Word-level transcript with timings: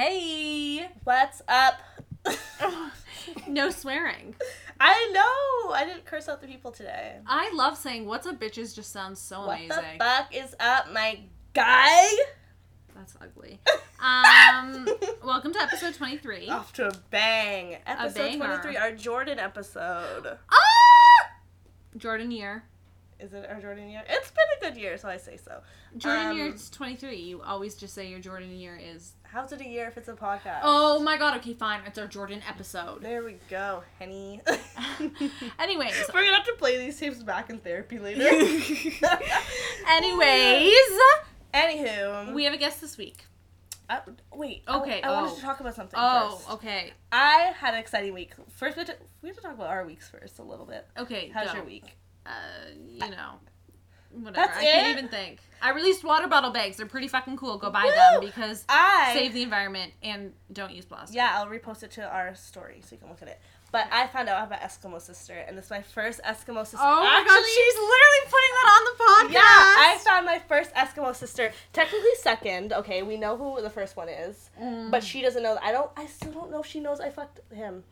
Hey! 0.00 0.90
What's 1.04 1.40
up? 1.48 1.80
no 3.48 3.70
swearing. 3.70 4.34
I 4.78 5.10
know. 5.14 5.72
I 5.72 5.86
didn't 5.86 6.04
curse 6.04 6.28
out 6.28 6.42
the 6.42 6.46
people 6.46 6.70
today. 6.70 7.16
I 7.26 7.50
love 7.54 7.78
saying 7.78 8.04
what's 8.04 8.26
up 8.26 8.38
bitches 8.38 8.74
just 8.76 8.92
sounds 8.92 9.18
so 9.18 9.46
What 9.46 9.56
amazing. 9.58 9.68
the 9.98 10.04
fuck 10.04 10.34
is 10.36 10.54
up, 10.60 10.92
my 10.92 11.20
guy? 11.54 12.08
That's 12.94 13.14
ugly. 13.22 13.58
Um 13.98 14.86
welcome 15.24 15.54
to 15.54 15.62
episode 15.62 15.94
23. 15.94 16.50
Off 16.50 16.74
to 16.74 16.88
a 16.88 16.92
bang. 17.10 17.78
Episode 17.86 18.18
banger. 18.18 18.36
23, 18.58 18.76
our 18.76 18.92
Jordan 18.92 19.38
episode. 19.38 20.36
Ah! 20.52 21.30
Jordan 21.96 22.30
year. 22.30 22.64
Is 23.18 23.32
it 23.32 23.48
our 23.48 23.58
Jordan 23.62 23.88
year? 23.88 24.02
It's 24.10 24.30
been 24.30 24.68
a 24.68 24.72
good 24.72 24.78
year, 24.78 24.98
so 24.98 25.08
I 25.08 25.16
say 25.16 25.38
so. 25.38 25.62
Jordan 25.96 26.26
Um, 26.26 26.36
year 26.36 26.52
is 26.52 26.68
23. 26.68 27.16
You 27.16 27.40
always 27.40 27.74
just 27.74 27.94
say 27.94 28.10
your 28.10 28.20
Jordan 28.20 28.54
year 28.54 28.76
is 28.76 29.14
How's 29.36 29.52
it 29.52 29.60
a 29.60 29.68
year 29.68 29.86
if 29.86 29.98
it's 29.98 30.08
a 30.08 30.14
podcast? 30.14 30.60
Oh 30.62 30.98
my 30.98 31.18
god, 31.18 31.36
okay, 31.36 31.52
fine. 31.52 31.82
It's 31.86 31.98
our 31.98 32.06
Jordan 32.06 32.40
episode. 32.48 33.02
There 33.02 33.22
we 33.22 33.36
go, 33.50 33.82
Henny. 33.98 34.40
Anyways. 35.58 35.92
We're 36.14 36.24
gonna 36.24 36.36
have 36.36 36.46
to 36.46 36.54
play 36.54 36.78
these 36.78 36.98
tapes 36.98 37.22
back 37.22 37.50
in 37.50 37.58
therapy 37.58 37.98
later. 37.98 38.22
Anyways, 39.86 40.72
Anywho, 41.52 42.32
we 42.32 42.44
have 42.44 42.54
a 42.54 42.56
guest 42.56 42.80
this 42.80 42.96
week. 42.96 43.26
uh, 43.90 44.00
wait. 44.32 44.62
Okay, 44.66 45.02
I, 45.02 45.10
wanted 45.10 45.32
oh. 45.32 45.34
to 45.34 45.42
talk 45.42 45.60
about 45.60 45.74
something 45.74 45.98
Oh, 46.02 46.36
first. 46.36 46.50
okay. 46.52 46.94
I 47.12 47.52
had 47.58 47.74
an 47.74 47.80
exciting 47.80 48.14
week. 48.14 48.32
First, 48.54 48.78
we 48.78 48.84
have, 48.84 48.88
to, 48.88 48.96
we 49.20 49.28
have 49.28 49.36
to 49.36 49.42
talk 49.42 49.52
about 49.52 49.68
our 49.68 49.84
weeks 49.84 50.08
first 50.08 50.38
a 50.38 50.44
little 50.44 50.64
bit. 50.64 50.86
Okay, 50.96 51.28
How's 51.34 51.48
go. 51.48 51.56
your 51.56 51.64
week? 51.64 51.98
Uh, 52.24 52.30
you 52.88 53.00
know, 53.00 53.34
whatever. 54.24 54.46
That's 54.46 54.58
I 54.58 54.62
can't 54.62 54.98
even 54.98 55.08
think. 55.08 55.38
I 55.62 55.70
released 55.70 56.04
water 56.04 56.28
bottle 56.28 56.50
bags. 56.50 56.76
They're 56.76 56.86
pretty 56.86 57.08
fucking 57.08 57.36
cool. 57.36 57.56
Go 57.58 57.70
buy 57.70 57.84
Woo! 57.84 57.90
them 57.90 58.20
because 58.30 58.64
I 58.68 59.12
save 59.14 59.32
the 59.32 59.42
environment 59.42 59.92
and 60.02 60.32
don't 60.52 60.72
use 60.72 60.84
plastic. 60.84 61.16
Yeah, 61.16 61.32
I'll 61.34 61.46
repost 61.46 61.82
it 61.82 61.90
to 61.92 62.06
our 62.08 62.34
story 62.34 62.80
so 62.84 62.94
you 62.94 62.98
can 62.98 63.08
look 63.08 63.22
at 63.22 63.28
it. 63.28 63.40
But 63.72 63.88
I 63.90 64.06
found 64.06 64.28
out 64.28 64.36
I 64.36 64.40
have 64.40 64.52
an 64.52 64.58
Eskimo 64.60 65.00
sister, 65.00 65.34
and 65.34 65.58
this 65.58 65.64
is 65.66 65.70
my 65.70 65.82
first 65.82 66.20
Eskimo 66.22 66.60
sister. 66.64 66.78
Oh 66.80 67.02
my 67.02 67.18
Actually, 67.20 67.34
god, 67.34 67.44
she's 67.46 67.74
literally 67.74 68.24
putting 68.24 68.52
that 68.54 68.68
on 68.76 68.84
the 68.84 69.04
podcast. 69.04 69.34
Yeah, 69.34 69.40
I 69.42 69.98
found 70.04 70.24
my 70.26 70.38
first 70.38 70.72
Eskimo 70.74 71.14
sister. 71.16 71.52
Technically 71.72 72.14
second. 72.20 72.72
Okay, 72.72 73.02
we 73.02 73.16
know 73.16 73.36
who 73.36 73.60
the 73.60 73.68
first 73.70 73.96
one 73.96 74.08
is, 74.08 74.50
Mm. 74.60 74.90
but 74.90 75.02
she 75.02 75.20
doesn't 75.20 75.42
know. 75.42 75.58
I 75.62 75.72
don't. 75.72 75.90
I 75.96 76.06
still 76.06 76.30
don't 76.32 76.50
know 76.50 76.60
if 76.60 76.66
she 76.66 76.80
knows 76.80 77.00
I 77.00 77.10
fucked 77.10 77.40
him. 77.52 77.82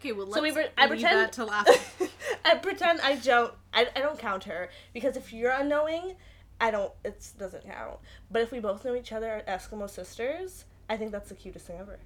Okay, 0.00 0.12
well 0.12 0.26
let's 0.26 0.36
So 0.36 0.42
we 0.42 0.52
were. 0.52 0.66
I 0.76 0.86
pretend. 0.86 1.18
that 1.18 1.32
to 1.34 1.44
laugh. 1.44 2.00
I 2.44 2.56
pretend 2.56 3.00
I 3.00 3.16
don't. 3.16 3.52
I, 3.72 3.86
I 3.94 4.00
don't 4.00 4.18
count 4.18 4.44
her 4.44 4.70
because 4.92 5.16
if 5.16 5.32
you're 5.32 5.52
unknowing, 5.52 6.16
I 6.60 6.70
don't. 6.70 6.92
It 7.04 7.24
doesn't 7.38 7.64
count. 7.64 7.98
But 8.30 8.42
if 8.42 8.50
we 8.50 8.60
both 8.60 8.84
know 8.84 8.94
each 8.94 9.12
other 9.12 9.42
are 9.46 9.58
Eskimo 9.58 9.88
sisters, 9.88 10.64
I 10.88 10.96
think 10.96 11.12
that's 11.12 11.28
the 11.28 11.34
cutest 11.34 11.66
thing 11.66 11.78
ever. 11.78 11.98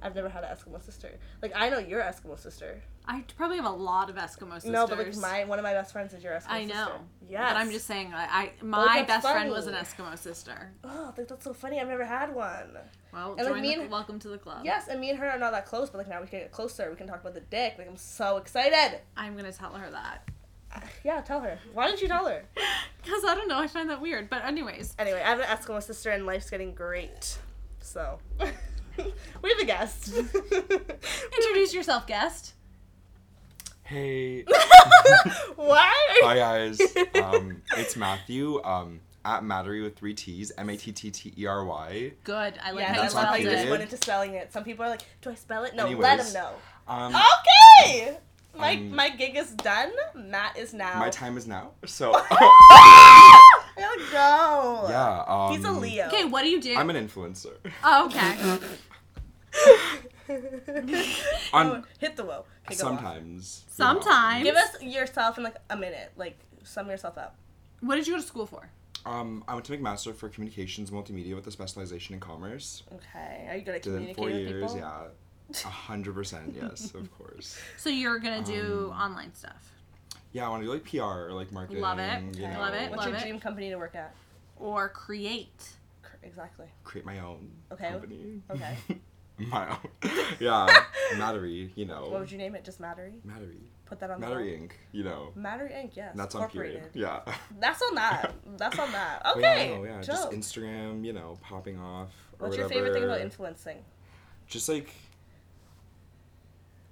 I've 0.00 0.14
never 0.14 0.28
had 0.28 0.44
an 0.44 0.50
Eskimo 0.56 0.82
sister. 0.84 1.10
Like 1.42 1.52
I 1.54 1.68
know 1.70 1.78
your 1.78 2.00
Eskimo 2.00 2.38
sister. 2.38 2.80
I 3.06 3.24
probably 3.36 3.56
have 3.56 3.66
a 3.66 3.70
lot 3.70 4.10
of 4.10 4.16
Eskimo 4.16 4.54
sisters. 4.54 4.70
No, 4.70 4.86
but 4.86 4.98
like 4.98 5.16
my 5.16 5.44
one 5.44 5.58
of 5.58 5.62
my 5.62 5.72
best 5.72 5.92
friends 5.92 6.12
is 6.14 6.22
your 6.22 6.32
Eskimo 6.34 6.38
sister. 6.40 6.52
I 6.52 6.64
know. 6.64 6.92
Yes. 7.28 7.52
But 7.52 7.56
I'm 7.60 7.70
just 7.70 7.86
saying, 7.86 8.12
I, 8.14 8.24
I 8.24 8.52
my 8.64 9.04
that's 9.06 9.24
best 9.24 9.34
friend 9.34 9.50
was 9.50 9.66
an. 9.66 9.74
Eskimo 9.74 10.16
sister. 10.18 10.70
Oh, 10.84 11.10
think 11.12 11.28
that's 11.28 11.44
so 11.44 11.52
funny. 11.52 11.80
I've 11.80 11.88
never 11.88 12.04
had 12.04 12.34
one. 12.34 12.76
Well, 13.12 13.36
And, 13.38 13.48
like, 13.50 13.62
me 13.62 13.74
the, 13.74 13.82
and- 13.82 13.90
welcome 13.90 14.18
to 14.20 14.28
the 14.28 14.38
club. 14.38 14.64
Yes, 14.64 14.88
and 14.88 15.00
me 15.00 15.10
and 15.10 15.18
her 15.18 15.28
are 15.30 15.38
not 15.38 15.52
that 15.52 15.66
close, 15.66 15.88
but 15.90 15.98
like 15.98 16.08
now 16.08 16.20
we 16.20 16.26
can 16.26 16.40
get 16.40 16.52
closer. 16.52 16.90
We 16.90 16.96
can 16.96 17.06
talk 17.06 17.20
about 17.20 17.34
the 17.34 17.40
dick. 17.40 17.74
Like 17.78 17.88
I'm 17.88 17.96
so 17.96 18.36
excited. 18.36 19.00
I'm 19.16 19.36
gonna 19.36 19.52
tell 19.52 19.72
her 19.72 19.90
that 19.90 20.28
Yeah, 21.04 21.20
tell 21.22 21.40
her. 21.40 21.58
Why 21.72 21.86
didn't 21.88 22.02
you 22.02 22.08
tell 22.08 22.26
her? 22.26 22.44
because 23.02 23.24
I 23.24 23.34
don't 23.34 23.48
know. 23.48 23.58
I 23.58 23.66
find 23.66 23.88
that 23.90 24.00
weird. 24.00 24.28
But 24.28 24.44
anyways, 24.44 24.94
Anyway, 24.98 25.22
I 25.24 25.30
have 25.30 25.40
an 25.40 25.46
Eskimo 25.46 25.82
sister, 25.82 26.10
and 26.10 26.26
life's 26.26 26.50
getting 26.50 26.74
great. 26.74 27.38
So 27.80 28.18
we 29.42 29.50
have 29.50 29.58
a 29.60 29.64
guest. 29.64 30.12
introduce 31.36 31.74
yourself, 31.74 32.06
guest. 32.06 32.54
Hey, 33.84 34.42
Why? 35.56 35.92
hi 36.22 36.36
guys. 36.36 36.78
Um, 37.22 37.62
it's 37.76 37.96
Matthew. 37.96 38.62
Um, 38.62 39.00
at 39.24 39.42
Mattery 39.42 39.82
with 39.82 39.96
three 39.96 40.14
T's. 40.14 40.52
M 40.58 40.68
A 40.68 40.76
T 40.76 40.92
T 40.92 41.10
T 41.10 41.32
E 41.38 41.46
R 41.46 41.64
Y. 41.64 42.12
Good. 42.24 42.58
I 42.62 42.70
like 42.72 42.80
Yeah, 42.82 42.88
how 42.88 42.94
you 42.96 43.00
That's 43.02 43.14
love 43.14 43.24
how 43.26 43.38
just 43.38 43.68
went 43.70 43.82
into 43.82 43.96
spelling 43.96 44.34
it. 44.34 44.52
Some 44.52 44.64
people 44.64 44.84
are 44.84 44.88
like, 44.90 45.02
"Do 45.22 45.30
I 45.30 45.34
spell 45.34 45.64
it?" 45.64 45.74
No, 45.74 45.86
let 45.88 46.18
them 46.18 46.32
know. 46.34 46.50
Um, 46.86 47.14
Okay. 47.80 48.18
My 48.56 48.72
Um, 48.72 48.94
my 48.94 49.08
gig 49.10 49.36
is 49.36 49.52
done. 49.52 49.92
Matt 50.14 50.58
is 50.58 50.74
now. 50.74 50.98
my 50.98 51.10
time 51.10 51.36
is 51.38 51.46
now. 51.46 51.70
So 51.86 52.12
I 53.78 53.80
gotta 53.80 54.10
go. 54.12 54.86
yeah. 54.90 55.24
Um, 55.26 55.52
He's 55.56 55.64
a 55.64 55.72
Leo. 55.72 56.06
Okay, 56.08 56.24
what 56.24 56.42
do 56.42 56.48
you 56.48 56.60
do? 56.60 56.74
I'm 56.76 56.90
an 56.90 56.96
influencer. 57.08 57.54
oh, 57.84 58.06
okay. 58.06 58.58
On 61.52 61.84
Hit 61.98 62.16
the 62.16 62.24
whoa. 62.24 62.44
Okay, 62.66 62.76
go 62.80 62.88
on. 62.88 62.96
sometimes. 62.98 63.64
you. 63.66 63.72
Sometimes. 63.72 64.44
Give 64.44 64.54
us 64.56 64.82
yourself 64.82 65.38
in 65.38 65.44
like 65.44 65.56
a 65.70 65.76
minute. 65.76 66.12
Like 66.16 66.38
sum 66.64 66.88
yourself 66.90 67.16
up. 67.18 67.36
What 67.80 67.96
did 67.96 68.06
you 68.06 68.14
go 68.14 68.20
to 68.20 68.26
school 68.26 68.46
for? 68.46 68.68
Um, 69.06 69.42
I 69.48 69.54
went 69.54 69.64
to 69.66 69.76
McMaster 69.76 70.14
for 70.14 70.28
communications 70.28 70.90
multimedia 70.90 71.34
with 71.34 71.46
a 71.46 71.50
specialization 71.50 72.14
in 72.14 72.20
commerce. 72.20 72.82
Okay. 72.92 73.46
Are 73.48 73.56
you 73.56 73.62
good 73.62 73.76
at 73.76 73.82
Did 73.82 73.94
it 73.94 74.08
in 74.08 74.14
four 74.14 74.26
with 74.26 74.34
years. 74.34 74.72
people? 74.72 74.76
Yeah. 74.78 75.04
A 75.64 75.68
hundred 75.68 76.14
percent. 76.14 76.54
Yes, 76.60 76.92
of 76.94 77.10
course. 77.18 77.58
So 77.78 77.88
you're 77.88 78.18
gonna 78.18 78.44
do 78.44 78.90
Um, 78.94 79.00
online 79.00 79.34
stuff 79.34 79.72
Yeah, 80.32 80.46
I 80.46 80.48
want 80.50 80.62
to 80.62 80.66
do 80.66 80.72
like 80.72 80.84
PR 80.84 81.28
or 81.28 81.32
like 81.32 81.52
marketing. 81.52 81.82
Love 81.82 81.98
it. 81.98 82.22
You 82.36 82.48
know, 82.48 82.58
Love 82.60 82.74
it. 82.74 82.90
What's 82.90 82.98
Love 83.02 83.08
your 83.08 83.16
it. 83.16 83.22
dream 83.22 83.40
company 83.40 83.70
to 83.70 83.76
work 83.76 83.94
at? 83.94 84.14
or 84.56 84.88
create. 84.88 85.70
Exactly. 86.24 86.66
Create 86.82 87.06
my 87.06 87.20
own 87.20 87.48
Okay. 87.72 87.90
company. 87.90 88.42
Okay. 88.50 88.76
my 89.38 89.70
own. 89.70 89.78
Yeah, 90.40 90.66
Mattery. 91.14 91.70
You 91.76 91.86
know. 91.86 92.08
What 92.08 92.20
would 92.20 92.30
you 92.32 92.38
name 92.38 92.54
it? 92.56 92.64
Just 92.64 92.80
Mattery. 92.80 93.20
Mattery. 93.26 93.60
Put 93.86 94.00
that 94.00 94.10
on 94.10 94.20
the 94.20 94.26
Mattery 94.26 94.58
wall. 94.58 94.66
Inc. 94.68 94.72
You 94.92 95.04
know. 95.04 95.32
Mattery 95.38 95.72
Inc. 95.72 95.90
Yes. 95.94 96.12
That's 96.16 96.34
on 96.34 96.48
period. 96.50 96.90
Yeah. 96.92 97.20
That's 97.60 97.80
on 97.82 97.94
that. 97.94 98.34
That's 98.56 98.78
on 98.78 98.90
that. 98.92 99.22
But 99.34 99.40
yeah, 99.40 99.52
Okay. 99.52 99.74
no, 99.76 99.84
yeah, 99.84 100.00
just. 100.02 100.30
Instagram, 100.32 101.04
you 101.04 101.12
know, 101.12 101.38
popping 101.40 101.78
off. 101.78 102.10
Or 102.40 102.48
What's 102.48 102.56
your 102.58 102.68
favorite 102.68 102.92
thing 102.94 103.04
about 103.04 103.20
influencing? 103.20 103.84
Just 104.48 104.68
like 104.68 104.90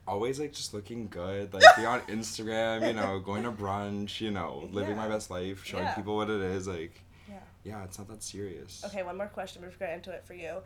always 0.06 0.39
like 0.41 0.53
just 0.53 0.72
looking 0.75 1.09
good, 1.09 1.53
like 1.55 1.62
be 1.77 1.84
on 1.84 2.00
Instagram, 2.03 2.87
you 2.87 2.93
know, 2.94 3.19
going 3.19 3.43
to 3.44 3.53
brunch, 3.53 4.21
you 4.21 4.31
know, 4.31 4.69
living 4.72 4.97
my 4.97 5.09
best 5.09 5.31
life, 5.31 5.65
showing 5.65 5.84
Yeah. 5.84 5.94
people 5.94 6.17
what 6.17 6.31
it 6.31 6.41
is, 6.41 6.67
like 6.69 7.03
Yeah. 7.28 7.41
yeah, 7.65 7.84
it's 7.84 7.99
not 7.99 8.09
that 8.09 8.22
serious. 8.22 8.84
Okay, 8.84 9.03
one 9.03 9.16
more 9.16 9.27
question. 9.27 9.62
We're 9.62 9.71
gonna 9.71 9.93
into 9.93 10.11
it 10.12 10.25
for 10.25 10.34
you. 10.34 10.59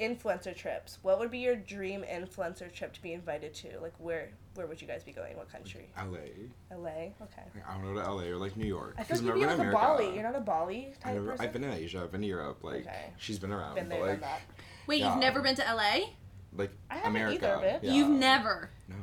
Influencer 0.00 0.54
trips. 0.54 0.98
What 1.02 1.18
would 1.18 1.30
be 1.32 1.38
your 1.38 1.56
dream 1.56 2.04
influencer 2.08 2.72
trip 2.72 2.92
to 2.92 3.02
be 3.02 3.12
invited 3.14 3.52
to? 3.54 3.80
Like 3.80 3.94
where 3.98 4.30
where 4.54 4.66
would 4.66 4.80
you 4.80 4.86
guys 4.88 5.02
be 5.04 5.12
going? 5.12 5.36
What 5.36 5.50
country? 5.50 5.88
LA. 5.96 6.46
LA. 6.76 6.88
Okay. 7.22 7.42
Like, 7.54 7.68
I 7.68 7.76
want 7.76 7.88
to 7.88 7.94
go 7.94 8.00
to 8.02 8.10
LA 8.12 8.22
or 8.24 8.36
like 8.36 8.56
New 8.56 8.66
York. 8.66 8.94
I 8.98 9.02
'cause 9.04 9.20
feel 9.20 9.28
like 9.28 9.34
I've 9.34 9.40
you'd 9.40 9.42
be 9.42 9.46
like 9.46 9.58
been 9.58 9.68
a 9.68 9.72
Bali. 9.72 10.14
You're 10.14 10.22
not 10.24 10.36
a 10.36 10.40
Bali 10.40 10.88
I 11.00 11.04
type 11.04 11.14
never, 11.14 11.26
person. 11.30 11.44
I've 11.46 11.52
been 11.52 11.64
in 11.64 11.72
Asia, 11.72 12.00
I've 12.02 12.12
been 12.12 12.20
to 12.22 12.26
Europe, 12.26 12.62
like 12.64 12.86
Okay. 12.86 13.10
she's 13.18 13.38
been 13.38 13.52
around, 13.52 13.74
been 13.76 13.88
but 13.88 13.94
there, 13.96 14.00
like 14.06 14.20
done 14.20 14.30
that. 14.30 14.40
Wait, 14.86 15.00
Yeah. 15.00 15.10
you've 15.10 15.20
never 15.20 15.40
been 15.42 15.54
to 15.56 15.62
LA? 15.62 16.10
Like 16.56 16.70
I 16.90 16.96
haven't 16.96 17.10
America. 17.16 17.58
either, 17.60 17.66
bitch. 17.66 17.78
yeah. 17.82 17.92
You've 17.92 18.08
never. 18.10 18.70
No. 18.88 18.96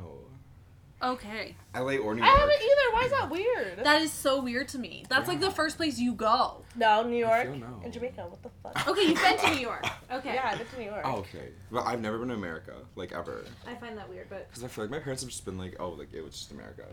Okay. 1.02 1.54
LA 1.74 1.96
or 1.96 2.14
New 2.14 2.22
York. 2.22 2.22
I 2.22 2.38
haven't 2.40 2.54
either. 2.62 2.92
Why 2.94 3.02
is 3.04 3.10
that 3.10 3.30
weird? 3.30 3.84
That 3.84 4.00
is 4.00 4.10
so 4.10 4.40
weird 4.42 4.68
to 4.68 4.78
me. 4.78 5.04
That's 5.10 5.28
like 5.28 5.40
the 5.40 5.50
first 5.50 5.76
place 5.76 5.98
you 5.98 6.14
go. 6.14 6.62
no, 6.74 7.02
New 7.02 7.16
I 7.16 7.42
York 7.42 7.42
feel 7.42 7.56
no. 7.68 7.80
and 7.84 7.92
Jamaica. 7.92 8.22
What 8.28 8.42
the 8.42 8.48
fuck? 8.62 8.88
Okay, 8.88 9.02
you've 9.08 9.20
been 9.22 9.36
to 9.38 9.50
New 9.50 9.60
York. 9.60 9.84
Okay. 10.10 10.34
Yeah, 10.34 10.48
I've 10.52 10.58
been 10.58 10.66
to 10.68 10.78
New 10.78 10.84
York. 10.86 11.02
Oh, 11.04 11.16
okay. 11.16 11.48
But 11.70 11.84
I've 11.84 12.00
never 12.00 12.16
been 12.18 12.28
to 12.28 12.34
America, 12.34 12.74
like 12.94 13.12
ever. 13.12 13.44
I 13.66 13.74
find 13.74 13.98
that 13.98 14.08
weird, 14.08 14.28
but 14.30 14.48
Because 14.48 14.62
I 14.64 14.68
feel 14.68 14.84
like 14.84 14.90
my 14.90 15.00
parents 15.00 15.22
have 15.22 15.30
just 15.30 15.44
been 15.44 15.58
like, 15.58 15.76
oh, 15.80 15.90
like 15.90 16.14
it 16.14 16.22
was 16.24 16.32
just 16.34 16.52
America. 16.52 16.84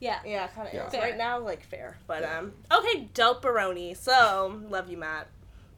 yeah. 0.00 0.18
Yeah, 0.26 0.48
kind 0.48 0.66
of 0.68 0.74
Yeah. 0.74 0.88
is. 0.88 0.92
Right 0.94 1.16
now, 1.16 1.38
like 1.38 1.62
fair, 1.64 1.96
but 2.06 2.22
Yeah. 2.22 2.38
um. 2.40 2.52
Okay, 2.70 3.08
dope 3.14 3.40
baroni. 3.40 3.94
So 3.94 4.60
love 4.68 4.90
you, 4.90 4.96
Matt. 4.98 5.28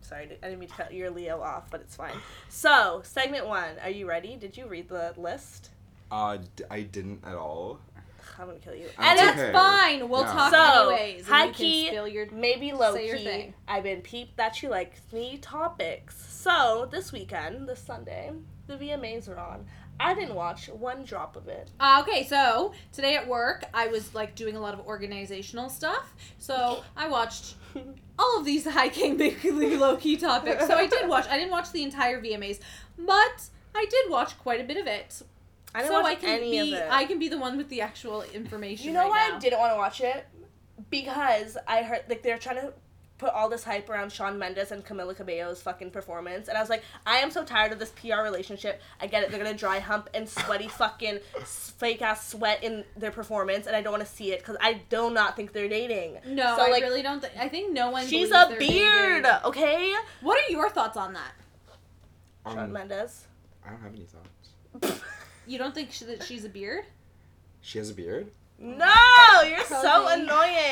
Sorry, 0.00 0.22
I 0.42 0.47
didn't 0.47 0.59
mean 0.60 0.69
to 0.69 0.75
cut 0.75 0.92
your 0.94 1.10
Leo 1.10 1.41
off, 1.41 1.70
but 1.70 1.81
it's 1.81 1.97
fine. 1.97 2.14
So 2.48 3.03
segment 3.04 3.47
one. 3.47 3.78
Are 3.82 3.90
you 3.90 4.08
ready? 4.08 4.37
Did 4.37 4.56
you 4.56 4.67
read 4.67 4.88
the 4.88 5.12
list? 5.17 5.70
Uh, 6.11 6.38
d- 6.56 6.64
I 6.70 6.82
didn't 6.82 7.23
at 7.25 7.34
all. 7.34 7.81
I'm 8.38 8.46
gonna 8.46 8.58
kill 8.61 8.75
you. 8.75 8.87
That's 8.99 9.20
And 9.20 9.31
it's 9.31 9.40
okay. 9.40 9.52
fine. 9.52 10.08
We'll 10.08 10.20
Yeah. 10.23 10.32
talk 10.32 10.52
So, 10.52 10.88
anyways. 10.90 11.19
and 11.23 11.26
high 11.26 11.44
you 11.46 11.50
can 11.52 11.55
key, 11.55 11.87
spill 11.88 12.08
your- 12.08 12.31
maybe 12.31 12.73
low 12.73 12.94
Say 12.94 13.08
your 13.08 13.17
key. 13.17 13.25
thing. 13.25 13.55
I've 13.67 13.82
been 13.82 14.00
peeped 14.00 14.37
that 14.37 14.62
you 14.62 14.69
like 14.69 14.94
me 15.12 15.38
topics. 15.38 16.17
So 16.32 16.88
this 16.90 17.11
weekend, 17.12 17.69
this 17.69 17.81
Sunday, 17.81 18.31
the 18.69 18.76
VMAs 18.78 19.28
are 19.28 19.38
on. 19.38 19.67
I 20.00 20.15
didn't 20.15 20.35
watch 20.35 20.69
one 20.69 21.05
drop 21.05 21.37
of 21.37 21.49
it. 21.49 21.71
Uh, 21.81 22.03
okay, 22.06 22.25
so 22.25 22.73
today 22.93 23.17
at 23.17 23.27
work, 23.27 23.65
I 23.75 23.89
was 23.89 24.15
like 24.15 24.35
doing 24.35 24.56
a 24.56 24.61
lot 24.61 24.75
of 24.75 24.81
organizational 24.87 25.69
stuff. 25.69 26.15
So 26.39 26.85
I 26.97 27.09
watched 27.09 27.56
all 28.19 28.39
of 28.39 28.45
these 28.45 28.67
high 28.67 28.89
key, 28.89 29.12
big 29.15 29.43
low 29.45 29.97
key 29.97 30.17
topics. 30.17 30.67
So 30.67 30.75
I 30.75 30.87
did 30.87 31.09
watch. 31.09 31.27
I 31.29 31.37
didn't 31.37 31.50
watch 31.50 31.73
the 31.73 31.83
entire 31.83 32.21
VMAs, 32.23 32.61
but 32.99 33.49
I 33.75 33.87
did 33.91 34.11
watch 34.11 34.39
quite 34.39 34.61
a 34.61 34.65
bit 34.65 34.77
of 34.77 34.87
it. 34.87 35.23
I 35.75 35.81
didn't 35.81 35.93
so 35.93 36.00
watch 36.00 36.12
I 36.12 36.15
can 36.15 36.29
any 36.31 36.50
be 36.50 36.59
of 36.75 36.81
it. 36.81 36.89
I 36.91 37.05
can 37.05 37.19
be 37.19 37.29
the 37.29 37.39
one 37.39 37.56
with 37.56 37.69
the 37.69 37.81
actual 37.81 38.23
information. 38.23 38.87
You 38.87 38.93
know 38.95 39.03
right 39.03 39.11
why 39.11 39.29
now. 39.31 39.37
I 39.37 39.39
didn't 39.39 39.59
want 39.59 39.73
to 39.73 39.77
watch 39.77 40.00
it? 40.00 40.27
Because 40.91 41.56
I 41.67 41.83
heard 41.83 42.05
like 42.09 42.23
they're 42.23 42.39
trying 42.39 42.56
to 42.56 42.73
put 43.19 43.31
all 43.35 43.49
this 43.49 43.65
hype 43.65 43.91
around 43.91 44.12
Shawn 44.12 44.38
Mendes 44.38 44.70
and 44.73 44.85
Camila 44.85 45.15
Cabello's 45.15 45.61
fucking 45.61 45.91
performance, 45.91 46.49
and 46.49 46.56
I 46.56 46.61
was 46.61 46.70
like, 46.70 46.82
I 47.05 47.17
am 47.19 47.31
so 47.31 47.44
tired 47.44 47.73
of 47.73 47.79
this 47.79 47.91
PR 47.91 48.23
relationship. 48.23 48.81
I 49.00 49.06
get 49.09 49.23
it; 49.25 49.31
they're 49.31 49.43
gonna 49.43 49.56
dry 49.56 49.81
hump 49.81 50.09
and 50.15 50.29
sweaty 50.29 50.69
fucking 50.79 51.19
fake 51.44 52.00
ass 52.00 52.29
sweat 52.31 52.62
in 52.62 52.85
their 52.97 53.11
performance, 53.11 53.67
and 53.67 53.75
I 53.76 53.82
don't 53.82 53.93
want 53.93 54.06
to 54.06 54.11
see 54.12 54.32
it 54.32 54.38
because 54.38 54.56
I 54.61 54.81
do 54.88 55.11
not 55.11 55.37
think 55.37 55.53
they're 55.53 55.69
dating. 55.69 56.19
No, 56.26 56.56
So, 56.56 56.62
I 56.67 56.70
like, 56.70 56.82
really 56.82 57.03
don't. 57.03 57.20
Th- 57.20 57.32
I 57.38 57.49
think 57.49 57.73
no 57.73 57.91
one. 57.91 58.06
She's 58.06 58.31
a 58.31 58.55
beard, 58.59 59.25
dating. 59.25 59.41
okay? 59.44 59.93
What 60.23 60.38
are 60.38 60.53
your 60.53 60.69
thoughts 60.71 60.97
on 60.97 61.12
that? 61.14 61.32
Shawn 62.47 62.59
Um, 62.59 62.73
Mendes. 62.73 63.26
I 63.67 63.71
don't 63.71 63.81
have 63.82 63.93
any 63.94 64.06
thoughts. 64.06 65.03
You 65.47 65.56
don't 65.56 65.75
think 65.75 65.93
she, 65.93 66.05
that 66.05 66.23
she's 66.25 66.44
a 66.44 66.49
beard? 66.50 66.85
She 67.62 67.79
has 67.79 67.88
a 67.88 67.94
beard. 67.94 68.31
No, 68.59 69.43
you're 69.49 69.64
so 69.64 70.06
annoying. 70.09 70.29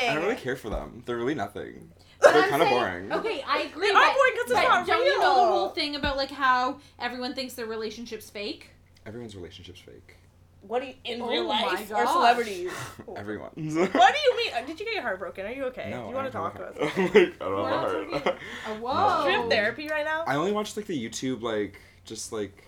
I 0.07 0.13
don't 0.13 0.21
really 0.21 0.35
care 0.35 0.55
for 0.55 0.69
them. 0.69 1.01
They're 1.07 1.17
really 1.17 1.33
nothing. 1.33 1.89
But 2.19 2.33
They're 2.33 2.49
kind 2.49 2.61
of 2.63 2.69
boring. 2.69 3.11
Okay, 3.13 3.43
I 3.47 3.61
agree. 3.63 3.87
They 3.87 3.93
but, 3.93 4.03
are 4.03 4.13
boring 4.13 4.31
'cause 4.33 4.43
it's 4.45 4.53
but 4.53 4.63
not 4.63 4.87
don't 4.87 5.05
you 5.05 5.19
know 5.19 5.25
the 5.25 5.35
whole 5.51 5.69
thing 5.69 5.95
about 5.95 6.17
like 6.17 6.31
how 6.31 6.79
everyone 6.99 7.33
thinks 7.35 7.53
their 7.53 7.65
relationship's 7.67 8.29
fake? 8.29 8.71
Everyone's 9.05 9.35
relationship's 9.35 9.79
fake. 9.79 10.15
What 10.61 10.81
do 10.81 10.87
you 10.87 10.95
in 11.05 11.21
Oh 11.21 11.29
real 11.29 11.47
my 11.47 11.61
life 11.61 11.89
or 11.91 11.93
gosh. 12.03 12.11
celebrities? 12.11 12.71
Everyone's. 13.15 13.75
What 13.75 13.91
do 13.93 14.19
you 14.25 14.37
mean? 14.37 14.65
Did 14.65 14.79
you 14.79 14.85
get 14.85 14.93
your 14.95 15.03
heart 15.03 15.19
broken? 15.19 15.45
Are 15.45 15.51
you 15.51 15.65
okay? 15.65 15.89
No, 15.91 16.03
do 16.03 16.09
you 16.09 16.15
want 16.15 16.27
to 16.27 16.31
talk 16.31 16.53
have 16.57 16.61
about 16.61 16.77
a 16.81 16.83
it? 16.85 16.89
heart. 16.89 17.15
I 17.41 17.45
don't 17.45 17.51
We're 17.55 17.69
have 17.69 17.81
not 17.81 17.85
a 17.85 17.89
heart. 17.89 18.23
talking- 18.23 18.39
Oh, 18.67 18.73
whoa. 18.81 19.23
Do 19.25 19.31
you 19.31 19.37
have 19.41 19.49
therapy 19.49 19.87
right 19.87 20.03
now? 20.03 20.23
I 20.27 20.35
only 20.35 20.51
watched 20.51 20.75
like 20.75 20.87
the 20.87 21.09
YouTube 21.09 21.41
like 21.43 21.79
just 22.03 22.33
like 22.33 22.63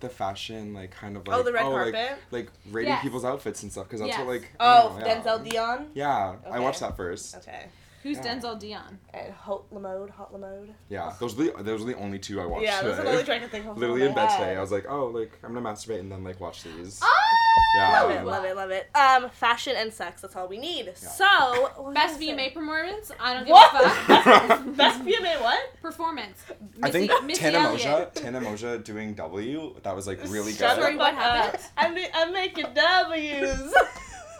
the 0.00 0.08
fashion 0.08 0.74
like 0.74 0.90
kind 0.90 1.16
of 1.16 1.22
oh, 1.26 1.30
like 1.30 1.40
oh, 1.40 1.42
the 1.44 1.52
red 1.52 1.64
oh, 1.64 1.70
like, 1.70 1.94
carpet. 1.94 2.18
like 2.32 2.50
rating 2.70 2.92
Yes. 2.92 3.02
people's 3.02 3.24
outfits 3.24 3.62
and 3.62 3.72
stuff 3.72 3.84
because 3.84 4.00
that's 4.00 4.10
Yes. 4.10 4.18
what 4.18 4.28
like 4.28 4.52
I 4.60 4.78
Oh, 4.82 4.88
don't 4.90 5.00
know, 5.00 5.06
yeah. 5.06 5.22
Denzel 5.22 5.50
Dion. 5.50 5.90
Yeah, 5.94 6.34
I 6.44 6.48
Okay. 6.50 6.58
watched 6.60 6.80
that 6.80 6.96
first. 6.96 7.36
Okay. 7.36 7.66
Who's 8.08 8.24
Yeah. 8.24 8.34
Denzel 8.38 8.58
Dion? 8.58 8.98
And 9.12 9.32
Hot 9.34 9.64
Lamode, 9.70 10.08
Hot 10.10 10.32
Lamode. 10.32 10.70
Yeah, 10.88 11.12
those 11.20 11.36
were 11.36 11.44
the 11.44 11.62
those 11.62 11.80
were 11.84 11.86
the 11.92 11.98
only 11.98 12.18
two 12.18 12.40
I 12.40 12.46
watched 12.46 12.64
Yeah, 12.64 12.76
today. 12.80 12.88
those 12.90 12.98
are 12.98 13.02
the 13.02 13.10
only 13.10 13.24
two 13.24 13.32
I 13.32 13.38
can 13.38 13.48
think 13.50 13.66
of. 13.66 13.76
Literally 13.76 14.02
in 14.06 14.08
my 14.14 14.26
bed 14.26 14.38
today, 14.38 14.56
I 14.56 14.60
was 14.60 14.72
like, 14.72 14.86
oh, 14.88 15.06
like 15.08 15.32
I'm 15.44 15.52
gonna 15.52 15.68
masturbate 15.68 16.00
and 16.00 16.10
then 16.10 16.24
like 16.24 16.40
watch 16.40 16.62
these. 16.62 17.00
Oh! 17.02 17.14
Yeah. 17.76 18.00
Love 18.02 18.10
it, 18.10 18.24
love 18.24 18.44
it, 18.46 18.56
love 18.56 18.70
it. 18.70 18.88
Um, 18.96 19.28
fashion 19.30 19.74
and 19.76 19.92
sex. 19.92 20.22
That's 20.22 20.34
all 20.36 20.48
we 20.48 20.56
need. 20.56 20.90
So, 20.96 21.26
what 21.26 21.84
was 21.84 21.94
Best 21.94 22.18
I 22.18 22.24
gonna 22.26 22.38
say? 22.38 22.50
VMA 22.50 22.54
performance? 22.54 23.12
I 23.20 23.34
don't 23.34 23.44
give 23.44 23.52
What? 23.52 23.74
a 23.84 23.88
fuck. 23.90 24.76
Best 24.76 25.04
VMA 25.04 25.42
what? 25.42 25.82
performance. 25.82 26.42
I 26.82 26.90
think 26.90 27.10
Missy- 27.10 27.24
Missy 27.26 27.40
Tana 27.42 27.58
Elliott. 27.58 27.82
Moja, 27.82 28.14
Tana 28.14 28.40
Mongeau 28.40 28.82
doing 28.82 29.12
W, 29.14 29.74
that 29.82 29.94
was 29.94 30.06
like 30.06 30.18
really 30.30 30.52
Shut 30.52 30.76
good. 30.76 30.82
Sorry, 30.82 30.96
what 30.96 31.14
happened? 31.14 31.62
I'm, 31.76 31.96
I'm 32.14 32.32
making 32.32 32.66
W's. 32.74 33.74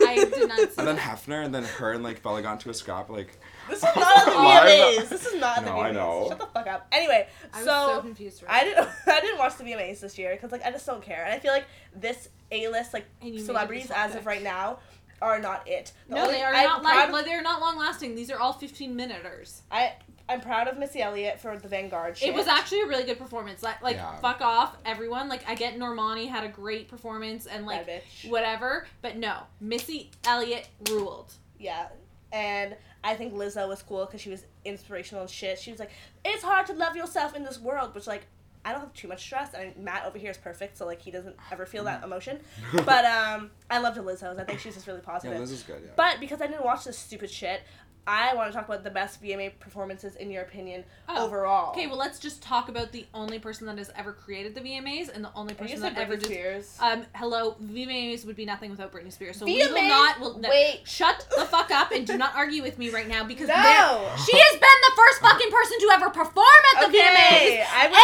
I 0.00 0.14
did 0.14 0.48
not 0.48 0.56
see 0.58 0.64
And 0.78 0.86
then 0.88 0.96
that. 0.96 0.98
Hefner 0.98 1.44
and 1.44 1.54
then 1.54 1.64
her 1.64 1.92
and 1.92 2.02
like 2.04 2.22
Bella 2.22 2.40
got 2.40 2.52
into 2.54 2.70
a 2.70 2.74
scrap 2.74 3.10
like 3.10 3.36
This 3.70 3.78
is 3.78 3.84
not 3.96 3.96
at 4.18 4.24
the 4.24 4.30
I- 4.32 4.96
VMAs. 5.02 5.08
This 5.08 5.26
is 5.26 5.40
not 5.40 5.58
at 5.58 5.64
the 5.64 5.70
No, 5.70 5.76
VMAs. 5.76 5.84
I 5.84 5.90
know. 5.92 6.26
Shut 6.28 6.38
the 6.38 6.46
fuck 6.46 6.66
up. 6.66 6.86
Anyway, 6.92 7.28
so 7.40 7.48
I 7.52 7.56
was 7.58 7.64
so, 7.66 7.94
so 7.96 8.00
confused. 8.00 8.42
Right 8.42 8.52
I 8.52 8.64
didn't 8.64 8.88
I 9.06 9.20
didn't 9.20 9.38
watch 9.38 9.56
the 9.56 9.64
VMAs 9.64 10.00
this 10.00 10.18
year 10.18 10.32
because 10.34 10.52
like 10.52 10.64
I 10.64 10.70
just 10.70 10.86
don't 10.86 11.02
care, 11.02 11.24
and 11.24 11.34
I 11.34 11.38
feel 11.38 11.52
like 11.52 11.66
this 11.94 12.28
A 12.50 12.68
list 12.68 12.94
like 12.94 13.06
And 13.20 13.30
you 13.30 13.34
made 13.36 13.42
it 13.42 13.46
celebrities 13.46 13.90
as 13.94 14.14
of 14.14 14.26
right 14.26 14.42
now 14.42 14.78
are 15.20 15.38
not 15.40 15.66
it. 15.66 15.92
The 16.08 16.14
No, 16.14 16.22
only- 16.22 16.34
they 16.34 16.42
are 16.42 16.54
I'm 16.54 16.64
not 16.64 16.82
proud 16.82 17.10
like 17.12 17.22
of- 17.22 17.26
they're 17.28 17.42
not 17.42 17.60
long 17.60 17.76
lasting. 17.76 18.14
These 18.14 18.30
are 18.30 18.38
all 18.38 18.52
fifteen 18.52 18.94
minuters. 18.96 19.62
I 19.70 19.92
I'm 20.30 20.42
proud 20.42 20.68
of 20.68 20.76
Missy 20.76 21.00
Elliott 21.00 21.40
for 21.40 21.56
the 21.56 21.68
Vanguard. 21.68 22.18
Shit. 22.18 22.28
It 22.28 22.34
was 22.34 22.46
actually 22.46 22.82
a 22.82 22.86
really 22.86 23.04
good 23.04 23.18
performance. 23.18 23.62
Like, 23.62 23.80
like 23.80 23.96
Yeah. 23.96 24.14
fuck 24.18 24.42
off, 24.42 24.76
everyone. 24.84 25.26
Like, 25.30 25.48
I 25.48 25.54
get 25.54 25.78
Normani 25.78 26.28
had 26.28 26.44
a 26.44 26.48
great 26.48 26.86
performance 26.86 27.46
and 27.46 27.64
like 27.64 27.88
whatever, 28.26 28.86
but 29.00 29.16
no, 29.16 29.38
Missy 29.58 30.10
Elliott 30.26 30.68
ruled. 30.90 31.32
Yeah, 31.58 31.88
and 32.30 32.76
I 33.04 33.14
think 33.14 33.34
Lizzo 33.34 33.68
was 33.68 33.82
cool 33.82 34.04
because 34.06 34.20
she 34.20 34.30
was 34.30 34.44
inspirational 34.64 35.22
and 35.22 35.30
shit. 35.30 35.58
She 35.58 35.70
was 35.70 35.80
like, 35.80 35.90
"It's 36.24 36.42
hard 36.42 36.66
to 36.66 36.72
love 36.72 36.96
yourself 36.96 37.34
in 37.34 37.44
this 37.44 37.58
world," 37.58 37.94
which 37.94 38.06
like 38.06 38.26
I 38.64 38.72
don't 38.72 38.80
have 38.80 38.92
too 38.92 39.08
much 39.08 39.22
stress, 39.22 39.54
and 39.54 39.76
Matt 39.76 40.04
over 40.04 40.18
here 40.18 40.30
is 40.30 40.36
perfect, 40.36 40.76
so 40.76 40.84
like 40.84 41.00
he 41.00 41.10
doesn't 41.10 41.36
ever 41.50 41.64
feel 41.64 41.84
that 41.84 42.02
emotion. 42.04 42.40
But 42.84 43.04
um, 43.04 43.50
I 43.70 43.78
loved 43.78 43.98
Lizzo's. 43.98 44.38
I 44.38 44.44
think 44.44 44.60
she's 44.60 44.74
just 44.74 44.86
really 44.86 45.00
positive. 45.00 45.38
Liz 45.38 45.52
is 45.52 45.62
good, 45.62 45.80
yeah. 45.84 45.92
But 45.96 46.20
because 46.20 46.42
I 46.42 46.48
didn't 46.48 46.64
watch 46.64 46.84
this 46.84 46.98
stupid 46.98 47.30
shit, 47.30 47.62
I 48.06 48.34
want 48.34 48.50
to 48.50 48.56
talk 48.56 48.66
about 48.68 48.84
the 48.84 48.90
best 48.90 49.22
VMA 49.22 49.58
performances 49.60 50.16
in 50.16 50.30
your 50.30 50.42
opinion 50.42 50.84
Oh, 51.08 51.26
overall. 51.26 51.72
Okay, 51.72 51.86
well 51.86 51.98
let's 51.98 52.18
just 52.18 52.42
talk 52.42 52.68
about 52.68 52.92
the 52.92 53.04
only 53.12 53.38
person 53.38 53.66
that 53.66 53.76
has 53.78 53.90
ever 53.96 54.12
created 54.12 54.54
the 54.54 54.60
VMAs 54.60 55.14
and 55.14 55.24
the 55.24 55.30
only 55.34 55.54
person 55.54 55.80
that 55.80 55.96
ever 55.98 56.16
Britney 56.16 56.20
did. 56.20 56.26
Spears. 56.26 56.76
Um, 56.80 57.04
hello, 57.14 57.56
VMAs 57.62 58.24
would 58.24 58.36
be 58.36 58.46
nothing 58.46 58.70
without 58.70 58.92
Britney 58.92 59.12
Spears. 59.12 59.36
So 59.36 59.44
we 59.44 59.56
will 59.58 59.74
VMAs? 59.76 59.88
not. 59.88 60.20
Will, 60.20 60.38
no, 60.38 60.48
Wait. 60.48 60.80
shut 60.84 61.26
the 61.36 61.44
fuck 61.44 61.70
up 61.70 61.92
and 61.92 62.06
do 62.06 62.16
not 62.16 62.34
argue 62.34 62.62
with 62.62 62.78
me 62.78 62.90
right 62.90 63.08
now 63.08 63.24
because 63.24 63.48
No. 63.48 64.08
she 64.26 64.36
has 64.36 64.52
been 64.52 64.60
the 64.60 64.92
first 64.96 65.20
fucking 65.20 65.50
person 65.50 65.78
to 65.80 65.90
ever 65.92 66.10
perform 66.10 66.46
at 66.76 66.80
the 66.82 66.88
okay, 66.88 66.98
VMAs, 66.98 67.66
I'm 67.74 67.86
and 67.86 67.94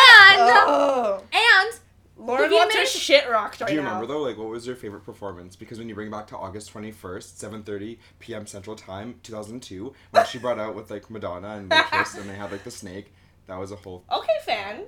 oh. 0.69 1.23
and 1.33 1.81
Lauren 2.17 2.49
the 2.49 2.57
wants 2.57 2.77
her 2.77 2.87
shit 2.87 3.29
rocked 3.29 3.61
right 3.61 3.69
Do 3.69 3.75
you 3.75 3.83
now. 3.83 3.89
remember 3.95 4.07
though, 4.07 4.23
like 4.23 4.39
what 4.39 4.49
was 4.49 4.67
your 4.67 4.77
favorite 4.77 5.05
performance? 5.05 5.57
Because 5.57 5.79
when 5.79 5.89
you 5.89 5.95
bring 5.97 6.11
back 6.11 6.27
to 6.29 6.37
August 6.37 6.71
twenty 6.71 6.93
first, 6.93 7.39
seven 7.41 7.63
thirty 7.65 7.99
p.m. 8.21 8.47
Central 8.47 8.77
Time, 8.77 9.17
two 9.23 9.33
thousand 9.33 9.63
two, 9.63 9.93
when 10.13 10.25
she 10.27 10.39
brought 10.39 10.59
out 10.59 10.75
with 10.77 10.91
like 10.91 11.11
Madonna 11.11 11.57
and 11.57 11.71
Waitress, 11.71 12.15
and 12.15 12.29
they 12.31 12.35
had 12.35 12.53
like 12.53 12.63
the 12.65 12.71
snake, 12.71 13.13
that 13.49 13.59
was 13.59 13.73
a 13.73 13.77
whole. 13.77 14.05
Okay, 14.13 14.33
fan. 14.45 14.83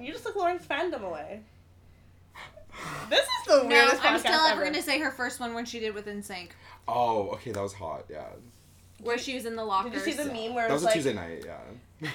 You 0.00 0.12
just 0.12 0.24
took 0.24 0.36
Lauren's 0.36 0.64
fandom 0.64 1.02
away. 1.02 1.40
This 3.10 3.20
is 3.20 3.26
the 3.46 3.52
weirdest. 3.52 3.64
no, 3.64 3.68
weirdest 3.68 4.04
I'm 4.04 4.14
podcast 4.16 4.20
still 4.20 4.32
ever 4.34 4.62
ever. 4.62 4.64
gonna 4.70 4.82
say 4.82 4.98
her 5.00 5.10
first 5.10 5.40
one 5.40 5.54
when 5.54 5.64
she 5.64 5.78
did 5.80 5.94
with 5.94 6.06
NSYNC, 6.06 6.50
Oh, 6.88 7.28
okay, 7.30 7.52
that 7.52 7.62
was 7.62 7.74
hot. 7.74 8.04
Yeah, 8.08 8.24
where 9.00 9.18
she 9.18 9.34
was 9.34 9.44
in 9.46 9.56
the 9.56 9.64
locker. 9.64 9.90
Did 9.90 9.98
lockers. 9.98 10.06
you 10.06 10.12
see 10.22 10.28
the 10.28 10.32
meme 10.32 10.54
where 10.54 10.66
it 10.66 10.68
that 10.68 10.74
was, 10.74 10.84
was 10.84 10.84
a 10.84 10.86
like, 10.86 10.94
Tuesday 10.94 11.12
night. 11.14 11.44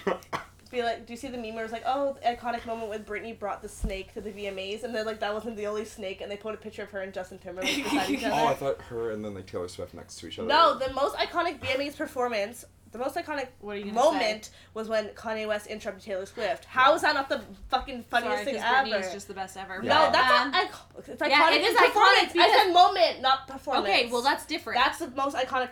Yeah. 0.08 0.14
be 0.72 0.84
like, 0.84 1.06
do 1.06 1.14
you 1.14 1.18
see 1.18 1.28
the 1.28 1.38
meme 1.38 1.56
where 1.56 1.64
it's 1.64 1.74
like, 1.74 1.84
oh, 1.86 2.16
the 2.22 2.28
iconic 2.28 2.66
moment 2.66 2.90
when 2.90 3.04
Britney 3.04 3.38
brought 3.38 3.62
the 3.62 3.70
snake 3.70 4.14
to 4.14 4.22
the 4.22 4.32
VMAs, 4.32 4.84
and 4.84 4.94
then 4.94 5.06
like 5.06 5.20
that 5.20 5.34
wasn't 5.34 5.56
the 5.58 5.68
only 5.68 5.86
snake, 5.86 6.22
and 6.22 6.30
they 6.32 6.38
put 6.38 6.54
a 6.54 6.58
picture 6.58 6.84
of 6.84 6.92
her 6.92 7.02
and 7.02 7.14
Justin 7.14 7.38
Timberlake 7.40 7.84
beside 7.84 8.10
each 8.10 8.24
other. 8.26 8.36
oh, 8.36 8.48
I 8.48 8.54
thought 8.54 8.82
her 8.84 9.12
and 9.12 9.24
then 9.24 9.34
like 9.34 9.48
Taylor 9.48 9.68
Swift 9.68 9.94
next 9.94 10.20
to 10.20 10.28
each 10.28 10.40
other. 10.40 10.48
No, 10.48 10.78
the 10.78 10.92
most 10.94 11.16
iconic 11.18 11.60
VMAs 11.60 11.96
performance, 11.98 12.66
the 12.98 13.04
most 13.04 13.16
iconic 13.16 13.48
What 13.60 13.76
are 13.76 13.80
you 13.80 13.92
moment 13.94 14.50
was 14.74 14.90
when 14.90 15.08
Kanye 15.10 15.48
West 15.48 15.68
interrupted 15.68 16.04
Taylor 16.06 16.26
Swift. 16.26 16.66
How 16.66 16.94
is 16.96 17.02
that 17.02 17.14
not 17.14 17.30
the 17.30 17.42
fucking 17.70 18.06
funniest 18.10 18.34
Sorry, 18.38 18.46
thing 18.46 18.54
because 18.56 18.74
ever? 18.74 18.88
Britney 18.90 19.00
is 19.08 19.14
just 19.14 19.28
the 19.28 19.34
best 19.34 19.58
ever. 19.58 19.80
Yeah. 19.84 19.90
No, 19.94 20.12
that's 20.12 20.42
um, 20.42 20.52
not 20.52 20.72
iconic. 20.72 21.10
It's 21.10 21.22
iconic. 21.22 21.30
yeah, 21.30 21.52
it 21.52 21.62
is 21.62 21.72
in 21.72 21.78
iconic 21.78 22.34
because- 22.34 22.52
I 22.52 22.64
said 22.66 22.74
moment, 22.74 23.22
not 23.22 23.48
performance. 23.48 23.86
Okay, 23.88 24.10
well 24.12 24.22
that's 24.22 24.46
different. 24.46 24.80
That's 24.84 25.00
the 25.00 25.10
most 25.12 25.36
iconic 25.36 25.70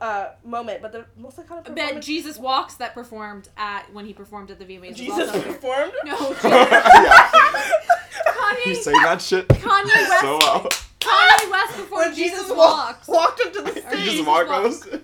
uh, 0.00 0.28
moment, 0.44 0.82
but 0.82 0.92
the 0.92 1.04
most 1.16 1.36
iconic 1.36 1.64
But 1.64 1.76
performance. 1.76 2.06
Jesus 2.06 2.38
Walks 2.38 2.74
that 2.76 2.94
performed 2.94 3.48
at 3.56 3.92
when 3.92 4.06
he 4.06 4.12
performed 4.12 4.50
at 4.50 4.58
the 4.58 4.64
VMAs. 4.64 4.88
was 4.88 4.96
Jesus 4.98 5.18
also 5.28 5.40
here. 5.40 5.52
performed. 5.52 5.92
No, 6.04 6.16
Jesus. 6.18 6.42
Kanye. 8.26 8.66
You 8.66 8.74
say 8.74 8.92
that 8.92 9.20
shit 9.22 9.48
Kanye 9.48 9.84
West. 10.08 10.20
so 10.20 10.38
well. 10.38 10.68
Kanye 11.00 11.50
West 11.50 11.72
performed 11.76 11.90
When 12.06 12.14
Jesus, 12.14 12.38
Jesus 12.40 12.56
Walks. 12.56 13.08
walked 13.08 13.40
up 13.40 13.52
to 13.54 13.62
the 13.62 13.70
Or 13.70 13.72
stage. 13.72 13.84
You 13.92 13.96
Jesus 13.98 14.14
just 14.16 14.26
walk 14.28 14.48
walks. 14.48 14.78
those. 14.80 15.00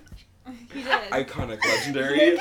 He 0.73 0.83
did. 0.83 1.09
Iconic, 1.11 1.63
legendary. 1.65 2.37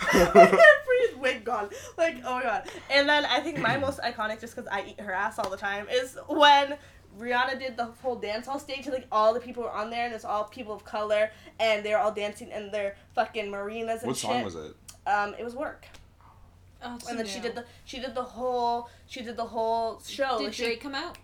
I 0.00 0.06
can't 0.12 0.52
breathe. 0.52 1.20
Wig 1.20 1.44
gone. 1.44 1.70
Like, 1.96 2.16
oh 2.24 2.34
my 2.36 2.42
god. 2.42 2.68
And 2.90 3.08
then 3.08 3.24
I 3.24 3.40
think 3.40 3.58
my 3.58 3.76
most 3.78 4.00
iconic, 4.00 4.40
just 4.40 4.54
because 4.56 4.68
I 4.70 4.84
eat 4.88 5.00
her 5.00 5.12
ass 5.12 5.38
all 5.38 5.48
the 5.48 5.56
time, 5.56 5.86
is 5.90 6.18
when 6.28 6.76
Rihanna 7.18 7.58
did 7.58 7.76
the 7.76 7.86
whole 8.02 8.16
dance 8.16 8.46
hall 8.46 8.58
stage. 8.58 8.86
And, 8.86 8.94
like 8.94 9.06
all 9.12 9.32
the 9.32 9.40
people 9.40 9.62
were 9.62 9.70
on 9.70 9.90
there, 9.90 10.04
and 10.04 10.14
it's 10.14 10.24
all 10.24 10.44
people 10.44 10.74
of 10.74 10.84
color, 10.84 11.30
and 11.60 11.84
they're 11.84 11.98
all 11.98 12.12
dancing 12.12 12.50
in 12.50 12.70
their 12.72 12.96
fucking 13.14 13.50
marinas 13.50 14.00
and 14.02 14.08
what 14.08 14.16
shit. 14.16 14.28
song 14.30 14.42
was 14.44 14.56
it? 14.56 14.74
Um, 15.06 15.34
it 15.38 15.44
was 15.44 15.54
work. 15.54 15.86
Oh, 16.82 16.98
And 17.08 17.18
then 17.18 17.26
she 17.26 17.40
did 17.40 17.54
the 17.54 17.64
she 17.86 17.98
did 18.00 18.14
the 18.14 18.22
whole 18.22 18.90
she 19.06 19.22
did 19.22 19.36
the 19.38 19.44
whole 19.46 20.00
show. 20.06 20.36
Did 20.38 20.44
Like, 20.46 20.52
she- 20.54 20.76
come 20.76 20.94
out? 20.94 21.16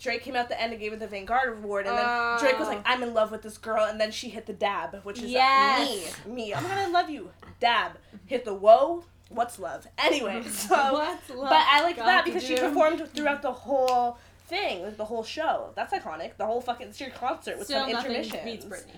Drake 0.00 0.22
came 0.22 0.34
out 0.36 0.48
the 0.48 0.60
end 0.60 0.72
and 0.72 0.80
gave 0.80 0.92
her 0.92 0.98
the 0.98 1.06
Vanguard 1.06 1.58
Award, 1.58 1.86
and 1.86 1.96
then 1.96 2.38
Drake 2.40 2.58
was 2.58 2.68
like, 2.68 2.78
Oh. 2.78 2.82
"I'm 2.84 3.02
in 3.02 3.14
love 3.14 3.30
with 3.30 3.42
this 3.42 3.56
girl," 3.58 3.84
and 3.84 4.00
then 4.00 4.10
she 4.10 4.28
hit 4.28 4.46
the 4.46 4.52
dab, 4.52 5.00
which 5.04 5.18
is 5.18 5.30
Yes. 5.30 6.16
me, 6.26 6.34
me. 6.34 6.52
Oh 6.54 6.58
I'm 6.58 6.64
gonna 6.66 6.88
love 6.88 7.08
you, 7.10 7.30
dab. 7.60 7.92
Hit 8.26 8.44
the 8.44 8.54
whoa. 8.54 9.04
What's 9.30 9.58
love? 9.58 9.86
Anyway, 9.98 10.42
so 10.48 10.92
What's 10.92 11.30
love 11.30 11.48
but 11.48 11.64
I 11.70 11.82
like 11.82 11.96
that 11.96 12.24
because 12.24 12.44
she 12.44 12.56
performed 12.56 13.08
throughout 13.14 13.42
the 13.42 13.52
whole 13.52 14.18
thing, 14.46 14.82
like 14.82 14.96
the 14.96 15.04
whole 15.06 15.24
show. 15.24 15.72
That's 15.74 15.92
iconic. 15.94 16.36
The 16.36 16.46
whole 16.46 16.60
fucking 16.60 16.88
it's 16.88 17.00
your 17.00 17.10
concert 17.10 17.56
with 17.58 17.66
Still 17.66 17.80
some 17.86 17.90
intermissions. 17.96 18.44
beats 18.44 18.64
Britney. 18.64 18.96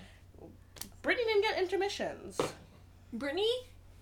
Britney 1.03 1.25
didn't 1.25 1.43
get 1.43 1.59
intermissions. 1.59 2.41
Britney 3.17 3.47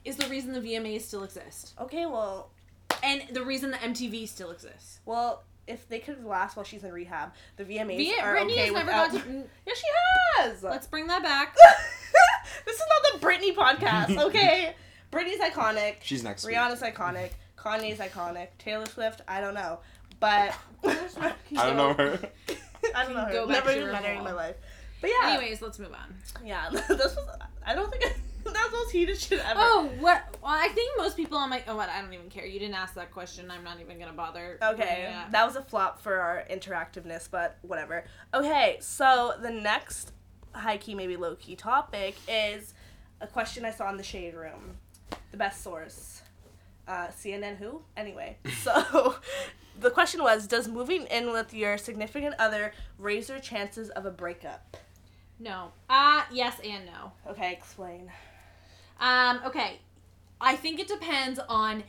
is 0.05 0.17
the 0.17 0.27
reason 0.29 0.53
the 0.53 0.61
VMAs 0.61 1.03
still 1.03 1.23
exist, 1.23 1.75
Okay, 1.81 2.07
well, 2.07 2.51
and 3.03 3.23
the 3.33 3.43
reason 3.45 3.71
the 3.71 3.77
MTV 3.79 4.27
still 4.29 4.51
exists. 4.51 5.01
well, 5.05 5.45
if 5.67 5.89
they 5.89 5.99
could 5.99 6.25
last 6.25 6.57
while 6.57 6.65
she's 6.65 6.85
in 6.85 6.93
rehab, 6.93 7.33
the 7.57 7.65
VMAs 7.65 7.97
V- 7.97 8.21
are 8.21 8.37
Britney 8.37 8.45
okay 8.53 8.57
has 8.59 8.73
never 8.73 8.87
without. 8.87 9.13
got 9.13 9.23
to. 9.25 9.45
Yeah, 9.67 9.75
she 9.75 9.87
has. 10.39 10.63
Let's 10.63 10.87
bring 10.87 11.07
that 11.09 11.23
back. 11.23 11.55
this 12.67 12.77
is 12.77 12.83
not 13.13 13.21
the 13.21 13.27
Britney 13.27 13.55
podcast, 13.55 14.19
okay? 14.27 14.75
Britney's 15.13 15.39
iconic. 15.41 15.97
She's 16.03 16.23
next. 16.23 16.45
week. 16.45 16.57
Rihanna's 16.57 16.81
iconic. 16.83 17.31
Kanye's 17.57 17.99
iconic. 17.99 18.49
Taylor 18.59 18.87
Swift, 18.87 19.23
I 19.27 19.41
don't 19.41 19.55
know. 19.55 19.81
But 20.21 20.55
I 20.85 21.35
don't 21.53 21.77
know 21.77 21.95
her. 21.95 22.19
I 22.95 23.05
don't 23.05 23.15
know. 23.15 23.29
Go 23.33 23.41
Her. 23.43 23.47
back 23.47 23.65
Never 23.65 23.67
to 23.67 23.71
even 23.73 23.83
your 23.85 23.93
met 23.93 24.05
her 24.05 24.13
in 24.13 24.25
my 24.25 24.33
life. 24.33 24.57
But 25.01 25.11
yeah. 25.11 25.31
Anyways, 25.31 25.63
let's 25.63 25.79
move 25.79 25.93
on. 25.93 26.15
Yeah. 26.45 26.69
this 26.71 26.89
was 26.89 27.17
I 27.67 27.75
don't 27.75 27.91
think 27.91 28.05
that 28.05 28.17
was 28.53 28.55
the 28.55 28.71
most 28.73 28.91
heated 28.93 29.19
shit 29.19 29.41
ever. 29.41 29.55
Oh, 29.63 29.91
what? 30.01 30.23
Well, 30.43 30.53
I 30.53 30.69
think 30.69 30.93
most 30.99 31.17
people 31.17 31.39
on 31.39 31.51
my. 31.51 31.63
Oh, 31.69 31.77
what? 31.77 31.89
I 31.89 32.01
don't 32.01 32.13
even 32.13 32.29
care. 32.31 32.47
You 32.47 32.59
didn't 32.59 32.75
ask 32.75 32.95
that 32.95 33.11
question. 33.13 33.51
I'm 33.51 33.65
not 33.65 33.81
even 33.81 33.99
gonna 33.99 34.13
bother. 34.13 34.59
Okay, 34.63 35.07
Yeah. 35.11 35.27
that 35.31 35.47
was 35.47 35.57
a 35.57 35.63
flop 35.63 36.01
for 36.01 36.19
our 36.21 36.45
interactiveness, 36.51 37.29
but 37.31 37.59
whatever. 37.63 38.05
Okay, 38.33 38.77
so 38.81 39.35
the 39.41 39.51
next 39.51 40.13
high 40.53 40.77
key, 40.77 40.95
maybe 40.95 41.17
low 41.17 41.35
key 41.37 41.57
topic 41.57 42.17
is 42.29 42.75
a 43.21 43.27
question 43.27 43.65
I 43.65 43.71
saw 43.71 43.89
in 43.91 43.97
the 43.97 44.03
shade 44.03 44.35
room. 44.35 44.77
The 45.31 45.37
best 45.37 45.63
source, 45.63 46.23
uh, 46.87 47.09
CNN. 47.09 47.57
Who? 47.57 47.83
Anyway, 47.97 48.37
so 48.63 49.17
the 49.81 49.91
question 49.91 50.23
was: 50.23 50.47
Does 50.47 50.69
moving 50.69 51.07
in 51.07 51.33
with 51.33 51.53
your 51.55 51.79
significant 51.79 52.35
other 52.39 52.73
raise 52.99 53.29
your 53.29 53.39
chances 53.41 53.91
of 53.91 54.07
a 54.07 54.11
breakup? 54.11 54.77
No. 55.41 55.73
Uh 55.91 56.23
yes 56.33 56.61
and 56.65 56.87
no. 56.87 57.13
Okay, 57.29 57.53
explain. 57.53 58.11
Um, 59.05 59.41
okay. 59.47 59.81
I 60.41 60.57
think 60.57 60.81
it 60.81 60.89
depends 60.89 61.39
on 61.49 61.85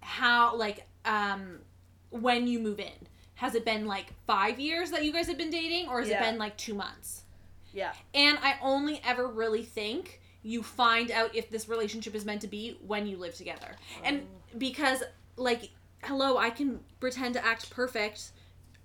how 0.00 0.56
like 0.56 0.86
um 1.04 1.58
when 2.10 2.46
you 2.46 2.58
move 2.58 2.78
in. 2.78 3.06
Has 3.34 3.54
it 3.54 3.64
been 3.64 3.86
like 3.86 4.12
five 4.26 4.60
years 4.60 4.90
that 4.90 5.04
you 5.04 5.12
guys 5.12 5.26
have 5.26 5.38
been 5.38 5.50
dating, 5.50 5.88
or 5.88 6.00
has 6.00 6.10
Yeah. 6.10 6.22
it 6.22 6.30
been 6.30 6.38
like 6.38 6.56
two 6.58 6.74
months? 6.74 7.22
Yeah. 7.72 7.92
And 8.14 8.38
I 8.42 8.56
only 8.60 9.00
ever 9.04 9.26
really 9.26 9.62
think 9.62 10.20
you 10.42 10.62
find 10.62 11.10
out 11.10 11.34
if 11.34 11.48
this 11.50 11.68
relationship 11.68 12.14
is 12.14 12.24
meant 12.24 12.42
to 12.42 12.48
be 12.48 12.78
when 12.86 13.06
you 13.06 13.16
live 13.16 13.34
together. 13.34 13.76
And 14.04 14.26
because, 14.58 15.02
like, 15.36 15.70
hello, 16.02 16.36
I 16.36 16.50
can 16.50 16.80
pretend 16.98 17.34
to 17.34 17.44
act 17.44 17.70
perfect 17.70 18.32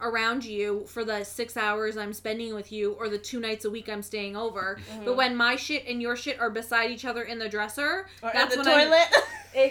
around 0.09 0.45
you 0.45 0.85
for 0.88 1.03
the 1.03 1.24
six 1.24 1.57
hours 1.57 1.97
I'm 1.97 2.13
spending 2.13 2.53
with 2.53 2.71
you 2.71 2.93
or 2.93 3.09
the 3.09 3.17
two 3.17 3.39
nights 3.39 3.65
a 3.65 3.69
week 3.69 3.89
I'm 3.89 4.01
staying 4.01 4.35
over. 4.35 4.77
Mm-hmm. 4.91 5.05
But 5.05 5.17
when 5.17 5.35
my 5.35 5.55
shit 5.55 5.85
and 5.88 6.01
your 6.01 6.15
shit 6.15 6.39
are 6.39 6.50
beside 6.50 6.91
each 6.91 7.05
other 7.05 7.24
in 7.24 7.39
the 7.39 7.50
dresser, 7.50 8.07
Or 8.21 8.31
that's 8.33 8.55
in 8.55 8.62
the 8.63 8.69
when 8.69 8.79
I'm- 8.79 8.88
toilet. 8.89 9.07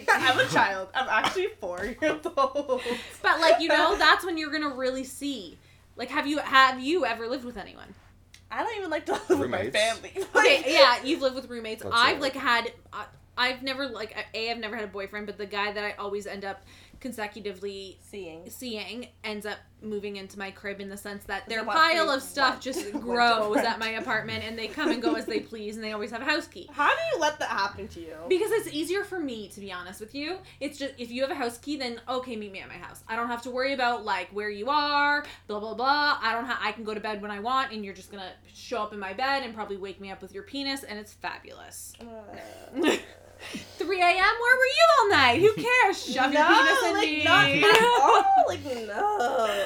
I'm 0.09 0.39
a 0.39 0.47
child. 0.47 0.89
I'm 0.95 1.09
actually 1.11 1.49
four 1.61 1.95
years 2.01 2.25
old. 2.39 2.81
But 3.23 3.41
like 3.41 3.61
you 3.61 3.69
know, 3.69 3.97
that's 3.99 4.25
when 4.25 4.39
you're 4.39 4.51
gonna 4.51 4.75
really 4.75 5.05
see. 5.05 5.59
Like, 5.97 6.09
have 6.09 6.27
you 6.27 6.39
have 6.39 6.81
you 6.81 7.05
ever 7.05 7.29
lived 7.29 7.45
with 7.45 7.59
anyone? 7.59 7.95
I 8.51 8.63
don't 8.63 8.77
even 8.79 8.89
like 8.91 9.05
to 9.07 9.13
live 9.13 9.41
with 9.41 9.51
my 9.51 9.59
Roommates? 9.65 9.77
family. 9.77 10.13
Okay, 10.35 10.65
yeah, 10.73 11.03
you've 11.05 11.21
lived 11.21 11.35
with 11.37 11.51
roommates. 11.51 11.83
That's 11.83 11.95
I've 11.95 12.17
it. 12.17 12.23
like 12.23 12.35
had, 12.35 12.73
I, 12.95 13.05
I've 13.37 13.63
never 13.63 13.87
like 13.87 14.17
a 14.35 14.51
I've 14.51 14.59
never 14.59 14.75
had 14.75 14.85
a 14.87 14.89
boyfriend, 14.89 15.27
but 15.27 15.37
the 15.37 15.45
guy 15.47 15.71
that 15.73 15.85
I 15.85 15.93
always 15.99 16.27
end 16.27 16.45
up 16.47 16.63
consecutively 17.01 17.99
Seeing. 18.03 18.49
seeing 18.49 19.09
ends 19.23 19.47
up 19.47 19.59
moving 19.85 20.17
into 20.17 20.39
my 20.39 20.51
crib 20.51 20.81
in 20.81 20.89
the 20.89 20.97
sense 20.97 21.25
that 21.25 21.47
their 21.49 21.65
pile 21.65 22.11
of 22.11 22.23
stuff 22.23 22.61
just 22.61 22.93
grows 23.01 23.59
at 23.59 23.79
my 23.79 23.91
apartment, 23.91 24.45
and 24.45 24.59
they 24.59 24.67
come 24.67 24.91
and 24.91 25.03
go 25.03 25.15
as 25.15 25.27
they 25.27 25.41
please, 25.41 25.77
and 25.77 25.85
they 25.85 25.93
always 25.93 26.11
have 26.11 26.23
a 26.23 26.25
house 26.25 26.47
key. 26.47 26.69
How 26.73 26.89
do 26.89 27.01
you 27.13 27.21
let 27.21 27.39
that 27.39 27.51
happen 27.51 27.89
to 27.89 28.01
you? 28.01 28.17
Because 28.29 28.51
it's 28.53 28.69
easier 28.73 29.05
for 29.05 29.21
me, 29.21 29.49
to 29.49 29.61
be 29.61 29.73
honest 29.73 30.01
with 30.01 30.15
you. 30.15 30.39
It's 30.61 30.79
just 30.79 30.95
if 30.99 31.11
you 31.11 31.23
have 31.23 31.31
a 31.31 31.35
house 31.35 31.59
key, 31.59 31.77
then 31.77 32.01
okay, 32.09 32.37
meet 32.37 32.53
me 32.53 32.61
at 32.61 32.69
my 32.69 32.75
house. 32.75 33.03
I 33.09 33.17
don't 33.17 33.29
have 33.29 33.43
to 33.43 33.51
worry 33.51 33.73
about 33.75 34.05
like 34.05 34.29
where 34.31 34.51
you 34.51 34.69
are, 34.71 35.25
blah 35.47 35.61
blah 35.61 35.75
blah. 35.75 36.19
I 36.21 36.33
don't 36.33 36.47
have. 36.47 36.59
I 36.61 36.73
can 36.73 36.85
go 36.85 36.95
to 36.95 37.01
bed 37.01 37.21
when 37.23 37.31
I 37.31 37.41
want, 37.41 37.73
and 37.73 37.85
you're 37.85 37.95
just 37.95 38.11
gonna 38.11 38.33
show 38.53 38.83
up 38.83 38.93
in 38.93 38.99
my 38.99 39.13
bed 39.13 39.43
and 39.43 39.55
probably 39.55 39.77
wake 39.77 40.01
me 40.01 40.11
up 40.11 40.23
with 40.23 40.33
your 40.33 40.45
penis, 40.45 40.83
and 40.83 40.99
it's 40.99 41.13
fabulous. 41.13 41.93
Uh, 42.01 42.97
3 43.79 44.01
a.m. 44.01 44.15
Where 44.17 44.57
were 44.57 44.65
you 44.65 44.87
all 45.01 45.11
night? 45.11 45.41
Who 45.41 45.53
cares? 45.55 46.03
Shove 46.15 46.33
your 46.33 46.43
no, 46.43 46.49
penis 46.49 46.85
in 46.85 46.93
like, 46.95 47.09
me. 47.11 47.25
Not 47.25 47.49
at 47.51 47.83
all. 48.01 48.45
Like 48.49 48.65
no. 48.65 49.17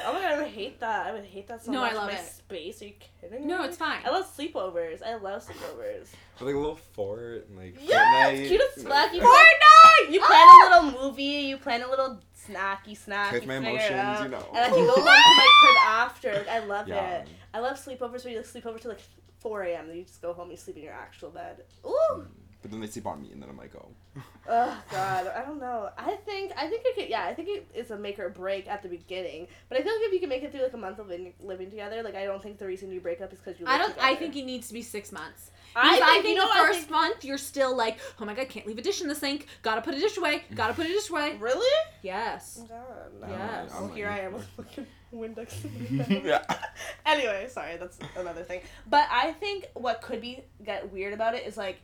Oh 0.06 0.12
my 0.14 0.20
god, 0.20 0.32
I 0.32 0.38
would 0.38 0.49
hate 0.49 0.80
that. 0.80 1.06
I 1.06 1.12
would 1.12 1.25
hate 1.25 1.49
that 1.49 1.64
so 1.64 1.73
No, 1.73 1.82
I 1.82 1.92
love 1.92 2.11
my 2.11 2.18
it. 2.18 2.25
space. 2.25 2.82
Are 2.82 2.87
you 2.87 2.94
kidding 3.20 3.40
me? 3.42 3.47
no, 3.47 3.64
it's 3.64 3.76
fine. 3.76 4.00
I 4.04 4.11
love 4.11 4.26
sleepovers. 4.37 5.02
I 5.02 5.14
love 5.16 5.44
sleepovers. 5.47 6.00
With 6.38 6.42
like 6.42 6.54
a 6.54 6.58
little 6.58 6.76
fort 6.94 7.47
and 7.49 7.58
like 7.58 7.76
Yeah, 7.82 8.26
Fortnite. 8.30 8.38
it's 8.38 8.49
cute 8.49 8.62
as 8.76 8.82
fuck. 8.85 9.12
You, 9.14 9.20
Fortnite. 9.23 10.12
you 10.12 10.20
plan 10.20 10.30
Ah! 10.30 10.80
a 10.80 10.87
little 10.87 11.00
movie. 11.02 11.23
You 11.25 11.56
plan 11.58 11.82
a 11.82 11.88
little 11.90 12.20
snacky 12.49 12.97
snack. 12.97 13.32
With 13.32 13.47
my 13.47 13.56
emotions, 13.56 14.20
you 14.23 14.28
know. 14.28 14.47
And 14.54 14.58
I 14.64 14.68
can 14.68 14.87
go 14.87 14.94
home 14.94 15.04
to 15.04 15.04
my 15.04 15.49
crib 15.61 15.76
after. 15.87 16.32
Like, 16.35 16.49
I 16.49 16.58
love 16.64 16.88
Yeah. 16.88 17.18
it. 17.18 17.28
I 17.54 17.61
love 17.61 17.76
sleepovers 17.76 18.25
where 18.25 18.32
you 18.32 18.38
like, 18.38 18.47
sleep 18.47 18.66
over 18.66 18.78
till 18.78 18.90
like 18.90 19.00
4 19.40 19.62
a.m. 19.64 19.88
Then 19.88 19.97
you 19.99 20.04
just 20.04 20.23
go 20.23 20.32
home 20.32 20.50
you 20.50 20.56
sleep 20.56 20.76
in 20.76 20.82
your 20.85 20.92
actual 20.94 21.30
bed. 21.30 21.62
Ooh. 21.87 22.26
But 22.61 22.73
then 22.73 22.81
they 22.81 22.88
sleep 22.88 23.07
on 23.07 23.23
me, 23.23 23.31
and 23.33 23.41
then 23.41 23.49
I'm 23.49 23.57
like, 23.57 23.73
oh. 23.77 23.88
Oh 24.49 24.83
God, 24.91 25.29
I 25.29 25.43
don't 25.45 25.61
know. 25.61 25.91
I 25.97 26.17
think 26.27 26.53
I 26.57 26.67
think 26.69 26.83
it 26.85 26.97
could. 26.97 27.09
Yeah, 27.09 27.25
I 27.25 27.33
think 27.35 27.49
it 27.49 27.69
is 27.73 27.93
a 27.93 27.97
make 27.97 28.19
or 28.19 28.31
break 28.31 28.67
at 28.67 28.83
the 28.83 28.88
beginning. 28.88 29.47
But 29.69 29.79
I 29.79 29.83
feel 29.83 29.93
like 29.93 30.03
if 30.07 30.12
you 30.12 30.19
can 30.19 30.29
make 30.29 30.43
it 30.43 30.50
through 30.50 30.62
like 30.62 30.73
a 30.73 30.77
month 30.79 30.99
of 30.99 31.07
living, 31.07 31.35
living 31.41 31.71
together, 31.71 32.03
like 32.03 32.17
I 32.17 32.25
don't 32.25 32.43
think 32.43 32.59
the 32.59 32.67
reason 32.67 32.91
you 32.91 33.00
break 33.00 33.21
up 33.21 33.33
is 33.33 33.38
because 33.38 33.61
you. 33.61 33.67
Live 33.67 33.75
I 33.75 33.79
don't. 33.79 33.95
I 34.00 34.17
think 34.17 34.35
it 34.35 34.45
needs 34.45 34.67
to 34.69 34.75
be 34.75 34.83
six 34.83 35.12
months. 35.12 35.53
I 35.77 35.83
Because 35.83 35.99
think, 35.99 36.11
I 36.11 36.15
think, 36.23 36.29
you 36.31 36.35
know 36.35 36.49
the 36.49 36.67
first 36.67 36.79
think- 36.81 36.91
month 36.91 37.25
you're 37.25 37.38
still 37.38 37.77
like, 37.77 37.99
oh 38.21 38.25
my 38.25 38.35
god, 38.35 38.49
can't 38.49 38.67
leave 38.67 38.79
a 38.79 38.83
dish 38.83 39.03
in 39.03 39.07
the 39.09 39.15
sink. 39.15 39.47
Gotta 39.62 39.83
put 39.83 39.95
a 39.95 40.00
dish 40.00 40.17
away. 40.17 40.43
Gotta 40.55 40.75
put 40.75 40.87
a 40.87 40.88
dish 40.88 41.11
away. 41.11 41.37
Really? 41.38 41.71
Yes. 42.03 42.59
Oh, 42.61 42.67
God. 42.67 43.29
Yes. 43.31 43.71
Well, 43.73 43.85
I'm 43.85 43.91
here 43.95 44.09
I 44.09 44.21
am 44.21 44.33
with 44.33 44.43
a 44.43 44.47
fucking 44.62 44.87
Windex. 45.15 45.65
in 45.91 45.97
my 45.99 46.05
bed. 46.05 46.23
yeah. 46.25 46.43
anyway, 47.07 47.47
sorry, 47.50 47.77
that's 47.77 47.99
another 48.17 48.43
thing. 48.43 48.62
But 48.88 49.07
I 49.12 49.33
think 49.33 49.67
what 49.75 50.00
could 50.03 50.21
be 50.21 50.43
get 50.65 50.91
weird 50.93 51.12
about 51.12 51.35
it 51.37 51.47
is 51.47 51.57
like 51.57 51.81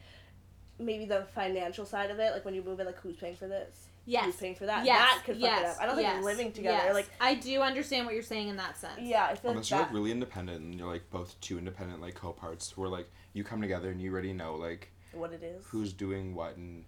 maybe 0.78 1.04
the 1.04 1.26
financial 1.34 1.86
side 1.86 2.10
of 2.10 2.18
it, 2.18 2.32
like 2.32 2.44
when 2.44 2.54
you 2.54 2.62
move 2.62 2.80
in, 2.80 2.86
like 2.86 3.00
who's 3.00 3.16
paying 3.16 3.36
for 3.36 3.46
this? 3.48 3.86
Yes. 4.06 4.26
Who's 4.26 4.36
paying 4.36 4.54
for 4.54 4.66
that? 4.66 4.84
Yes. 4.84 4.98
That 4.98 5.22
could 5.24 5.34
fuck 5.36 5.42
yes. 5.42 5.60
it 5.62 5.66
up. 5.66 5.76
I 5.80 5.86
don't 5.86 5.96
think 5.96 6.08
yes. 6.08 6.24
living 6.24 6.52
together, 6.52 6.84
yes. 6.86 6.94
like 6.94 7.08
I 7.20 7.34
do 7.34 7.60
understand 7.62 8.06
what 8.06 8.14
you're 8.14 8.22
saying 8.22 8.48
in 8.48 8.56
that 8.56 8.76
sense. 8.76 9.00
yeah, 9.00 9.24
I 9.24 9.34
feel 9.34 9.50
like 9.50 9.56
Unless 9.56 9.70
you're 9.70 9.78
that. 9.78 9.84
like 9.86 9.94
really 9.94 10.10
independent 10.10 10.60
and 10.60 10.74
you're 10.74 10.90
like 10.92 11.08
both 11.10 11.40
two 11.40 11.58
independent 11.58 12.00
like 12.00 12.14
co-parts 12.14 12.76
where 12.76 12.88
like 12.88 13.10
you 13.32 13.44
come 13.44 13.60
together 13.62 13.90
and 13.90 14.00
you 14.00 14.12
already 14.12 14.32
know 14.32 14.56
like 14.56 14.90
what 15.12 15.32
it 15.32 15.42
is. 15.42 15.64
who's 15.68 15.92
doing 15.92 16.34
what 16.34 16.56
and 16.56 16.84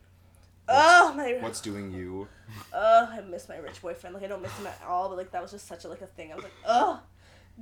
Oh 0.68 1.14
my! 1.16 1.38
what's 1.40 1.60
doing 1.60 1.92
you. 1.92 2.28
Oh, 2.72 3.08
I 3.10 3.20
miss 3.22 3.48
my 3.48 3.56
rich 3.56 3.80
boyfriend. 3.80 4.14
Like 4.14 4.24
I 4.24 4.26
don't 4.26 4.42
miss 4.42 4.52
him 4.58 4.66
at 4.66 4.80
all, 4.86 5.08
but 5.08 5.16
like 5.16 5.30
that 5.32 5.42
was 5.42 5.50
just 5.52 5.66
such 5.66 5.84
a 5.84 5.88
like 5.88 6.00
a 6.02 6.06
thing. 6.06 6.32
I 6.32 6.34
was 6.34 6.44
like, 6.44 6.52
oh, 6.66 7.00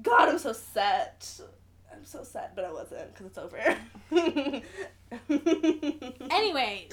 God, 0.03 0.29
I'm 0.29 0.39
so 0.39 0.53
set. 0.53 1.41
I'm 1.97 2.05
so 2.05 2.25
sad, 2.25 2.51
but 2.55 2.65
I 2.65 2.73
wasn't 2.73 3.13
because 3.15 3.27
it's 3.27 3.39
over. 3.39 3.59
Anyways, 6.31 6.93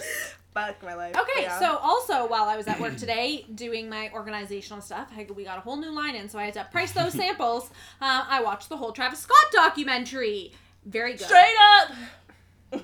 fuck 0.53 0.81
my 0.84 0.96
life. 0.96 1.15
okay. 1.17 1.43
Yeah. 1.43 1.60
So 1.60 1.77
also 1.77 2.27
while 2.27 2.46
I 2.46 2.58
was 2.58 2.67
at 2.67 2.79
work 2.79 2.98
today 2.98 3.46
doing 3.55 3.89
my 3.89 4.12
organizational 4.13 4.81
stuff, 4.81 5.10
I, 5.15 5.27
we 5.36 5.43
got 5.43 5.58
a 5.58 5.62
whole 5.62 5.77
new 5.77 5.91
line 5.91 6.15
in, 6.15 6.29
so 6.29 6.39
I 6.39 6.46
had 6.46 6.53
to 6.55 6.67
price 6.72 6.91
those 6.91 7.13
samples. 7.13 7.70
Uh, 8.01 8.25
I 8.27 8.41
watched 8.43 8.70
the 8.70 8.77
whole 8.77 8.91
Travis 8.91 9.20
Scott 9.20 9.38
documentary. 9.51 10.53
Very 10.86 11.12
good. 11.13 11.27
straight 11.27 11.55
up. 11.79 11.89
What? 12.72 12.82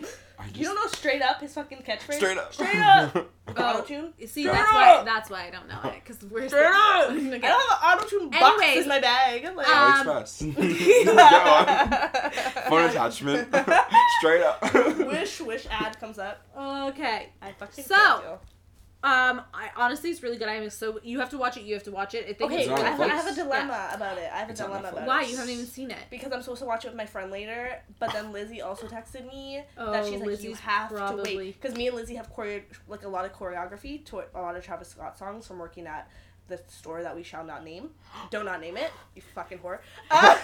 Just 0.00 0.56
you 0.56 0.64
don't 0.64 0.74
know 0.74 0.86
straight 0.88 1.22
up 1.22 1.40
his 1.40 1.54
fucking 1.54 1.78
catchphrase. 1.78 2.14
straight 2.14 2.38
up. 2.38 2.52
Straight 2.54 2.76
up. 2.76 3.28
Oh, 3.54 3.62
Auto 3.62 3.82
tune. 3.82 4.14
See, 4.20 4.44
Straight 4.44 4.46
that's 4.46 4.72
why 4.72 5.02
that's 5.04 5.28
why 5.28 5.46
I 5.46 5.50
don't 5.50 5.68
know 5.68 5.78
it 5.90 6.02
because 6.02 6.22
we're 6.24 6.48
Straight 6.48 6.64
up. 6.64 7.10
I 7.10 7.12
don't 7.12 7.32
have 7.32 7.42
an 7.42 7.98
auto 7.98 8.06
tune 8.06 8.30
box 8.30 8.62
Anyways, 8.62 8.82
in 8.84 8.88
my 8.88 8.98
bag. 9.00 9.44
Like, 9.54 9.68
um, 9.68 10.06
AliExpress. 10.06 10.54
Go 11.04 11.50
on. 11.50 12.70
Phone 12.70 12.84
attachment. 12.88 13.54
Straight 14.20 14.42
up. 14.42 14.62
wish 15.06 15.40
wish 15.40 15.66
ad 15.70 16.00
comes 16.00 16.18
up. 16.18 16.40
Okay. 16.56 17.28
I 17.42 17.52
fucking 17.52 17.84
So, 17.84 17.94
thank 17.94 18.22
you. 18.24 18.38
Um, 19.04 19.42
I 19.52 19.70
honestly, 19.76 20.10
it's 20.10 20.22
really 20.22 20.36
good. 20.38 20.46
I'm 20.48 20.70
so 20.70 21.00
you 21.02 21.18
have 21.18 21.30
to 21.30 21.38
watch 21.38 21.56
it. 21.56 21.64
You 21.64 21.74
have 21.74 21.82
to 21.84 21.90
watch 21.90 22.14
it. 22.14 22.24
I 22.28 22.32
think 22.34 22.42
Okay, 22.52 22.62
it's 22.62 22.70
I 22.70 22.78
have, 22.88 23.00
I 23.00 23.08
have 23.08 23.26
a 23.26 23.34
dilemma 23.34 23.90
about 23.94 24.16
it. 24.16 24.30
I 24.32 24.38
have 24.38 24.48
a 24.48 24.52
It's 24.52 24.60
dilemma 24.60 24.88
Netflix. 24.88 24.92
about 24.92 25.06
Why 25.08 25.22
it. 25.22 25.30
you 25.30 25.36
haven't 25.36 25.52
even 25.52 25.66
seen 25.66 25.90
it? 25.90 25.98
Because 26.08 26.32
I'm 26.32 26.40
supposed 26.42 26.60
to 26.60 26.66
watch 26.66 26.84
it 26.84 26.88
with 26.88 26.96
my 26.96 27.06
friend 27.06 27.32
later, 27.32 27.82
but 27.98 28.12
then 28.12 28.30
Lizzie 28.32 28.62
also 28.62 28.86
texted 28.86 29.26
me 29.26 29.62
Oh, 29.76 29.90
that 29.90 30.04
she's 30.04 30.12
like, 30.14 30.20
you 30.20 30.26
Lizzie's 30.26 30.60
have 30.60 30.90
to 30.90 31.22
wait. 31.24 31.60
Because 31.60 31.76
me 31.76 31.88
and 31.88 31.96
Lizzie 31.96 32.14
have 32.14 32.32
choreo- 32.32 32.62
like 32.86 33.02
a 33.04 33.08
lot 33.08 33.24
of 33.24 33.32
choreography 33.32 34.04
to 34.06 34.22
a 34.34 34.40
lot 34.40 34.54
of 34.56 34.64
Travis 34.64 34.88
Scott 34.88 35.18
songs 35.18 35.48
from 35.48 35.58
working 35.58 35.86
at 35.88 36.08
the 36.52 36.60
store 36.68 37.02
that 37.02 37.16
we 37.16 37.22
shall 37.22 37.44
not 37.44 37.64
name. 37.64 37.90
Don't 38.30 38.44
not 38.44 38.60
name 38.60 38.76
it, 38.76 38.90
you 39.16 39.22
fucking 39.34 39.58
whore. 39.58 39.78
Uh, 40.10 40.36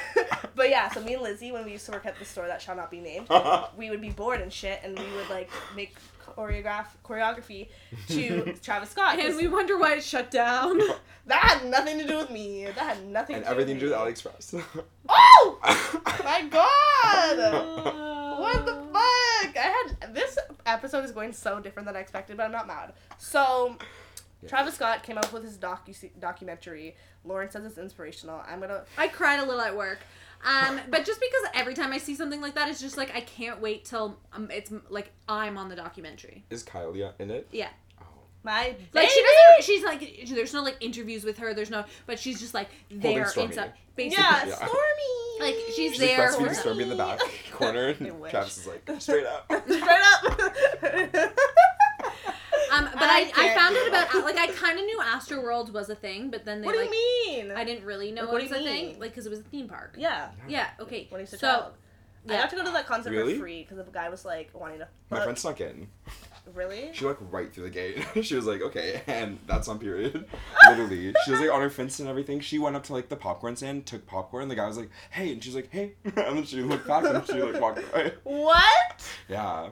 but 0.55 0.71
yeah, 0.71 0.89
so 0.91 1.01
me 1.03 1.15
and 1.15 1.23
Lizzie, 1.23 1.53
when 1.53 1.65
we 1.65 1.73
used 1.73 1.85
to 1.87 1.93
work 1.93 2.07
at 2.07 2.19
the 2.19 2.25
store 2.25 2.47
that 2.47 2.61
shall 2.61 2.75
not 2.75 2.91
be 2.91 3.01
named, 3.01 3.29
we 3.77 3.91
would 3.91 4.01
be 4.01 4.11
bored 4.11 4.41
and 4.41 4.53
shit, 4.53 4.81
and 4.83 4.99
we 4.99 5.05
would 5.17 5.29
like 5.29 5.51
make 5.77 5.95
choreograph 6.37 6.87
choreography 7.05 7.69
to 8.09 8.55
Travis 8.63 8.91
Scott. 8.91 9.19
And 9.19 9.37
we 9.37 9.47
wonder 9.47 9.79
why 9.79 9.95
it 9.97 10.03
shut 10.03 10.31
down. 10.31 10.79
that 11.27 11.43
had 11.43 11.71
nothing 11.71 11.99
to 11.99 12.07
do 12.07 12.17
with 12.17 12.31
me. 12.31 12.65
That 12.65 12.97
had 12.97 13.07
nothing 13.07 13.37
and 13.37 13.45
to 13.45 13.51
everything 13.51 13.79
do 13.79 13.89
to 13.89 13.95
do 13.95 14.01
with 14.01 14.25
with 14.25 14.55
me. 14.55 14.61
AliExpress. 14.63 14.85
Oh 15.09 15.59
my 16.25 16.43
god! 16.51 18.39
What 18.41 18.67
the 18.67 18.73
fuck? 18.93 19.57
I 19.57 19.85
had 20.01 20.15
this 20.15 20.39
episode 20.67 21.05
is 21.05 21.13
going 21.13 21.33
so 21.33 21.61
different 21.61 21.87
than 21.87 21.97
I 21.97 22.01
expected, 22.01 22.37
but 22.37 22.45
I'm 22.47 22.53
not 22.53 22.67
mad. 22.67 22.93
So, 23.19 23.77
Yeah. 24.43 24.49
Travis 24.49 24.75
Scott 24.75 25.03
came 25.03 25.19
up 25.19 25.33
with 25.33 25.43
his 25.45 25.59
docu 25.59 26.11
documentary. 26.21 26.97
Lauren 27.25 27.51
says 27.51 27.65
it's 27.65 27.79
inspirational. 27.79 28.43
I'm 28.47 28.61
gonna. 28.61 28.85
I 28.97 29.09
cried 29.09 29.41
a 29.41 29.45
little 29.45 29.61
at 29.61 29.77
work. 29.77 29.99
Um, 30.45 30.81
but 30.91 31.05
just 31.05 31.21
because 31.21 31.51
every 31.55 31.75
time 31.75 31.93
I 31.93 31.99
see 31.99 32.15
something 32.15 32.41
like 32.41 32.55
that, 32.55 32.69
it's 32.69 32.81
just 32.81 32.97
like 32.97 33.15
I 33.15 33.21
can't 33.21 33.61
wait 33.61 33.85
till 33.85 34.19
um, 34.33 34.49
it's 34.51 34.73
like 34.89 35.11
I'm 35.29 35.59
on 35.59 35.69
the 35.69 35.77
documentary. 35.77 36.45
Is 36.51 36.63
Kylie 36.63 36.99
yeah, 36.99 37.11
in 37.19 37.31
it? 37.31 37.49
Yeah. 37.51 37.69
Oh. 38.01 38.05
My 38.45 38.77
Like 38.93 39.09
she 39.09 39.23
doesn't. 39.23 39.65
She's 39.65 39.85
like. 39.85 40.29
There's 40.29 40.55
no 40.55 40.63
like 40.63 40.77
interviews 40.81 41.25
with 41.25 41.39
her. 41.39 41.53
There's 41.55 41.71
no. 41.71 41.85
But 42.07 42.19
she's 42.21 42.39
just 42.39 42.55
like 42.55 42.69
there 42.91 43.25
Stormi. 43.25 43.47
inside. 43.47 43.73
Basically. 43.97 44.23
Yeah, 44.23 44.47
Yeah. 44.47 44.55
Stormi. 44.55 45.19
Like, 45.41 45.55
she's 45.67 45.93
She's 45.93 45.99
there 45.99 46.31
like 46.31 46.39
for 46.39 46.47
breastfeeding 46.47 46.77
Stormi 46.77 46.83
in 46.83 46.89
the 46.89 46.97
back 46.97 47.21
corner, 47.53 47.89
and. 47.89 48.31
Travis 48.31 48.59
is 48.59 48.67
like 48.67 49.01
straight 49.01 49.27
up. 49.27 49.47
Straight 49.67 49.83
up. 49.83 51.33
Um, 52.79 52.89
but 52.95 53.03
I 53.03 53.31
I, 53.37 53.51
I, 53.51 53.55
found 53.55 53.75
do 53.75 53.81
out 53.81 53.89
about 53.89 54.25
like 54.25 54.37
I 54.37 54.47
kind 54.53 54.79
of 54.79 54.85
knew 54.85 54.99
Astroworld 55.01 55.73
was 55.73 55.89
a 55.91 55.95
thing, 55.95 56.31
but 56.31 56.45
then 56.45 56.61
they 56.61 56.67
what 56.67 56.73
do 56.75 56.81
like 56.81 56.91
you 56.91 57.27
mean? 57.27 57.51
I 57.53 57.65
didn't 57.65 57.85
really 57.85 58.13
know 58.13 58.23
Like, 58.23 58.29
it 58.29 58.33
what 58.33 58.43
was 58.43 58.51
do 58.51 58.57
a 58.57 58.61
you 58.61 58.65
thing, 58.67 58.87
mean? 58.91 59.01
like 59.01 59.11
because 59.11 59.27
it 59.27 59.31
was 59.31 59.41
a 59.41 59.45
theme 59.45 59.69
park. 59.69 59.95
Yeah. 59.99 60.29
Yeah. 60.49 60.69
Okay. 60.81 61.07
When 61.11 61.21
he's 61.21 61.33
a 61.33 61.39
so 61.39 61.47
child. 61.47 61.73
I 62.29 62.33
yeah. 62.33 62.41
got 62.41 62.51
to 62.51 62.57
go 62.57 62.65
to 62.65 62.71
that 62.73 62.87
concert 62.87 63.11
Really? 63.11 63.35
for 63.35 63.41
free 63.41 63.63
because 63.63 63.85
the 63.85 63.91
guy 63.93 64.09
was 64.09 64.25
like 64.25 64.51
wanting 64.53 64.81
to. 64.81 64.89
My 65.11 65.19
fuck. 65.19 65.25
friend 65.25 65.39
snuck 65.39 65.61
in. 65.61 65.89
Really? 66.55 66.91
She 66.93 67.05
like 67.05 67.19
right 67.31 67.53
through 67.53 67.65
the 67.65 67.71
gate. 67.71 68.05
she 68.23 68.35
was 68.35 68.47
like, 68.47 68.63
okay, 68.63 69.03
and 69.07 69.39
that's 69.47 69.69
on 69.69 69.79
period. 69.79 70.27
Literally, 70.69 71.15
she 71.25 71.31
was 71.31 71.41
like 71.41 71.51
on 71.51 71.61
her 71.61 71.71
fence 71.71 72.01
and 72.01 72.09
everything. 72.09 72.41
She 72.41 72.59
went 72.59 72.75
up 72.77 72.85
to 72.85 72.93
like 72.93 73.09
the 73.09 73.17
popcorn 73.17 73.55
stand, 73.57 73.87
took 73.87 74.07
popcorn. 74.07 74.49
The 74.49 74.55
guy 74.55 74.67
was 74.67 74.79
like, 74.79 74.91
hey, 75.11 75.33
and 75.33 75.43
she's 75.43 75.55
like, 75.55 75.69
hey, 75.71 75.93
and 76.05 76.15
then 76.39 76.45
she 76.45 76.63
looked 76.63 76.87
back 76.87 77.05
and 77.05 77.27
she 77.27 77.43
like 77.43 77.61
walked 77.61 77.81
away. 77.93 78.13
What? 78.25 79.07
Yeah, 79.29 79.69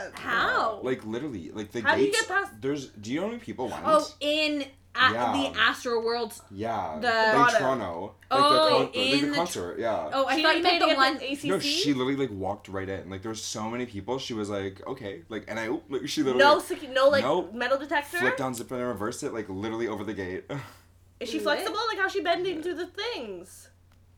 Oh 0.00 0.04
my 0.04 0.10
god. 0.10 0.18
How? 0.18 0.80
like 0.82 1.04
literally, 1.04 1.50
like 1.50 1.70
the 1.72 1.80
How 1.82 1.94
do 1.94 2.00
you 2.00 2.06
gates. 2.08 2.20
get 2.20 2.28
past- 2.28 2.52
There's. 2.60 2.86
Do 2.88 3.10
you 3.12 3.20
know 3.20 3.26
how 3.26 3.32
many 3.32 3.40
people 3.40 3.68
went? 3.68 3.82
oh, 3.84 4.08
in 4.20 4.64
at 4.92 5.12
Yeah. 5.12 5.32
the 5.52 5.58
Astroworld. 5.58 6.40
yeah, 6.50 6.98
the- 7.00 7.06
like 7.06 7.34
Bottom. 7.34 7.60
Toronto. 7.60 8.14
Like 8.30 8.40
Oh, 8.42 8.52
the, 8.52 8.58
con- 8.70 8.80
like, 8.82 8.96
in 8.96 9.10
the 9.20 9.26
the 9.26 9.32
tr- 9.32 9.34
concert. 9.36 9.78
yeah. 9.78 10.10
Oh, 10.12 10.26
I 10.26 10.36
She 10.36 10.42
thought 10.42 10.56
you 10.56 10.62
pay 10.64 10.68
meant 10.78 10.80
the 10.80 10.86
get 10.86 10.96
one. 10.96 11.16
ACC? 11.16 11.44
No, 11.44 11.58
she 11.60 11.92
literally 11.92 12.16
like 12.16 12.30
walked 12.32 12.68
right 12.68 12.88
in. 12.88 13.08
Like 13.08 13.22
there 13.22 13.28
was 13.30 13.42
so 13.42 13.70
many 13.70 13.86
people. 13.86 14.18
She 14.18 14.34
was 14.34 14.50
like, 14.50 14.84
okay, 14.86 15.22
like, 15.28 15.44
and 15.48 15.60
I 15.60 15.68
oh, 15.68 15.82
like 15.88 16.08
she 16.08 16.22
literally 16.22 16.44
No, 16.44 16.54
like, 16.56 16.92
no, 16.92 17.08
like 17.08 17.22
Nope. 17.24 17.54
metal 17.54 17.78
detector. 17.78 18.18
flipped 18.18 18.38
down 18.38 18.54
zip 18.54 18.70
and 18.72 18.82
reversed 18.82 19.22
it 19.22 19.32
like 19.32 19.48
literally 19.48 19.86
over 19.86 20.02
the 20.04 20.14
gate. 20.14 20.44
Is 21.20 21.28
she 21.30 21.38
flexible? 21.38 21.78
Like 21.88 21.98
how 21.98 22.08
she 22.08 22.20
bending 22.22 22.62
through 22.62 22.74
the 22.76 22.86
things? 22.86 23.68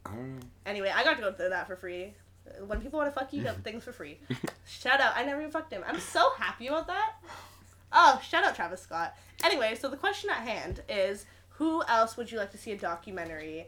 I 0.06 0.10
don't 0.10 0.36
know. 0.36 0.42
Anyway, 0.66 0.90
I 0.94 1.04
got 1.04 1.16
to 1.16 1.20
go 1.22 1.32
through 1.32 1.50
that 1.50 1.66
for 1.66 1.76
free. 1.76 2.14
When 2.66 2.80
people 2.80 2.98
want 2.98 3.12
to 3.12 3.18
fuck 3.18 3.32
you, 3.32 3.38
you 3.40 3.44
get 3.44 3.56
things 3.64 3.84
for 3.84 3.92
free. 3.92 4.18
shout 4.66 5.00
out! 5.00 5.12
I 5.16 5.24
never 5.24 5.40
even 5.40 5.50
fucked 5.52 5.72
him. 5.72 5.82
I'm 5.86 6.00
so 6.00 6.30
happy 6.38 6.66
about 6.68 6.86
that. 6.88 7.12
Oh, 7.92 8.20
shout 8.26 8.44
out 8.44 8.54
Travis 8.56 8.80
Scott. 8.82 9.14
Anyway, 9.44 9.74
so 9.78 9.88
the 9.88 9.96
question 9.96 10.30
at 10.30 10.38
hand 10.48 10.82
is, 10.88 11.26
who 11.50 11.82
else 11.84 12.16
would 12.16 12.30
you 12.32 12.38
like 12.38 12.50
to 12.52 12.58
see 12.58 12.72
a 12.72 12.76
documentary 12.78 13.66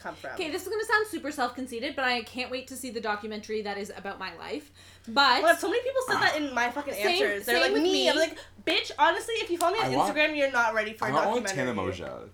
come 0.00 0.14
from? 0.14 0.30
Okay, 0.32 0.50
this 0.50 0.62
is 0.62 0.68
gonna 0.68 0.84
sound 0.84 1.06
super 1.08 1.30
self-conceited, 1.30 1.94
but 1.94 2.04
I 2.06 2.22
can't 2.22 2.50
wait 2.50 2.68
to 2.68 2.76
see 2.76 2.90
the 2.90 3.00
documentary 3.02 3.60
that 3.62 3.76
is 3.76 3.92
about 3.96 4.18
my 4.18 4.34
life. 4.36 4.70
But 5.08 5.42
Well, 5.42 5.56
so 5.56 5.68
many 5.68 5.82
people 5.82 6.00
said 6.08 6.20
that 6.20 6.36
in 6.38 6.54
my 6.54 6.70
fucking 6.70 6.94
Same- 6.94 7.06
answers. 7.22 7.44
They're 7.46 7.56
same 7.56 7.62
like 7.64 7.72
with 7.72 7.82
me. 7.82 7.92
me. 7.92 8.08
I'm 8.10 8.16
like, 8.16 8.38
bitch. 8.66 8.92
Honestly, 8.98 9.34
if 9.34 9.50
you 9.50 9.58
follow 9.58 9.74
me 9.74 9.80
on 9.80 9.92
I 9.92 9.96
want- 9.96 10.16
Instagram, 10.16 10.36
you're 10.36 10.50
not 10.52 10.72
ready 10.72 10.94
for 10.94 11.04
I 11.06 11.08
a 11.10 11.12
want 11.12 11.28
one 11.30 11.42
documentary. 11.42 11.86
with 11.86 11.96
Tana 11.98 12.08
Mongeau. 12.24 12.28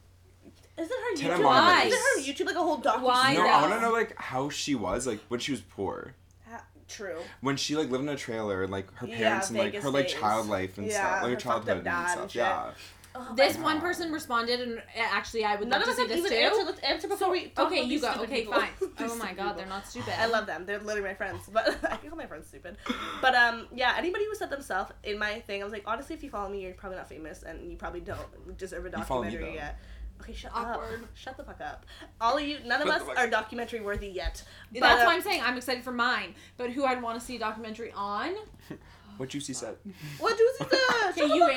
Isn't 0.79 0.91
her 0.91 1.17
Tana 1.17 1.35
YouTube? 1.39 1.43
Monmouth. 1.43 1.87
Isn't 1.87 1.99
her 2.27 2.33
YouTube 2.33 2.47
like 2.47 2.57
a 2.57 2.61
whole 2.61 2.79
docu? 2.81 3.03
Why 3.03 3.35
No, 3.35 3.43
though? 3.43 3.49
I 3.49 3.61
want 3.63 3.73
to 3.75 3.81
know 3.81 3.93
like 3.93 4.15
how 4.21 4.49
she 4.51 4.75
was 4.75 5.07
like 5.07 5.21
when 5.29 5.41
she 5.41 5.53
was 5.53 5.61
poor. 5.63 6.15
Ha- 6.51 6.65
True. 6.89 7.19
When 7.41 7.57
she 7.57 7.77
like 7.77 7.91
lived 7.91 8.05
in 8.05 8.11
a 8.11 8.17
trailer 8.17 8.63
and 8.63 8.71
like 8.73 8.93
her 8.97 9.07
Yeah, 9.07 9.17
parents 9.17 9.49
and 9.51 9.59
like 9.59 9.75
her 9.75 9.91
like 9.91 10.09
days. 10.09 10.17
child 10.17 10.49
life 10.49 10.77
and 10.79 10.87
Yeah, 10.87 10.93
stuff, 11.01 11.13
like 11.15 11.23
her 11.23 11.29
her 11.31 11.37
childhood 11.37 11.79
and 11.79 11.89
and 11.89 12.09
stuff. 12.09 12.31
shit. 12.31 12.41
Yeah. 12.43 12.71
Oh, 13.19 13.35
this 13.35 13.57
Yeah. 13.57 13.63
one 13.63 13.81
person 13.81 14.13
responded, 14.13 14.61
and 14.61 14.77
uh, 14.77 14.83
actually, 14.95 15.43
I 15.43 15.57
would 15.57 15.69
None 15.69 15.81
love 15.81 15.81
of 15.81 15.85
to 15.87 15.91
us 15.93 15.97
see 15.97 16.03
have 16.03 16.09
this 16.11 16.19
even 16.19 16.31
too. 16.33 16.37
answered. 16.37 16.65
Let's 16.67 16.81
answer 16.81 17.09
before 17.09 17.31
we. 17.31 17.47
talk 17.49 17.69
okay, 17.69 17.81
you 17.81 17.89
these 17.89 18.03
go. 18.03 18.13
Okay, 18.25 18.43
people. 18.43 18.53
fine. 18.53 18.69
Oh 19.01 19.17
my 19.17 19.33
god, 19.33 19.57
they're 19.57 19.65
not 19.65 19.87
stupid. 19.87 20.13
I 20.21 20.27
love 20.27 20.45
them. 20.47 20.67
They're 20.67 20.79
literally 20.81 21.01
my 21.09 21.15
friends. 21.15 21.49
But 21.51 21.79
I 21.91 21.97
can 21.97 22.11
call 22.11 22.19
my 22.19 22.27
friends 22.27 22.47
stupid. 22.49 22.77
But 23.23 23.35
um, 23.35 23.69
yeah. 23.75 23.95
Anybody 23.97 24.27
who 24.27 24.35
said 24.35 24.51
themselves 24.51 24.93
in 25.03 25.19
my 25.19 25.41
thing, 25.41 25.63
I 25.63 25.65
was 25.65 25.73
like, 25.73 25.85
honestly, 25.87 26.15
if 26.15 26.23
you 26.23 26.29
follow 26.29 26.51
me, 26.51 26.61
you're 26.63 26.75
probably 26.75 26.99
not 26.99 27.09
famous, 27.09 27.43
and 27.43 27.71
you 27.71 27.79
probably 27.79 28.01
don't 28.01 28.59
deserve 28.59 28.85
a 28.85 28.91
You 28.91 28.97
me, 28.99 29.03
documentary 29.03 29.55
yet. 29.55 29.79
Okay, 30.21 30.33
shut 30.33 30.53
Awkward. 30.55 31.03
up. 31.03 31.09
Shut 31.15 31.37
the 31.37 31.45
fuck 31.45 31.61
up. 31.61 31.87
All 32.21 32.37
of 32.37 32.45
you, 32.45 32.59
none 32.65 32.83
of 32.83 32.89
Shut 32.89 33.03
us 33.03 33.09
are 33.17 33.29
documentary 33.29 33.81
worthy 33.81 34.09
yet. 34.09 34.43
But, 34.73 34.81
That's 34.81 35.03
uh, 35.03 35.07
why 35.07 35.15
I'm 35.15 35.23
saying 35.23 35.43
I'm 35.43 35.57
excited 35.57 35.85
for 35.85 35.93
mine. 35.93 36.35
But 36.57 36.71
who 36.71 36.85
I'd 36.85 37.03
want 37.03 37.19
to 37.21 37.25
see 37.25 37.37
a 37.37 37.39
documentary 37.39 37.93
on? 37.95 38.35
What 39.17 39.31
Juicy 39.31 39.55
said. 39.55 39.77
What 40.19 40.37
juicy 40.37 40.77
said? 40.77 41.11
Okay, 41.11 41.35
you 41.35 41.49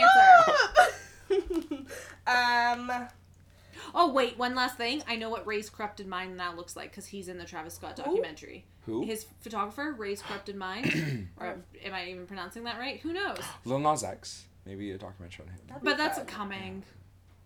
answer. 1.28 1.86
um. 2.28 3.08
Oh 3.94 4.12
wait, 4.12 4.38
one 4.38 4.56
last 4.56 4.78
thing. 4.78 5.04
I 5.08 5.16
know 5.16 5.30
what 5.30 5.46
Ray's 5.48 5.70
corrupted 5.70 6.08
mind 6.08 6.38
now 6.38 6.54
looks 6.56 6.76
like 6.76 6.92
because 6.92 7.08
he's 7.08 7.28
in 7.28 7.38
the 7.38 7.46
Travis 7.46 7.76
Scott 7.76 7.96
documentary. 7.96 8.66
Who? 8.86 9.04
His 9.06 9.26
photographer, 9.42 9.96
Ray's 9.98 10.22
corrupted 10.22 10.56
mind. 10.56 11.28
or 11.38 11.58
am 11.84 11.94
I 11.94 12.08
even 12.08 12.28
pronouncing 12.28 12.64
that 12.64 12.78
right? 12.80 13.00
Who 13.02 13.14
knows? 13.14 13.40
Lil 13.66 13.80
Nas 13.80 14.04
X. 14.04 14.46
Maybe 14.66 14.92
a 14.92 14.98
documentary 14.98 15.46
on 15.46 15.52
him. 15.52 15.60
That'd 15.68 15.84
But 15.84 15.98
that's 15.98 16.18
fun. 16.18 16.28
coming. 16.28 16.84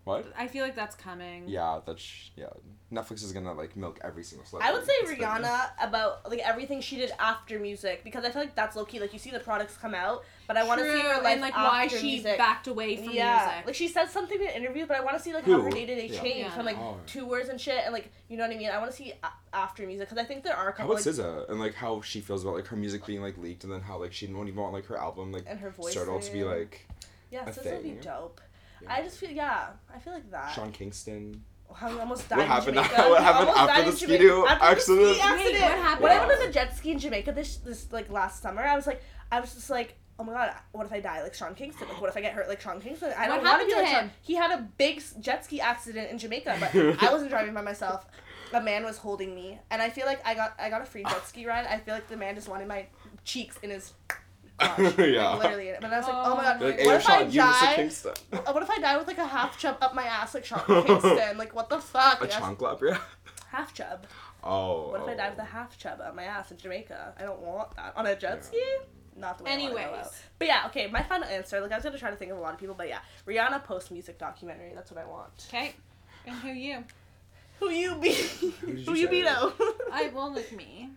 What? 0.04 0.30
I 0.36 0.48
feel 0.48 0.62
like 0.64 0.76
that's 0.76 0.94
coming. 0.94 1.44
Yeah, 1.48 1.80
that's 1.86 2.30
yeah. 2.36 2.46
Netflix 2.92 3.24
is 3.24 3.32
gonna 3.32 3.54
like 3.54 3.74
milk 3.74 3.98
every 4.04 4.22
single. 4.22 4.46
I 4.60 4.70
would 4.72 4.84
say 4.84 4.92
celebrity. 5.00 5.22
It's 5.24 5.32
the- 5.42 5.48
Rihanna 5.48 5.70
about 5.80 6.30
like 6.30 6.40
everything 6.40 6.82
she 6.82 6.96
did 6.96 7.10
after 7.18 7.58
music 7.58 8.04
because 8.04 8.22
I 8.24 8.30
feel 8.30 8.42
like 8.42 8.54
that's 8.54 8.76
low 8.76 8.84
key. 8.84 9.00
Like 9.00 9.14
you 9.14 9.18
see 9.18 9.30
the 9.30 9.40
products 9.40 9.78
come 9.78 9.94
out, 9.94 10.22
but 10.46 10.58
I 10.58 10.64
want 10.64 10.80
to 10.80 10.84
see 10.92 10.98
her 11.00 11.14
True, 11.14 11.22
life 11.24 11.32
and 11.32 11.40
like 11.40 11.54
why 11.56 11.86
she 11.86 12.16
music. 12.16 12.36
backed 12.36 12.66
away 12.66 12.96
from 12.96 13.14
yeah, 13.14 13.46
music. 13.46 13.66
like 13.66 13.74
she 13.74 13.88
said 13.88 14.10
something 14.10 14.38
in 14.38 14.46
an 14.46 14.52
interview, 14.52 14.84
but 14.86 14.98
I 14.98 15.00
want 15.00 15.16
to 15.16 15.22
see 15.22 15.32
like 15.32 15.44
how 15.44 15.52
Who? 15.52 15.62
her 15.62 15.70
day 15.70 15.86
to 15.86 15.94
day 15.94 16.08
changed 16.10 16.22
Yeah. 16.38 16.50
from 16.50 16.66
like 16.66 16.76
Oh. 16.78 16.98
tours 17.06 17.48
and 17.48 17.58
shit, 17.58 17.80
and 17.84 17.94
like 17.94 18.12
you 18.28 18.36
know 18.36 18.46
what 18.46 18.54
I 18.54 18.58
mean. 18.58 18.68
I 18.68 18.78
want 18.78 18.90
to 18.90 18.96
see 18.96 19.14
a- 19.22 19.56
after 19.56 19.86
music 19.86 20.10
because 20.10 20.22
I 20.22 20.26
think 20.26 20.44
there 20.44 20.54
are 20.56 20.68
a 20.68 20.72
How 20.72 20.76
couple 20.76 20.92
about 20.96 21.06
like 21.06 21.14
SZA 21.14 21.48
and 21.50 21.58
like 21.60 21.74
how 21.74 22.02
she 22.02 22.20
feels 22.20 22.42
about 22.44 22.56
like 22.56 22.66
her 22.66 22.76
music 22.76 23.06
being 23.06 23.22
like 23.22 23.38
leaked 23.38 23.64
and 23.64 23.72
then 23.72 23.80
how 23.80 23.96
like 23.96 24.12
she 24.12 24.26
didn't 24.26 24.46
even 24.46 24.60
want 24.60 24.74
like 24.74 24.84
her 24.86 24.98
album 24.98 25.32
like 25.32 25.44
and 25.46 25.58
her 25.60 25.70
voice. 25.70 25.92
started 25.92 26.20
to 26.20 26.30
be 26.32 26.40
thing. 26.40 26.48
like 26.48 26.86
yeah, 27.30 27.44
a 27.44 27.46
this 27.46 27.56
would 27.64 27.82
be 27.82 27.88
thing. 27.92 28.00
dope. 28.00 28.40
Yeah. 28.84 28.94
I 28.94 29.02
just 29.02 29.18
feel 29.18 29.30
yeah, 29.30 29.68
I 29.94 29.98
feel 29.98 30.12
like 30.12 30.30
that. 30.30 30.52
Sean 30.54 30.72
Kingston. 30.72 31.42
How 31.74 31.88
he 31.90 31.98
almost 31.98 32.28
died 32.28 32.36
What 32.38 32.44
in 32.44 32.50
happened- 32.50 32.76
Jamaica. 32.76 32.94
what 33.10 33.22
happened 33.22 33.48
almost 33.48 33.58
after 33.58 33.72
died 33.74 33.84
the 33.86 33.90
in 33.90 33.96
ski 33.96 34.06
Jamaica- 34.06 34.22
do 34.22 34.46
after 34.46 34.64
the 34.64 34.70
accident? 34.70 35.16
ski 35.16 35.20
accident. 35.22 35.54
Wait, 35.54 35.62
what 35.62 35.78
happened? 35.78 36.02
When 36.02 36.12
I 36.12 36.26
went 36.26 36.40
on 36.40 36.46
the 36.46 36.52
jet 36.52 36.76
ski 36.76 36.92
in 36.92 36.98
Jamaica 36.98 37.32
this 37.32 37.56
this 37.58 37.92
like 37.92 38.10
last 38.10 38.42
summer, 38.42 38.62
I 38.62 38.76
was 38.76 38.86
like, 38.86 39.02
I 39.32 39.40
was 39.40 39.54
just 39.54 39.70
like, 39.70 39.94
oh 40.18 40.24
my 40.24 40.32
god, 40.32 40.54
what 40.72 40.86
if 40.86 40.92
I 40.92 41.00
die 41.00 41.22
like 41.22 41.34
Sean 41.34 41.54
Kingston? 41.54 41.88
Like, 41.88 42.00
what 42.00 42.08
if 42.10 42.16
I 42.16 42.20
get 42.20 42.32
hurt 42.32 42.48
like 42.48 42.60
Sean 42.60 42.80
Kingston? 42.80 43.12
I 43.18 43.26
don't 43.26 43.42
want 43.42 43.42
to 43.44 43.48
happened 43.48 43.68
be 43.68 43.74
to 43.74 43.80
like 43.82 43.88
Sean. 43.88 44.10
He 44.22 44.34
had 44.36 44.50
a 44.52 44.68
big 44.78 45.02
jet 45.20 45.44
ski 45.44 45.60
accident 45.60 46.10
in 46.12 46.18
Jamaica, 46.18 46.56
but 46.60 46.74
I 47.02 47.10
wasn't 47.12 47.30
driving 47.30 47.54
by 47.54 47.62
myself. 47.62 48.06
A 48.52 48.60
man 48.60 48.84
was 48.84 48.98
holding 48.98 49.34
me, 49.34 49.58
and 49.72 49.82
I 49.82 49.90
feel 49.90 50.06
like 50.06 50.24
I 50.24 50.34
got 50.34 50.54
I 50.60 50.70
got 50.70 50.80
a 50.80 50.84
free 50.84 51.02
jet 51.02 51.26
ski 51.26 51.44
ride. 51.44 51.66
I 51.66 51.78
feel 51.78 51.94
like 51.94 52.06
the 52.08 52.16
man 52.16 52.36
just 52.36 52.48
wanted 52.48 52.68
my 52.68 52.86
cheeks 53.24 53.58
in 53.64 53.70
his. 53.70 53.94
Gosh, 54.58 54.78
Yeah. 54.98 55.30
like, 55.30 55.42
literally. 55.42 55.72
But 55.80 55.92
I 55.92 55.98
was 55.98 56.06
like, 56.06 56.14
oh 56.16 56.36
my 56.36 56.42
god, 56.44 56.62
Oh 56.62 56.66
Like, 56.66 56.76
my 56.76 56.82
hey, 56.82 56.86
what 56.86 56.92
yo, 56.92 56.96
if 56.96 57.08
I 57.08 57.18
Sean, 57.24 57.30
you 57.30 57.40
Mr. 57.90 58.04
die? 58.30 58.38
Uh, 58.38 58.52
What 58.52 58.62
if 58.62 58.70
I 58.70 58.78
die 58.78 58.96
with 58.98 59.06
like 59.08 59.18
a 59.18 59.26
half 59.26 59.58
chub 59.58 59.78
up 59.80 59.94
my 59.94 60.04
ass 60.04 60.34
like 60.34 60.44
Sean 60.44 60.60
Kingston? 60.86 61.38
Like 61.38 61.54
what 61.54 61.68
the 61.68 61.78
fuck? 61.80 62.18
A 62.20 62.22
Like, 62.22 62.30
that's- 62.30 62.38
chunk 62.40 62.60
lap, 62.62 62.78
yeah. 62.82 62.98
half 63.50 63.74
chub. 63.74 64.06
Oh. 64.42 64.90
What 64.90 65.02
if 65.02 65.08
I 65.08 65.14
die 65.14 65.30
with 65.30 65.38
a 65.38 65.44
half 65.44 65.76
chub 65.78 66.00
up 66.00 66.14
my 66.14 66.24
ass 66.24 66.50
in 66.50 66.56
Jamaica? 66.58 67.14
I 67.18 67.22
don't 67.22 67.40
want 67.40 67.74
that 67.76 67.94
on 67.96 68.06
a 68.06 68.14
jet 68.14 68.36
Yeah. 68.36 68.42
ski. 68.42 68.62
Not 69.16 69.38
the 69.38 69.44
way. 69.44 69.50
I 69.52 69.56
wanna 69.56 69.70
go 69.70 69.76
Anyways. 69.78 70.22
but 70.38 70.48
yeah, 70.48 70.62
okay. 70.66 70.86
My 70.88 71.02
final 71.02 71.28
answer. 71.28 71.60
Like 71.60 71.72
I 71.72 71.76
was 71.76 71.84
gonna 71.84 71.98
try 71.98 72.10
to 72.10 72.16
think 72.16 72.30
of 72.30 72.36
a 72.38 72.40
lot 72.40 72.52
of 72.54 72.60
people, 72.60 72.74
but 72.74 72.88
yeah, 72.88 72.98
Rihanna 73.26 73.62
post 73.64 73.90
music 73.90 74.18
documentary. 74.18 74.72
That's 74.74 74.90
what 74.90 75.00
I 75.00 75.06
want. 75.06 75.46
Okay. 75.48 75.74
And 76.26 76.36
who 76.36 76.48
you? 76.48 76.84
Who 77.60 77.70
you 77.70 77.94
be? 77.94 78.08
did 78.10 78.52
Who 78.86 78.94
you 78.94 79.02
you 79.02 79.08
be 79.08 79.22
though? 79.22 79.52
I 79.92 80.08
will 80.12 80.32
like 80.34 80.50
me. 80.52 80.90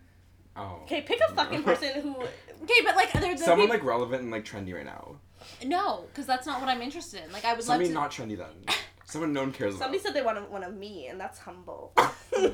Oh. 0.58 0.80
Okay, 0.84 1.02
pick 1.02 1.20
a 1.20 1.32
fucking 1.34 1.62
person 1.62 2.00
who. 2.02 2.16
Okay, 2.62 2.80
but 2.84 2.96
like 2.96 3.12
there's 3.12 3.44
Someone 3.44 3.68
like 3.68 3.84
relevant 3.84 4.22
and 4.22 4.30
like 4.32 4.44
trendy 4.44 4.74
right 4.74 4.84
now. 4.84 5.16
no, 5.64 6.04
because 6.08 6.26
that's 6.26 6.46
not 6.46 6.60
what 6.60 6.68
I'm 6.68 6.82
interested 6.82 7.22
in. 7.24 7.32
Like 7.32 7.44
I 7.44 7.54
would 7.54 7.62
Somebody 7.62 7.92
love 7.94 8.10
to. 8.12 8.20
not 8.22 8.28
trendy 8.28 8.36
then. 8.36 8.74
Someone 9.04 9.32
no 9.32 9.40
one 9.40 9.52
cares 9.52 9.74
about. 9.76 9.84
Somebody 9.84 10.02
said 10.02 10.12
they 10.14 10.22
wanted 10.22 10.50
one 10.50 10.62
of 10.64 10.74
me, 10.74 11.06
and 11.06 11.18
that's 11.20 11.38
humble. 11.38 11.92
No, 12.38 12.48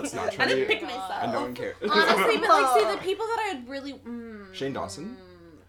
that's 0.00 0.12
not 0.12 0.38
I 0.38 0.46
didn't 0.48 0.66
pick 0.66 0.82
myself. 0.82 1.12
and 1.22 1.32
no 1.32 1.40
one 1.42 1.54
cares. 1.54 1.74
Honestly, 1.82 2.36
but 2.38 2.48
like, 2.48 2.78
see 2.78 2.84
the 2.94 2.98
people 3.00 3.24
that 3.26 3.52
I'd 3.54 3.66
really. 3.68 3.94
Mm, 3.94 4.52
Shane 4.52 4.74
Dawson? 4.74 5.16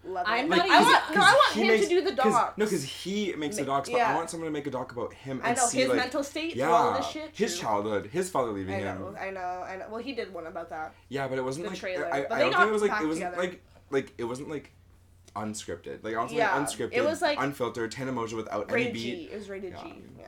Love 0.03 0.25
I'm 0.27 0.45
it. 0.45 0.49
not 0.49 0.59
I 0.61 0.65
even- 0.65 0.83
want 0.83 1.15
no. 1.15 1.21
I 1.21 1.31
want 1.33 1.53
him 1.55 1.67
makes- 1.67 1.87
to 1.87 1.89
do 1.89 2.01
the 2.01 2.15
'cause- 2.15 2.33
docs. 2.33 2.57
No, 2.57 2.65
because 2.65 2.83
he 2.83 3.33
makes 3.35 3.55
the 3.57 3.61
Ma- 3.63 3.75
docs, 3.77 3.89
but 3.89 3.97
yeah. 3.97 4.11
I 4.11 4.15
want 4.15 4.29
someone 4.31 4.47
to 4.47 4.51
make 4.51 4.65
a 4.65 4.71
doc 4.71 4.91
about 4.91 5.13
him 5.13 5.37
and 5.43 5.47
I 5.47 5.53
know 5.53 5.67
see 5.67 5.77
his 5.79 5.89
like 5.89 5.97
mental 5.97 6.23
state 6.23 6.55
yeah, 6.55 6.69
all 6.71 6.93
this 6.93 7.07
shit. 7.07 7.29
his 7.33 7.59
childhood, 7.59 8.07
his 8.07 8.27
father 8.29 8.51
leaving 8.51 8.73
I 8.75 8.79
him. 8.79 8.99
know, 8.99 9.15
I 9.19 9.29
know, 9.29 9.39
I 9.39 9.75
know. 9.77 9.85
Well, 9.91 10.01
he 10.01 10.13
did 10.13 10.33
one 10.33 10.47
about 10.47 10.69
that. 10.71 10.95
Yeah, 11.09 11.27
but 11.27 11.37
it 11.37 11.43
wasn't 11.43 11.65
The 11.65 11.69
like 11.71 11.79
trailer, 11.79 12.11
I, 12.11 12.21
but 12.23 12.31
I 12.31 12.39
don't 12.39 12.53
think 12.55 12.67
it 12.69 12.71
was 12.71 12.81
like 12.81 13.01
it 13.01 13.05
wasn't 13.07 13.25
together. 13.33 13.37
like 13.37 13.61
like 13.91 14.13
it 14.17 14.23
wasn't 14.23 14.49
like 14.49 14.71
unscripted. 15.35 16.03
Like 16.03 16.15
I 16.15 16.23
was 16.23 16.33
Yeah, 16.33 16.55
like 16.55 16.67
unscripted. 16.67 16.93
it 16.93 17.03
was, 17.05 17.21
like, 17.21 17.37
unfiltered, 17.39 17.91
Tana 17.91 18.11
Mongeau 18.11 18.33
without 18.37 18.71
any 18.71 18.91
beat. 18.91 18.99
G. 18.99 19.29
It 19.31 19.37
was 19.37 19.49
rated 19.49 19.73
Yeah. 19.73 19.83
G. 19.83 20.03
Yeah. 20.19 20.25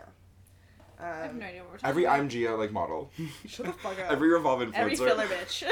I 1.03 1.17
have 1.23 1.29
Um, 1.31 1.39
no 1.39 1.45
idea 1.45 1.61
what 1.61 1.71
we're 1.71 1.77
talking 1.77 1.89
Every 1.89 2.03
about. 2.05 2.19
I'm 2.19 2.29
Gia 2.29 2.55
like 2.55 2.71
model. 2.71 3.11
Shut 3.47 3.65
the 3.65 3.73
fuck 3.73 3.99
up. 3.99 4.11
Every 4.11 4.29
revolve 4.29 4.61
influencer. 4.61 4.73
Every 4.75 4.95
filler 4.95 5.25
bitch. 5.27 5.63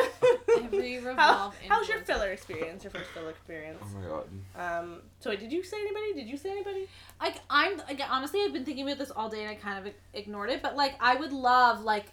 Every 0.63 0.99
How, 1.15 1.53
how's 1.67 1.87
your 1.87 1.99
filler 2.01 2.31
experience? 2.31 2.83
Your 2.83 2.91
first 2.91 3.09
filler 3.11 3.29
experience? 3.29 3.81
Oh 3.83 3.99
my 3.99 4.07
god. 4.07 4.79
Um. 4.83 5.01
So 5.19 5.29
wait, 5.29 5.39
did 5.39 5.51
you 5.51 5.63
say 5.63 5.77
anybody? 5.79 6.13
Did 6.13 6.27
you 6.27 6.37
say 6.37 6.51
anybody? 6.51 6.87
Like 7.19 7.35
I'm 7.49 7.77
like 7.77 8.01
honestly, 8.09 8.41
I've 8.43 8.53
been 8.53 8.65
thinking 8.65 8.85
about 8.87 8.97
this 8.99 9.11
all 9.11 9.29
day 9.29 9.41
and 9.41 9.49
I 9.49 9.55
kind 9.55 9.85
of 9.87 9.93
ignored 10.13 10.49
it. 10.49 10.61
But 10.61 10.75
like, 10.75 10.95
I 10.99 11.15
would 11.15 11.31
love 11.33 11.81
like 11.81 12.05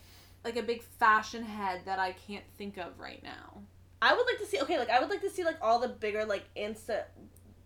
like 0.44 0.56
a 0.56 0.62
big 0.62 0.82
fashion 0.82 1.42
head 1.42 1.82
that 1.86 1.98
I 1.98 2.12
can't 2.12 2.44
think 2.56 2.76
of 2.78 2.98
right 2.98 3.22
now. 3.22 3.62
I 4.00 4.14
would 4.14 4.26
like 4.26 4.38
to 4.38 4.46
see. 4.46 4.60
Okay, 4.60 4.78
like 4.78 4.90
I 4.90 5.00
would 5.00 5.10
like 5.10 5.22
to 5.22 5.30
see 5.30 5.42
like 5.44 5.56
all 5.60 5.80
the 5.80 5.88
bigger 5.88 6.24
like 6.24 6.44
insta 6.56 7.02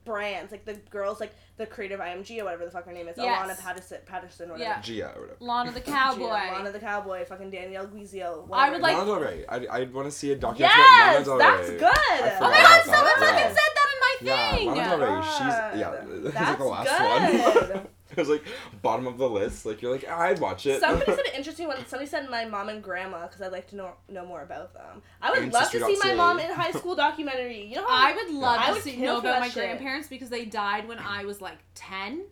brands, 0.04 0.50
like 0.52 0.64
the 0.64 0.74
girls, 0.90 1.20
like 1.20 1.32
the 1.56 1.66
creative 1.66 2.00
IMG 2.00 2.40
or 2.40 2.44
whatever 2.44 2.64
the 2.64 2.70
fuck 2.70 2.86
her 2.86 2.92
name 2.92 3.08
is, 3.08 3.16
Yes. 3.16 3.46
Alana 3.46 3.60
Patterson, 3.60 3.98
Patterson, 4.06 4.48
whatever. 4.50 4.70
Yeah. 4.70 4.80
Gia 4.80 5.12
or 5.16 5.20
whatever. 5.22 5.36
Lana 5.40 5.70
the 5.72 5.80
Cowboy. 5.96 6.26
Lana 6.28 6.72
the 6.72 6.78
Cowboy, 6.78 7.24
fucking 7.24 7.50
Danielle 7.50 7.86
Guizio. 7.86 8.48
I 8.52 8.70
would 8.70 8.80
like- 8.80 8.96
Lana 8.96 9.06
Del 9.10 9.20
Rey. 9.20 9.44
I 9.48 9.56
I 9.66 9.84
want 9.84 10.06
to 10.08 10.10
see 10.10 10.32
a 10.32 10.36
documentary. 10.36 10.76
Yes, 10.78 11.26
about 11.26 11.38
Lana 11.38 11.48
Del 11.56 11.58
that's 11.58 11.70
good. 11.70 11.82
Oh 11.82 12.22
my 12.22 12.50
god, 12.50 12.60
about 12.60 12.84
someone 12.84 13.04
that, 13.04 13.18
fucking 13.18 13.38
yeah. 13.38 13.48
said 13.48 13.72
that 13.76 13.88
in 13.92 14.00
my 14.00 14.16
Yeah, 14.22 14.56
thing. 14.56 14.66
Lana 14.68 14.88
Del 14.88 14.98
Rey. 15.00 15.22
She's 15.22 15.80
yeah. 15.80 15.92
It 15.92 16.08
was 16.08 16.20
like 16.24 16.34
That's 16.34 16.58
the 16.58 16.64
last 16.64 17.64
good. 17.64 17.74
one. 17.76 17.86
it 18.16 18.18
was 18.18 18.28
like 18.28 18.44
bottom 18.82 19.06
of 19.06 19.18
the 19.18 19.28
list. 19.28 19.66
Like 19.66 19.82
you're 19.82 19.90
like 19.92 20.08
I'd 20.08 20.38
watch 20.38 20.66
it. 20.66 20.80
Somebody 20.80 21.12
said 21.12 21.26
an 21.26 21.34
interesting 21.36 21.66
one. 21.66 21.76
Somebody 21.86 22.08
said 22.08 22.28
my 22.30 22.44
mom 22.44 22.68
and 22.68 22.82
grandma 22.82 23.26
because 23.26 23.40
I'd 23.42 23.52
like 23.52 23.68
to 23.68 23.76
know 23.76 23.92
know 24.08 24.24
more 24.26 24.42
about 24.42 24.74
them. 24.74 25.02
I 25.20 25.30
would 25.30 25.52
love 25.52 25.70
to 25.70 25.80
see 25.84 25.96
my 26.02 26.14
mom 26.14 26.38
in 26.38 26.50
high 26.54 26.72
school 26.72 26.94
documentary. 26.94 27.64
You 27.64 27.76
know 27.76 27.86
how 27.88 28.08
I 28.08 28.14
would 28.14 28.30
love 28.30 28.58
I 28.60 28.66
to 28.68 28.72
would 28.74 28.82
see, 28.82 28.92
kill 28.92 29.14
know 29.14 29.18
about 29.20 29.40
my 29.40 29.48
shit. 29.48 29.54
grandparents 29.64 30.08
because 30.08 30.28
they 30.30 30.44
died 30.44 30.86
when 30.88 30.98
I 30.98 31.24
was 31.24 31.40
like 31.40 31.58
10. 31.74 32.24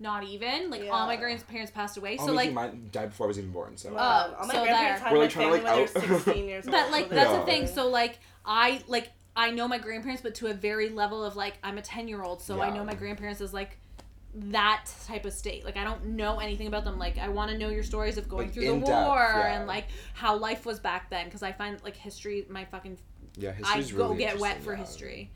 Not 0.00 0.22
even. 0.22 0.70
Like, 0.70 0.82
all 0.88 1.08
my 1.08 1.16
grandparents 1.16 1.72
passed 1.72 1.96
away. 1.96 2.18
Oh, 2.20 2.26
so, 2.26 2.30
me 2.30 2.36
like, 2.36 2.48
too. 2.50 2.54
mine 2.54 2.88
died 2.92 3.08
before 3.10 3.26
I 3.26 3.28
was 3.28 3.38
even 3.40 3.50
born. 3.50 3.76
So. 3.76 3.88
Um, 3.88 3.96
Oh, 3.98 4.36
all 4.38 4.46
my 4.46 4.54
so 4.54 4.62
grandparents 4.62 5.00
there. 5.00 5.08
had 5.08 5.12
We're, 5.12 5.18
like, 5.18 5.30
trying 5.30 5.46
to, 5.48 5.52
like, 5.54 5.64
when 5.64 5.74
they 5.74 5.80
were 6.08 6.14
out- 6.14 6.22
16 6.24 6.44
years 6.48 6.64
old. 6.66 6.70
but, 6.72 6.90
like, 6.92 7.08
that's 7.08 7.30
Yeah. 7.32 7.38
the 7.40 7.44
thing. 7.44 7.66
So, 7.66 7.88
like, 7.88 8.20
I, 8.46 8.80
like, 8.86 9.08
I 9.34 9.50
know 9.50 9.66
my 9.66 9.78
grandparents, 9.78 10.22
but 10.22 10.36
to 10.36 10.46
a 10.46 10.54
very 10.54 10.88
level 10.88 11.24
of, 11.24 11.34
like, 11.34 11.54
I'm 11.64 11.78
a 11.78 11.82
10 11.82 12.06
year 12.06 12.22
old, 12.22 12.40
so 12.42 12.60
I 12.60 12.70
know 12.70 12.84
my 12.84 12.94
grandparents 12.94 13.40
as, 13.40 13.52
like, 13.52 13.76
that 14.34 14.84
type 15.06 15.24
of 15.24 15.32
state. 15.32 15.64
Like, 15.64 15.76
I 15.76 15.84
don't 15.84 16.04
know 16.06 16.38
anything 16.38 16.66
about 16.66 16.84
them. 16.84 16.98
Like, 16.98 17.18
I 17.18 17.28
want 17.28 17.50
to 17.50 17.58
know 17.58 17.68
your 17.70 17.82
stories 17.82 18.18
of 18.18 18.28
going 18.28 18.46
Like, 18.48 18.54
through 18.54 18.64
the 18.66 18.72
in 18.74 18.80
war 18.82 19.16
yeah. 19.16 19.58
and, 19.58 19.66
like, 19.66 19.86
how 20.14 20.36
life 20.36 20.66
was 20.66 20.78
back 20.78 21.10
then. 21.10 21.24
Because 21.26 21.42
I 21.42 21.52
find, 21.52 21.82
like, 21.82 21.96
history, 21.96 22.46
my 22.48 22.64
fucking. 22.66 22.98
Yeah, 23.36 23.52
I 23.64 23.82
go 23.82 23.96
really 24.08 24.18
get 24.18 24.38
wet 24.38 24.62
for 24.62 24.72
yeah. 24.72 24.78
history. 24.80 25.30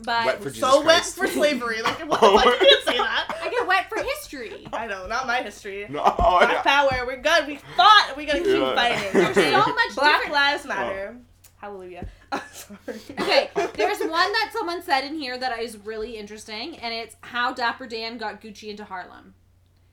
But 0.00 0.26
Wet 0.26 0.38
for 0.42 0.50
Jesus 0.50 0.60
so 0.60 0.84
wet 0.84 1.04
for 1.04 1.26
slavery. 1.26 1.82
Like 1.82 1.98
what 2.08 2.20
Oh 2.22 2.32
the 2.32 2.38
fuck? 2.38 2.46
my- 2.46 2.52
You 2.52 2.58
can't 2.58 2.84
say 2.84 2.96
that. 2.98 3.36
I 3.42 3.50
get 3.50 3.66
wet 3.66 3.88
for 3.88 4.00
history. 4.00 4.66
I 4.72 4.86
know, 4.86 5.08
not 5.08 5.26
my 5.26 5.42
history. 5.42 5.86
No, 5.88 6.02
oh, 6.04 6.38
Black 6.38 6.52
yeah. 6.52 6.62
power. 6.62 7.04
We're 7.04 7.20
good. 7.20 7.46
We 7.48 7.56
fought. 7.76 8.14
We 8.16 8.24
gotta 8.24 8.38
keep 8.38 8.46
Yeah. 8.60 8.74
fighting. 8.76 9.12
There's 9.12 9.34
so 9.34 9.72
much 9.74 9.94
Black 9.96 10.12
different 10.20 10.32
lives 10.32 10.64
matter. 10.66 11.16
Hallelujah. 11.60 12.06
Sorry. 12.52 13.00
Okay, 13.20 13.50
there's 13.74 13.98
one 14.00 14.10
that 14.10 14.50
someone 14.52 14.82
said 14.82 15.04
in 15.04 15.14
here 15.14 15.36
that 15.38 15.58
is 15.60 15.76
really 15.78 16.16
interesting, 16.16 16.76
and 16.78 16.94
it's 16.94 17.16
how 17.20 17.52
Dapper 17.52 17.86
Dan 17.86 18.16
got 18.18 18.40
Gucci 18.40 18.68
into 18.70 18.84
Harlem. 18.84 19.34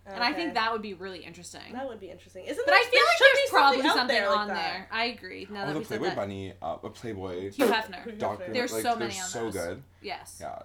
And 0.08 0.24
I 0.24 0.34
think 0.34 0.54
that 0.54 0.72
would 0.72 0.84
be 0.84 0.94
really 0.94 1.24
interesting. 1.26 1.74
that 1.74 1.88
would 1.88 2.00
be 2.00 2.12
interesting. 2.12 2.46
Isn't 2.46 2.64
But 2.64 2.74
there, 2.74 2.76
I 2.80 2.84
feel 2.84 2.92
there 2.92 3.02
like 3.02 3.34
there's 3.34 3.50
probably 3.50 3.82
out 3.82 3.96
something 3.96 4.16
there 4.16 4.30
like 4.30 4.38
on 4.38 4.48
that. 4.50 4.56
there. 4.56 4.88
I 4.92 5.06
agree. 5.06 5.48
Now 5.50 5.64
Oh, 5.64 5.66
that 5.66 5.74
the 5.74 5.80
we 5.80 5.86
said 5.86 5.98
Playboy 5.98 6.06
that. 6.06 6.16
Bunny, 6.16 6.54
uh, 6.62 6.78
a 6.84 6.90
Playboy 6.92 7.50
Hugh 7.52 7.66
Hefner. 7.66 8.20
doctor. 8.20 8.54
There's 8.54 8.72
like, 8.72 8.84
so 8.84 8.90
they're 8.90 9.08
many 9.08 9.20
on 9.20 9.26
so 9.26 9.44
those. 9.46 9.54
good. 9.56 9.84
Yes. 10.04 10.38
Yeah. 10.40 10.60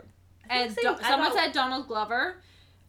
And 0.50 0.76
Do- 0.76 0.96
someone 1.08 1.32
said 1.32 1.52
Donald 1.52 1.88
Glover. 1.88 2.36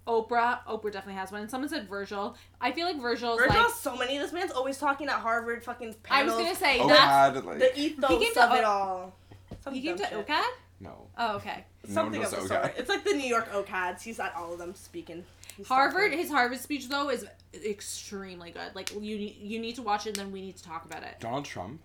Oprah. 0.08 0.60
Oprah 0.66 0.92
definitely 0.92 1.14
has 1.14 1.32
one. 1.32 1.42
And 1.42 1.50
someone 1.50 1.70
said 1.70 1.88
Virgil. 1.88 2.36
I 2.60 2.72
feel 2.72 2.88
like 2.88 3.00
Virgil's 3.00 3.40
Virgil 3.40 3.56
like. 3.56 3.66
has 3.66 3.76
so 3.76 3.96
many. 3.96 4.18
This 4.18 4.34
man's 4.34 4.52
always 4.52 4.78
talking 4.78 5.08
at 5.08 5.16
Harvard 5.16 5.64
fucking 5.64 5.96
I 6.10 6.24
was 6.24 6.34
gonna 6.34 6.56
say 6.56 6.80
Oh, 6.80 6.88
that's. 6.88 7.36
God, 7.40 7.46
like, 7.46 7.60
the 7.60 7.80
ethos 7.80 8.10
He 8.10 8.18
came 8.20 8.34
to 8.34 8.44
of 8.44 8.58
it 8.58 8.64
all. 8.64 9.16
Some 9.64 9.74
He 9.74 9.82
came 9.82 9.98
to 9.98 10.04
shit. 10.04 10.28
OCAD. 10.28 10.44
no. 10.80 11.08
Oh, 11.18 11.36
okay. 11.36 11.66
Something 11.88 12.22
no 12.22 12.28
of 12.28 12.32
the 12.36 12.48
sort. 12.48 12.74
It's 12.78 12.90
like 12.90 13.04
the 13.04 13.14
New 13.14 13.28
York 13.28 13.52
OCADs. 13.52 14.02
He's 14.02 14.20
at 14.20 14.34
all 14.36 14.54
of 14.54 14.60
them 14.60 14.74
speaking. 14.76 15.24
He's 15.58 15.68
Harvard. 15.68 16.12
talking. 16.12 16.18
His 16.18 16.30
Harvard 16.32 16.60
speech 16.60 16.90
though 16.90 17.10
is 17.10 17.26
extremely 17.54 18.52
good. 18.52 18.74
Like 18.74 18.92
you, 18.94 19.16
you 19.18 19.60
need 19.60 19.76
to 19.76 19.82
watch 19.82 20.06
it, 20.08 20.10
and 20.10 20.16
then 20.18 20.32
we 20.32 20.42
need 20.42 20.58
to 20.58 20.64
talk 20.64 20.86
about 20.86 21.04
it. 21.04 21.20
Donald 21.20 21.46
Trump. 21.46 21.80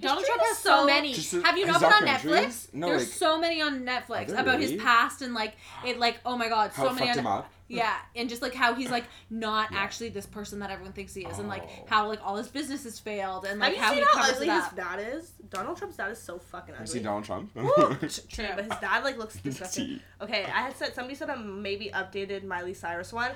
Donald 0.00 0.24
Trump 0.24 0.40
has 0.42 0.58
so 0.58 0.80
so- 0.80 0.86
many. 0.86 1.14
Just 1.14 1.32
Have 1.32 1.56
you 1.56 1.66
not 1.66 1.80
been 1.80 1.92
on? 1.92 2.02
Netflix? 2.02 2.72
No, 2.74 2.88
There's 2.88 3.02
like- 3.02 3.12
so 3.12 3.38
many 3.38 3.62
on 3.62 3.84
Netflix 3.84 4.28
Are 4.30 4.32
there 4.32 4.40
about 4.40 4.60
his 4.60 4.72
past 4.74 5.22
and 5.22 5.34
like 5.34 5.54
it. 5.86 5.98
Like 5.98 6.18
oh 6.26 6.36
my 6.36 6.48
god, 6.48 6.72
How 6.72 6.84
so 6.84 6.90
it 6.90 6.94
many. 6.96 7.10
On, 7.10 7.18
him 7.18 7.26
up. 7.26 7.50
yeah, 7.68 7.94
and 8.14 8.28
just 8.28 8.42
like 8.42 8.54
how 8.54 8.74
he's 8.74 8.90
like 8.90 9.04
not 9.30 9.70
Yeah. 9.72 9.78
actually 9.78 10.08
this 10.10 10.26
person 10.26 10.58
that 10.58 10.70
everyone 10.70 10.92
thinks 10.92 11.14
he 11.14 11.24
is, 11.24 11.38
and 11.38 11.48
like 11.48 11.62
Oh. 11.62 11.84
how 11.86 12.08
like 12.08 12.18
all 12.24 12.36
his 12.36 12.48
businesses 12.48 12.98
failed, 12.98 13.44
and 13.46 13.62
Have 13.62 13.72
like 13.72 13.76
you 13.78 13.82
how 13.82 13.90
seen 13.90 13.98
he 14.00 14.04
how 14.04 14.12
covers 14.14 14.32
ugly 14.34 14.48
it 14.48 14.52
his 14.52 14.64
up. 14.64 14.76
dad 14.76 14.98
is? 15.14 15.30
Donald 15.48 15.78
Trump's 15.78 15.96
dad 15.96 16.10
is 16.10 16.20
so 16.20 16.38
fucking 16.40 16.74
You 16.74 16.80
ugly. 16.80 16.86
see 16.92 16.98
Donald 17.00 17.24
Trump? 17.24 17.52
True. 17.54 18.48
But 18.56 18.64
his 18.64 18.78
dad 18.80 19.04
like 19.04 19.16
looks 19.16 19.36
disgusting. 19.42 20.00
Okay, 20.20 20.42
I 20.44 20.62
had 20.62 20.76
said 20.76 20.94
somebody 20.94 21.14
said 21.14 21.30
a 21.30 21.36
maybe 21.38 21.90
updated 21.94 22.42
Miley 22.44 22.74
Cyrus 22.74 23.12
one. 23.12 23.30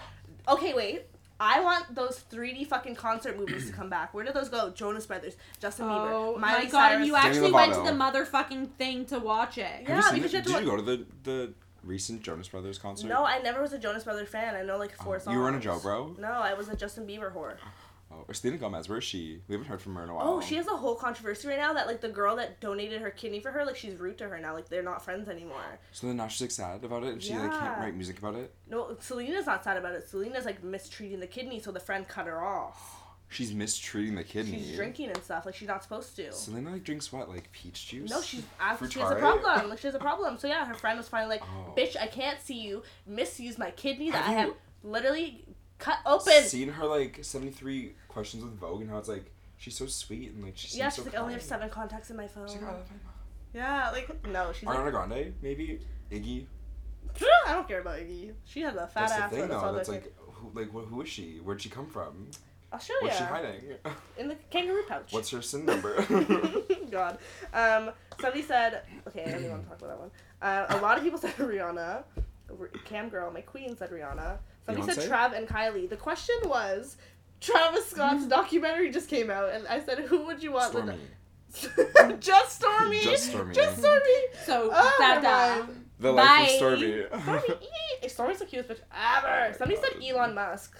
Okay, 0.49 0.75
wait. 0.75 1.07
I 1.41 1.61
want 1.61 1.95
those 1.95 2.25
3D 2.33 2.67
fucking 2.67 2.97
concert 2.97 3.39
movies 3.39 3.67
to 3.69 3.73
come 3.73 3.89
back. 3.89 4.13
Where 4.13 4.25
did 4.25 4.35
those 4.35 4.49
go? 4.49 4.71
Jonas 4.71 5.07
Brothers, 5.07 5.37
Justin 5.61 5.87
Oh 5.89 6.35
Bieber, 6.37 6.41
my 6.41 6.63
god! 6.65 6.71
Cyrus. 6.71 6.97
And 6.97 7.07
you 7.07 7.13
Demi 7.13 7.27
actually 7.29 7.53
went 7.53 7.75
to 7.75 7.81
the 7.83 7.91
motherfucking 7.97 8.71
thing 8.73 9.05
to 9.07 9.19
watch 9.19 9.57
it. 9.59 9.85
Yeah, 9.87 9.97
you 9.97 10.03
seen 10.03 10.15
because 10.15 10.35
it? 10.35 10.47
you 10.47 10.53
have 10.53 10.61
to 10.63 10.65
Did 10.65 10.65
you 10.65 10.71
go 10.71 10.77
to 10.77 10.83
the 10.83 11.07
the 11.25 11.53
recent 11.85 12.23
Jonas 12.23 12.49
Brothers 12.49 12.79
concert? 12.79 13.07
No, 13.07 13.25
I 13.25 13.39
never 13.39 13.63
was 13.63 13.73
a 13.73 13.79
Jonas 13.79 14.05
Brothers 14.05 14.29
fan. 14.29 14.55
I 14.57 14.63
know 14.63 14.79
like 14.79 14.95
four 14.97 15.17
Oh, 15.17 15.19
songs. 15.19 15.35
you 15.35 15.41
were 15.41 15.49
in 15.49 15.55
a 15.55 15.61
Joe 15.61 15.79
Bro? 15.79 16.17
No, 16.19 16.29
I 16.29 16.55
was 16.55 16.69
a 16.69 16.77
Justin 16.77 17.07
Bieber 17.07 17.33
whore. 17.33 17.55
Oh, 18.11 18.25
or 18.27 18.33
Selena 18.33 18.57
Gomez, 18.59 18.89
where 18.89 18.99
is 18.99 19.05
she? 19.05 19.43
We 19.49 19.55
haven't 19.55 19.69
heard 19.69 19.83
from 19.83 19.95
her 19.97 20.03
in 20.03 20.09
a 20.09 20.13
oh, 20.13 20.17
while. 20.17 20.29
Oh, 20.29 20.41
she 20.41 20.55
has 20.55 20.67
a 20.67 20.77
whole 20.77 20.95
controversy 20.95 21.47
right 21.47 21.59
now 21.59 21.75
that 21.75 21.87
like 21.87 22.01
the 22.01 22.09
girl 22.09 22.37
that 22.37 22.59
donated 22.61 23.03
her 23.03 23.11
kidney 23.11 23.41
for 23.41 23.51
her, 23.51 23.67
like 23.67 23.77
she's 23.77 23.97
rude 23.97 24.17
to 24.19 24.29
her 24.29 24.39
now. 24.39 24.55
Like 24.55 24.69
they're 24.69 24.83
not 24.83 25.05
friends 25.05 25.29
anymore. 25.29 25.79
So 25.93 26.07
then 26.07 26.17
now 26.17 26.29
she's 26.29 26.41
like 26.41 26.51
sad 26.51 26.85
about 26.85 27.03
it, 27.05 27.13
and 27.13 27.23
she 27.23 27.35
like 27.35 27.51
can't 27.51 27.79
write 27.79 27.95
music 27.95 28.19
about 28.19 28.35
it. 28.37 28.55
No, 28.69 28.97
Selena's 29.01 29.47
not 29.47 29.63
sad 29.63 29.77
about 29.77 29.93
it. 29.93 30.09
Selena's 30.09 30.47
like 30.47 30.65
mistreating 30.65 31.21
the 31.21 31.27
kidney, 31.27 31.61
so 31.61 31.71
the 31.71 31.81
friend 31.81 32.09
cut 32.09 32.27
her 32.27 32.43
off. 32.43 32.95
She's 33.31 33.53
mistreating 33.53 34.15
the 34.15 34.25
kidney. 34.25 34.57
She's 34.57 34.77
drinking 34.77 35.11
and 35.11 35.23
stuff 35.23 35.45
like 35.45 35.55
she's 35.55 35.69
not 35.69 35.83
supposed 35.83 36.17
to. 36.17 36.33
Selena 36.33 36.71
like 36.71 36.83
drinks 36.83 37.13
what, 37.13 37.29
like 37.29 37.53
peach 37.53 37.89
juice? 37.89 38.09
No, 38.09 38.23
she's 38.23 38.43
actually 38.59 38.89
she 38.89 39.01
has 39.01 39.11
a 39.11 39.17
problem. 39.17 39.69
Like 39.69 39.79
she 39.81 39.87
has 39.87 39.95
a 39.95 39.99
problem. 39.99 40.39
So 40.39 40.49
yeah, 40.49 40.65
her 40.65 40.73
friend 40.73 40.97
was 40.97 41.11
finally 41.11 41.37
like, 41.37 41.43
Oh. 41.43 41.75
"Bitch, 41.77 41.95
I 42.01 42.07
can't 42.07 42.41
see 42.41 42.59
you. 42.59 42.83
Misuse 43.07 43.59
my 43.59 43.71
kidney 43.73 44.11
that 44.13 44.25
Have 44.25 44.35
I 44.35 44.39
have 44.39 44.49
you 44.49 44.57
literally 44.83 45.45
cut 45.79 45.99
open." 46.07 46.43
Seen 46.45 46.69
her 46.71 46.87
like 46.87 47.19
seventy 47.23 47.51
three 47.53 47.95
questions 48.09 48.43
with 48.45 48.55
Vogue 48.59 48.83
and 48.83 48.91
how 48.91 48.99
it's 48.99 49.09
like 49.09 49.31
she's 49.57 49.77
so 49.77 49.87
sweet 49.87 50.33
and 50.33 50.45
like 50.45 50.57
she's 50.57 50.77
yeah, 50.77 50.89
so 50.89 51.03
she's 51.03 51.07
like, 51.07 51.15
"I 51.15 51.19
only 51.23 51.35
have 51.35 51.43
seven 51.43 51.69
contacts 51.71 52.11
in 52.11 52.17
my 52.17 52.29
phone." 52.29 52.47
Like, 52.47 52.61
"Oh, 52.63 52.67
I 52.67 52.73
love 52.73 52.91
my 52.91 52.97
mom." 53.05 53.15
Yeah, 53.55 53.91
like 53.91 54.27
no, 54.27 54.53
she's 54.53 54.65
like, 54.65 54.79
Ariana 54.79 54.91
Grande, 54.91 55.35
maybe 55.43 55.81
Iggy. 56.11 56.47
I 57.47 57.53
don't 57.53 57.67
care 57.67 57.81
about 57.81 57.99
Iggy. 57.99 58.33
She 58.45 58.61
has 58.61 58.75
a 58.75 58.87
fat 58.87 59.09
That's 59.09 59.13
ass. 59.13 59.31
the 59.31 59.37
thing, 59.37 59.49
that's 59.49 59.63
though. 59.63 59.73
That's 59.73 59.89
that- 59.89 59.95
like, 59.95 60.15
who, 60.19 60.51
like, 60.55 60.69
wh- 60.71 60.89
who 60.89 61.01
is 61.03 61.09
she? 61.09 61.39
Where'd 61.43 61.61
she 61.61 61.69
come 61.69 61.87
from? 61.87 62.29
I'll 62.71 62.77
Australia. 62.77 63.05
What's 63.07 63.19
she 63.19 63.25
hiding? 63.25 63.61
In 64.19 64.29
the 64.29 64.37
kangaroo 64.51 64.83
pouch. 64.87 65.13
What's 65.13 65.31
her 65.31 65.41
sin 65.41 65.65
number? 65.65 66.05
God. 66.91 67.19
Um, 67.55 67.91
somebody 68.21 68.43
said, 68.43 68.83
okay, 69.09 69.25
I 69.25 69.31
don't 69.31 69.39
even 69.41 69.51
want 69.53 69.63
to 69.65 69.69
talk 69.71 69.79
about 69.79 69.89
that 69.89 69.99
one. 69.99 70.11
Uh, 70.43 70.79
a 70.79 70.83
lot 70.83 70.99
of 70.99 71.03
people 71.05 71.19
said 71.25 71.35
Rihanna. 71.37 72.05
Cam 72.85 73.09
girl, 73.09 73.31
my 73.31 73.41
queen 73.41 73.77
said 73.77 73.91
Rihanna. 73.91 74.39
Somebody 74.75 74.93
said 74.93 75.11
Trav 75.11 75.37
and 75.37 75.49
Kylie. 75.49 75.89
The 75.89 75.97
question 75.97 76.37
was, 76.45 76.97
Travis 77.41 77.87
Scott's 77.87 78.21
mm-hmm. 78.21 78.29
documentary 78.29 78.91
just 78.91 79.09
came 79.09 79.31
out, 79.31 79.53
and 79.53 79.67
I 79.67 79.81
said, 79.81 80.01
who 80.01 80.25
would 80.27 80.43
you 80.43 80.53
want? 80.53 80.75
Stormi. 80.75 80.99
the- 81.63 82.17
just 82.21 82.61
Stormi. 82.61 83.01
Just 83.01 83.33
Stormi. 83.33 83.55
Just 83.55 83.83
Stormi. 83.83 84.45
So 84.45 84.71
Oh, 84.73 84.97
that 84.99 85.09
never 85.15 85.21
that. 85.23 85.67
mind. 85.67 85.85
The 86.01 86.13
life 86.13 86.27
Bye. 86.27 86.67
of 86.67 86.79
Stormi. 86.79 87.11
Stormi. 87.11 87.51
ee, 87.63 87.67
eh, 88.03 88.07
Stormi's 88.09 88.39
the 88.39 88.47
cutest 88.47 88.69
bitch 88.69 88.81
ever. 88.93 89.55
Somebody 89.57 89.81
said 89.81 90.03
Elon 90.03 90.35
Musk. 90.35 90.77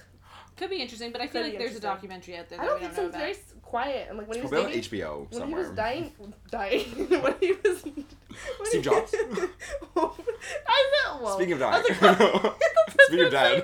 Could 0.59 0.69
be 0.69 0.81
interesting, 0.81 1.11
but 1.13 1.21
I 1.21 1.27
feel 1.27 1.41
Could 1.41 1.47
like 1.47 1.51
be 1.53 1.57
there's 1.57 1.71
a 1.71 1.75
interesting. 1.75 1.89
documentary 1.89 2.37
out 2.37 2.49
there 2.49 2.59
I 2.59 2.63
that 2.65 2.67
don't 2.69 2.81
we 2.81 2.85
think 2.87 2.95
don't 2.97 3.13
so. 3.13 3.17
know 3.19 3.27
It's 3.29 3.37
about. 3.39 3.53
very 3.53 3.59
s- 3.59 3.61
quiet. 3.63 4.07
And 4.09 4.17
like 4.17 4.27
when 4.27 4.35
he 4.37 4.41
was 4.41 4.51
Probably 4.51 4.65
on 4.67 4.71
dating, 4.73 4.99
HBO 4.99 5.31
when 5.31 5.39
somewhere. 5.39 5.61
he 5.61 5.67
was 5.67 5.75
dying, 5.77 6.11
dying, 6.51 6.85
when 7.23 7.35
he 7.39 7.51
was. 7.53 7.83
when 7.83 8.65
Steve 8.65 8.81
Jobs? 8.83 9.15
I 9.95 10.89
said, 11.05 11.21
well. 11.21 11.35
Speaking 11.35 11.53
of 11.53 11.61
I 11.61 11.71
dying. 11.71 11.83
was 12.01 12.01
like, 12.43 13.01
Speaking 13.01 13.25
of 13.25 13.31
dying. 13.31 13.61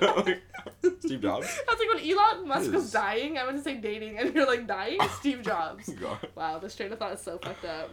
Steve 0.99 1.21
Jobs. 1.21 1.59
I 1.67 1.73
was 1.73 1.79
like, 1.79 1.93
when 1.93 2.11
Elon 2.11 2.47
Musk 2.47 2.71
was 2.71 2.83
Yes. 2.85 2.91
dying, 2.91 3.37
I 3.37 3.45
went 3.45 3.57
to 3.57 3.63
say 3.63 3.75
dating, 3.75 4.17
and 4.19 4.33
you're 4.33 4.47
like, 4.47 4.65
dying? 4.67 4.99
Steve 5.19 5.41
Jobs. 5.43 5.89
Oh 5.89 5.93
God. 5.99 6.27
Wow, 6.35 6.59
this 6.59 6.75
train 6.75 6.91
of 6.91 6.99
thought 6.99 7.13
is 7.13 7.21
so 7.21 7.37
fucked 7.37 7.65
up. 7.65 7.89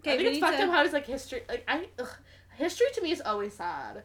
Okay, 0.00 0.14
I 0.14 0.16
think 0.16 0.28
it's 0.30 0.38
fucked 0.38 0.58
to- 0.58 0.64
up 0.64 0.70
how 0.70 0.84
it's 0.84 0.92
like 0.92 1.06
history. 1.06 1.42
Like, 1.48 1.64
I. 1.68 1.86
Ugh, 1.98 2.08
history 2.56 2.86
to 2.94 3.02
me 3.02 3.12
is 3.12 3.20
always 3.20 3.52
sad. 3.54 4.02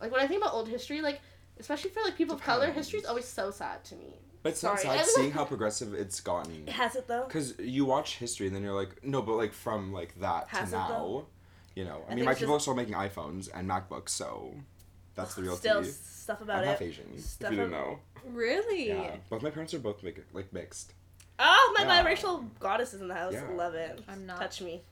Like, 0.00 0.12
when 0.12 0.20
I 0.20 0.26
think 0.26 0.42
about 0.42 0.54
old 0.54 0.68
history, 0.68 1.00
like, 1.00 1.20
especially 1.58 1.90
for 1.90 2.02
like 2.02 2.16
people 2.16 2.34
of 2.36 2.42
color, 2.42 2.70
history 2.70 3.00
is 3.00 3.06
always 3.06 3.24
so 3.26 3.50
sad 3.50 3.84
to 3.86 3.96
me. 3.96 4.18
But 4.42 4.50
it's 4.52 4.62
not 4.62 4.78
sad 4.80 5.04
seeing 5.16 5.32
how 5.32 5.44
progressive 5.44 5.94
it's 5.94 6.20
gotten. 6.20 6.64
It 6.66 6.72
has 6.72 6.94
it 6.96 7.08
though? 7.08 7.24
Because 7.26 7.58
you 7.58 7.84
watch 7.84 8.16
history 8.18 8.46
and 8.46 8.54
then 8.54 8.62
you're 8.62 8.72
like, 8.74 9.02
no, 9.04 9.20
but 9.22 9.34
like 9.36 9.52
from 9.52 9.92
like 9.92 10.18
that 10.20 10.48
Has 10.48 10.70
to 10.70 10.76
it, 10.76 10.78
now, 10.78 10.88
though? 10.88 11.26
you 11.74 11.84
know. 11.84 12.02
I, 12.08 12.12
I 12.12 12.14
mean, 12.14 12.18
think 12.18 12.26
my 12.26 12.34
people 12.34 12.54
just- 12.54 12.62
are 12.68 12.72
still 12.72 12.74
making 12.76 12.94
iPhones 12.94 13.48
and 13.52 13.68
MacBooks, 13.68 14.10
so 14.10 14.54
that's 15.14 15.34
the 15.34 15.42
real 15.42 15.56
Still 15.56 15.82
tea. 15.82 15.88
stuff 15.90 16.40
about 16.40 16.58
I'm 16.58 16.64
it. 16.64 16.66
half 16.68 16.82
Asian. 16.82 17.18
Stuff 17.18 17.50
if 17.50 17.56
you 17.56 17.64
didn't 17.64 17.72
know. 17.72 17.98
Really? 18.26 18.88
Yeah. 18.88 19.16
Both 19.28 19.42
my 19.42 19.50
parents 19.50 19.74
are 19.74 19.78
both 19.80 20.02
like, 20.04 20.24
like 20.32 20.52
mixed. 20.52 20.92
Oh, 21.40 21.74
my 21.76 21.84
Yeah. 21.84 22.04
biracial 22.04 22.44
goddess 22.60 22.94
is 22.94 23.00
in 23.00 23.08
the 23.08 23.14
house. 23.14 23.32
Yeah. 23.32 23.48
Love 23.54 23.74
it. 23.74 24.00
I'm 24.08 24.26
not. 24.26 24.38
Touch 24.38 24.60
me. 24.60 24.82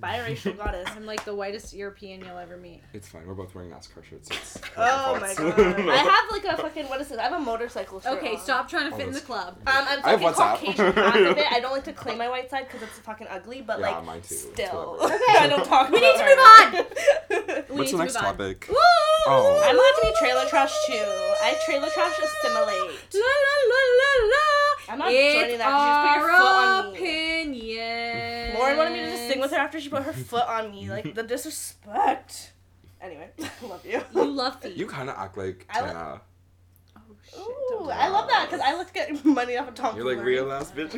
Biracial 0.00 0.56
goddess. 0.58 0.88
I'm 0.94 1.04
like 1.06 1.24
the 1.24 1.34
whitest 1.34 1.74
European 1.74 2.20
you'll 2.20 2.38
ever 2.38 2.56
meet. 2.56 2.82
It's 2.92 3.08
fine. 3.08 3.26
We're 3.26 3.34
both 3.34 3.54
wearing 3.54 3.70
NASCAR 3.70 4.04
shirts. 4.08 4.30
It's 4.30 4.58
Oh 4.76 5.18
my 5.20 5.34
god. 5.34 5.58
I 5.88 5.96
have 5.96 6.30
like 6.30 6.44
a 6.44 6.56
fucking 6.60 6.86
what 6.86 7.00
is 7.00 7.08
this? 7.08 7.18
I 7.18 7.22
have 7.24 7.32
a 7.32 7.38
motorcycle 7.40 8.00
shirt. 8.00 8.12
Okay, 8.18 8.34
on. 8.34 8.40
stop 8.40 8.68
trying 8.68 8.88
to 8.88 8.94
Oh, 8.94 8.98
fit 8.98 9.08
in 9.08 9.14
the 9.14 9.20
club. 9.20 9.56
Um, 9.66 9.72
I'm 9.88 10.00
I 10.04 10.10
have 10.16 10.20
fucking 10.20 10.28
WhatsApp. 10.28 10.58
Caucasian 10.58 10.92
half 10.92 11.16
of 11.16 11.38
it. 11.38 11.46
I 11.52 11.60
don't 11.60 11.72
like 11.72 11.84
to 11.84 11.92
claim 11.92 12.18
my 12.18 12.28
white 12.28 12.48
side 12.50 12.66
because 12.68 12.82
it's 12.82 12.98
fucking 13.00 13.26
ugly, 13.28 13.60
but 13.60 13.80
Yeah, 13.80 13.90
like 13.90 14.04
mine 14.06 14.20
too. 14.22 14.34
Still. 14.34 14.98
Okay, 15.02 15.14
I 15.38 15.46
don't 15.48 15.64
talk. 15.66 15.90
We 15.90 15.98
about 15.98 16.06
need 16.06 16.18
to 16.18 16.24
her. 16.24 17.64
We 17.70 17.78
What's 17.78 17.90
the 17.90 17.96
to 17.98 18.02
next 18.04 18.14
topic? 18.16 18.66
Woo! 18.68 18.76
Oh. 19.26 19.60
I'm 19.64 19.74
allowed 19.74 19.96
to 20.00 20.02
be 20.02 20.12
trailer 20.18 20.46
trash 20.48 20.72
too. 20.86 20.94
I 20.94 21.56
trailer 21.66 21.88
trash 21.90 22.18
assimilate. 22.18 22.98
La 23.14 23.20
la 23.20 23.54
la 23.70 23.80
la 23.98 24.26
la. 24.32 24.92
I'm 24.92 24.98
not 24.98 25.08
it's 25.12 25.34
joining 25.40 25.58
that 25.58 25.70
'cause 25.70 25.86
you 25.86 25.92
just 25.94 26.02
put 26.02 26.20
your 26.20 26.32
foot 26.32 26.42
on 26.42 26.92
me. 26.92 26.98
With 29.42 29.50
her 29.52 29.58
after 29.58 29.78
she 29.80 29.88
put 29.90 30.02
her 30.04 30.12
foot 30.12 30.46
on 30.48 30.70
me. 30.70 30.88
Like 30.90 31.14
the 31.14 31.22
disrespect. 31.34 32.52
Anyway, 33.00 33.28
I 33.42 33.66
love 33.66 33.84
you. 33.84 34.00
You 34.14 34.24
love 34.24 34.60
feet. 34.62 34.76
You 34.76 34.86
kind 34.86 35.10
of 35.10 35.16
act 35.18 35.36
like 35.36 35.66
I 35.70 35.80
Tana. 35.80 36.20
oh 36.96 37.00
shit! 37.28 37.38
Ooh, 37.40 37.90
I 37.90 38.08
love 38.08 38.28
that 38.28 38.48
that. 38.48 38.50
because 38.50 38.60
I 38.64 38.76
look 38.76 38.92
get 38.94 39.24
money 39.24 39.56
off 39.58 39.68
of 39.68 39.74
Tom. 39.74 39.96
You're 39.96 40.06
like 40.14 40.24
real 40.24 40.50
ass 40.52 40.70
bitch. 40.70 40.94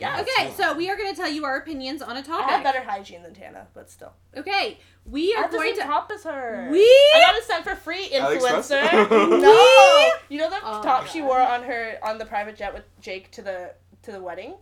yeah. 0.00 0.20
Okay, 0.22 0.50
so 0.56 0.74
we 0.74 0.90
are 0.90 0.96
going 0.96 1.10
to 1.10 1.16
tell 1.16 1.28
you 1.30 1.44
our 1.44 1.58
opinions 1.58 2.02
on 2.02 2.16
a 2.16 2.24
I 2.28 2.42
have 2.52 2.64
better 2.64 2.82
hygiene 2.82 3.22
than 3.22 3.34
Tana, 3.34 3.66
but 3.74 3.90
still. 3.90 4.12
Okay, 4.36 4.78
we 5.04 5.32
I 5.34 5.38
are 5.38 5.42
have 5.42 5.50
the 5.52 5.58
going 5.58 5.74
same 5.74 5.82
to. 5.82 5.86
top 5.88 6.10
as 6.12 6.24
her. 6.24 6.68
We. 6.72 6.80
I 6.80 7.22
got 7.26 7.34
it 7.36 7.44
sent 7.44 7.64
for 7.64 7.74
free, 7.76 8.08
influencer. 8.08 9.10
no, 9.40 10.10
you 10.28 10.38
know 10.38 10.50
the 10.50 10.56
Oh, 10.64 10.82
top 10.82 11.02
my 11.02 11.08
she 11.08 11.22
wore 11.22 11.40
on 11.40 11.62
her 11.62 11.98
on 12.02 12.18
the 12.18 12.26
private 12.26 12.56
jet 12.56 12.74
with 12.74 12.84
Jake 13.00 13.30
to 13.32 13.42
the 13.42 13.74
to 14.02 14.10
the 14.12 14.20
wedding. 14.20 14.54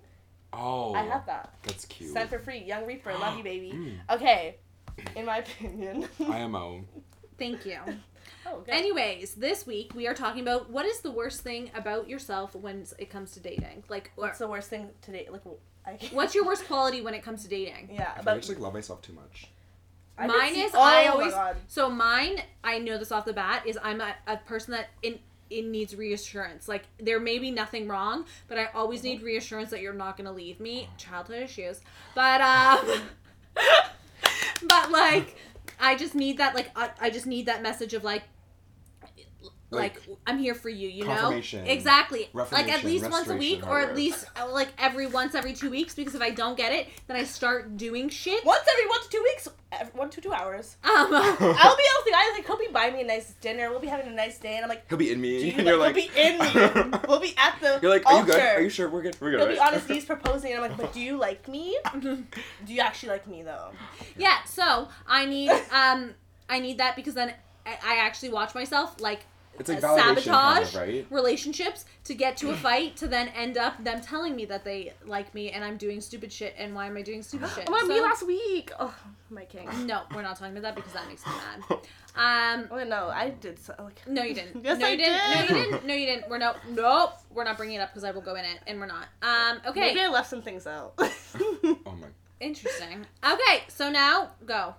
Oh. 0.53 0.95
I 0.95 1.03
have 1.03 1.27
that 1.27 1.55
That's 1.63 1.85
cute. 1.87 2.13
sent 2.13 2.31
for 2.31 2.39
free. 2.39 2.59
Young 2.61 2.87
Reaper, 2.87 3.13
love 3.15 3.37
you, 3.37 3.45
baby. 3.45 3.73
Mm. 3.75 4.15
Okay, 4.17 4.57
in 5.17 5.27
my 5.27 5.39
opinion. 5.39 6.09
IMO. 6.29 6.85
Thank 7.39 7.65
you. 7.67 7.79
oh, 8.47 8.57
okay. 8.57 8.73
Anyways, 8.73 9.35
this 9.35 9.67
week 9.67 9.93
we 9.95 10.07
are 10.09 10.15
talking 10.15 10.43
about 10.43 10.71
what 10.71 10.85
is 10.87 11.01
the 11.01 11.11
worst 11.11 11.43
thing 11.43 11.71
about 11.75 12.09
yourself 12.09 12.55
when 12.57 12.85
it 12.99 13.09
comes 13.11 13.33
to 13.33 13.41
dating. 13.41 13.85
Like, 13.89 14.11
or- 14.17 14.25
What's 14.27 14.39
the 14.39 14.49
worst 14.49 14.71
thing 14.71 14.89
to 15.03 15.13
date? 15.13 15.31
Like, 15.33 15.43
I, 15.87 15.99
what's 16.13 16.35
your 16.35 16.45
worst 16.45 16.67
quality 16.67 17.01
when 17.01 17.15
it 17.15 17.23
comes 17.23 17.43
to 17.45 17.49
dating? 17.49 17.91
Yeah, 17.93 18.11
I 18.13 18.17
think 18.17 18.29
I 18.29 18.37
just 18.37 18.49
like 18.49 18.59
love 18.59 18.75
myself 18.75 19.03
too 19.03 19.13
much. 19.13 19.47
I 20.21 20.27
did 20.27 20.37
Mine 20.37 20.55
see- 20.55 20.63
is 20.63 20.73
oh 20.75 20.81
I 20.83 21.05
my 21.05 21.07
always 21.11 21.33
God. 21.33 21.57
so 21.69 21.89
mine. 21.89 22.43
I 22.65 22.79
know 22.81 22.99
this 22.99 23.13
off 23.13 23.25
the 23.25 23.33
bat 23.33 23.63
is 23.67 23.79
I'm 23.83 24.01
a, 24.01 24.15
a 24.27 24.37
person 24.39 24.73
that 24.73 24.89
in 25.03 25.21
it 25.51 25.67
needs 25.67 25.95
reassurance. 25.95 26.69
Like 26.69 26.85
there 26.99 27.21
may 27.21 27.39
be 27.39 27.51
nothing 27.51 27.89
wrong, 27.89 28.25
but 28.49 28.59
I 28.59 28.67
always 28.75 29.03
need 29.03 29.23
reassurance 29.23 29.71
that 29.71 29.81
you're 29.81 29.93
not 29.93 30.17
gonna 30.17 30.33
leave 30.33 30.61
me. 30.61 30.89
Childhood 30.97 31.43
issues, 31.43 31.81
but 32.15 32.41
um, 32.41 33.03
but 34.69 34.91
like 34.91 35.37
I 35.81 35.95
just 35.97 36.15
need 36.15 36.39
that. 36.39 36.55
Like 36.55 36.71
I, 36.77 36.91
I 37.01 37.11
just 37.11 37.27
need 37.27 37.47
that 37.47 37.63
message 37.63 37.95
of 37.95 38.05
like. 38.05 38.23
Like, 39.71 39.97
Like, 40.09 40.19
I'm 40.27 40.39
here 40.39 40.55
for 40.55 40.71
you, 40.71 40.89
you 40.89 41.05
know. 41.05 41.31
Exactly. 41.31 42.29
Like 42.33 42.69
at 42.73 42.85
least 42.85 43.11
once 43.11 43.29
a 43.29 43.37
week, 43.37 43.61
restoration, 43.63 43.69
or 43.69 43.81
at 43.81 43.95
least 43.95 44.25
uh, 44.41 44.51
like 44.51 44.69
every 44.79 45.07
once 45.07 45.35
every 45.35 45.53
two 45.53 45.71
weeks. 45.71 45.95
Because 45.95 46.15
if 46.15 46.23
I 46.23 46.31
don't 46.31 46.57
get 46.57 46.73
it, 46.73 46.89
then 47.07 47.17
I 47.17 47.25
start 47.25 47.77
doing 47.77 48.09
shit. 48.09 48.45
once 48.47 48.65
every 48.73 48.89
one 48.89 49.03
to 49.03 49.09
two 49.11 49.23
weeks, 49.23 49.49
ev- 49.73 49.91
one 49.95 50.09
to 50.11 50.21
two 50.23 50.33
hours. 50.33 50.77
Um, 50.89 51.13
I'll 51.13 51.37
be 51.39 51.47
out 51.53 51.77
with 51.99 52.05
the 52.07 52.11
guys 52.13 52.27
like 52.35 52.47
he'll 52.47 52.57
be 52.59 52.69
buying 52.73 52.95
me 52.95 53.03
a 53.03 53.07
nice 53.07 53.35
dinner. 53.43 53.71
We'll 53.71 53.79
be 53.81 53.87
having 53.89 54.07
a 54.09 54.15
nice 54.15 54.39
day, 54.39 54.57
and 54.57 54.65
I'm 54.65 54.69
like, 54.71 54.89
He'll 54.89 54.97
be 54.99 55.13
in 55.13 55.21
me, 55.21 55.51
and 55.53 55.67
you're 55.67 55.77
like, 55.77 55.95
he'll 55.95 56.09
be 56.09 56.21
in 56.21 56.39
me. 56.39 56.99
we'll 57.09 57.21
be 57.21 57.35
at 57.37 57.59
the 57.61 57.79
You're 57.83 57.91
like, 57.91 58.07
are 58.07 58.13
you 58.15 58.19
altar. 58.21 58.33
good? 58.33 58.41
Are 58.41 58.63
you 58.63 58.71
sure 58.71 58.89
we're 58.89 59.03
good? 59.03 59.17
We're 59.21 59.33
good. 59.33 59.41
He'll 59.41 59.49
be 59.49 59.59
right? 59.59 59.69
on 59.69 59.75
his 59.79 59.89
knees 59.89 60.05
proposing, 60.07 60.53
and 60.53 60.65
I'm 60.65 60.71
like, 60.71 60.79
but 60.79 60.93
do 60.95 61.01
you 61.01 61.17
like 61.19 61.47
me? 61.47 61.79
Do 62.01 62.25
you 62.67 62.81
actually 62.81 63.11
like 63.11 63.27
me 63.27 63.43
though? 63.43 63.71
Yeah, 64.17 64.43
so 64.45 64.89
I 65.07 65.27
need 65.27 65.51
um 65.73 66.15
I 66.49 66.59
need 66.59 66.79
that 66.79 66.97
because 66.97 67.15
then 67.15 67.35
I, 67.67 67.77
I 67.85 67.97
actually 67.99 68.31
watch 68.31 68.55
myself 68.55 68.99
like 69.01 69.27
It's 69.59 69.69
like 69.69 69.81
validation, 69.81 70.05
kind 70.05 70.19
sabotage 70.19 70.75
of, 70.75 70.81
right? 70.81 71.07
relationships 71.11 71.85
to 72.05 72.15
get 72.15 72.37
to 72.39 72.51
a 72.51 72.57
fight 72.67 72.97
to 72.97 73.09
then 73.09 73.29
end 73.29 73.57
up 73.57 73.83
them 73.83 74.01
telling 74.01 74.37
me 74.37 74.45
that 74.47 74.65
they 74.65 74.93
like 75.07 75.35
me 75.35 75.51
and 75.51 75.65
I'm 75.65 75.77
doing 75.77 76.01
stupid 76.01 76.33
shit 76.33 76.55
and 76.59 76.75
why 76.75 76.87
am 76.87 76.97
I 76.97 77.03
doing 77.03 77.23
stupid 77.23 77.51
shit? 77.55 77.65
Oh, 77.69 77.87
my, 77.87 77.95
me 77.95 78.01
last 78.01 78.27
week. 78.27 78.73
Oh, 78.79 78.95
my 79.31 79.45
king. 79.45 79.69
no, 79.87 80.03
we're 80.15 80.23
not 80.23 80.39
talking 80.39 80.57
about 80.57 80.63
that 80.63 80.77
because 80.77 80.93
that 80.93 81.09
makes 81.09 81.27
me 81.27 81.33
mad. 81.33 81.79
Um 82.17 82.67
Oh 82.73 82.83
no, 82.83 83.11
I 83.11 83.31
did 83.31 83.61
so. 83.61 83.75
Like, 83.79 84.03
no, 84.09 84.25
you 84.25 84.35
didn't. 84.35 84.65
Yes, 84.65 84.79
no, 84.79 84.87
I 84.87 84.91
you 84.91 84.97
didn't. 84.97 85.19
No, 85.19 85.41
you 85.41 85.49
didn't. 85.65 85.87
No, 85.87 85.95
you 85.95 86.07
didn't. 86.07 86.29
We're 86.29 86.39
no. 86.39 86.55
Nope. 86.71 87.13
We're 87.31 87.45
not 87.45 87.57
bringing 87.57 87.77
it 87.77 87.81
up 87.81 87.91
because 87.91 88.03
I 88.03 88.11
will 88.11 88.23
go 88.23 88.35
in 88.35 88.45
it, 88.45 88.59
and 88.67 88.81
we're 88.81 88.87
not. 88.87 89.07
Um. 89.23 89.61
Okay. 89.65 89.81
Maybe 89.81 90.01
I 90.01 90.09
left 90.09 90.29
some 90.29 90.43
things 90.43 90.67
out. 90.67 90.95
Oh 90.99 91.77
my. 91.85 92.09
Interesting. 92.41 93.07
Okay. 93.25 93.63
So 93.69 93.89
now 93.91 94.31
go. 94.45 94.75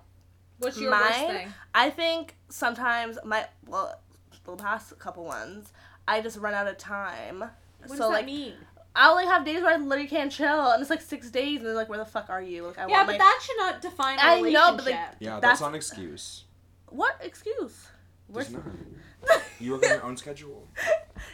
What's 0.58 0.78
your 0.78 0.90
worst 0.90 1.18
Mine? 1.18 1.28
thing? 1.28 1.54
I 1.74 1.88
think 1.88 2.36
sometimes 2.50 3.18
my 3.24 3.46
well, 3.66 3.98
the 4.44 4.56
past 4.56 4.98
couple 4.98 5.24
ones, 5.24 5.72
I 6.08 6.20
just 6.20 6.36
run 6.38 6.54
out 6.54 6.66
of 6.66 6.78
time. 6.78 7.40
What 7.40 7.50
so 7.88 7.88
does 7.88 7.98
that 7.98 8.08
like, 8.08 8.26
mean? 8.26 8.54
I 8.94 9.08
only 9.10 9.26
have 9.26 9.44
days 9.44 9.62
where 9.62 9.72
I 9.72 9.76
literally 9.76 10.08
can't 10.08 10.32
chill, 10.32 10.72
and 10.72 10.80
it's 10.80 10.90
like 10.90 11.00
six 11.00 11.30
days, 11.30 11.58
and 11.58 11.66
they're 11.66 11.74
like, 11.74 11.88
"Where 11.88 11.98
the 11.98 12.04
fuck 12.04 12.28
are 12.28 12.42
you?" 12.42 12.66
Like, 12.66 12.78
I 12.78 12.86
Yeah, 12.88 12.96
want 12.96 13.06
but 13.06 13.12
my 13.12 13.18
that 13.18 13.40
should 13.42 13.56
not 13.56 13.80
define 13.80 14.18
a 14.18 14.22
I 14.22 14.36
relationship. 14.36 14.60
I 14.62 14.70
know, 14.70 14.76
but, 14.76 14.84
like, 14.86 14.94
Yeah, 15.20 15.30
that's, 15.30 15.40
That's- 15.42 15.60
not 15.60 15.68
an 15.68 15.74
excuse. 15.76 16.44
what 16.88 17.16
excuse? 17.22 17.86
There's 18.28 18.50
Where's- 18.50 18.64
not. 19.28 19.42
You 19.60 19.72
work 19.72 19.84
on 19.84 19.90
your 19.90 20.02
own 20.04 20.16
schedule. 20.16 20.66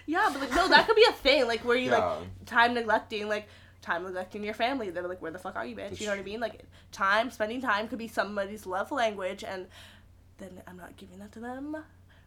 yeah, 0.06 0.28
but 0.32 0.40
like 0.40 0.50
no, 0.54 0.68
that 0.68 0.86
could 0.86 0.96
be 0.96 1.04
a 1.08 1.12
thing. 1.12 1.46
Like 1.46 1.64
where 1.64 1.76
you 1.76 1.90
Yeah. 1.90 1.98
like 2.16 2.46
time 2.46 2.74
neglecting, 2.74 3.28
like 3.28 3.48
time 3.82 4.02
neglecting 4.02 4.42
your 4.42 4.54
family. 4.54 4.90
They're 4.90 5.06
like, 5.06 5.22
"Where 5.22 5.30
the 5.30 5.38
fuck 5.38 5.54
are 5.56 5.64
you, 5.64 5.76
bitch?" 5.76 5.90
That's 5.90 6.00
You 6.00 6.08
know 6.08 6.14
what 6.14 6.20
I 6.20 6.24
mean? 6.24 6.40
Like 6.40 6.62
time, 6.92 7.30
spending 7.30 7.60
time 7.62 7.86
could 7.88 7.98
be 7.98 8.08
somebody's 8.08 8.66
love 8.66 8.90
language, 8.90 9.44
and 9.44 9.66
then 10.38 10.60
I'm 10.66 10.76
not 10.76 10.96
giving 10.96 11.18
that 11.20 11.32
to 11.32 11.40
them. 11.40 11.76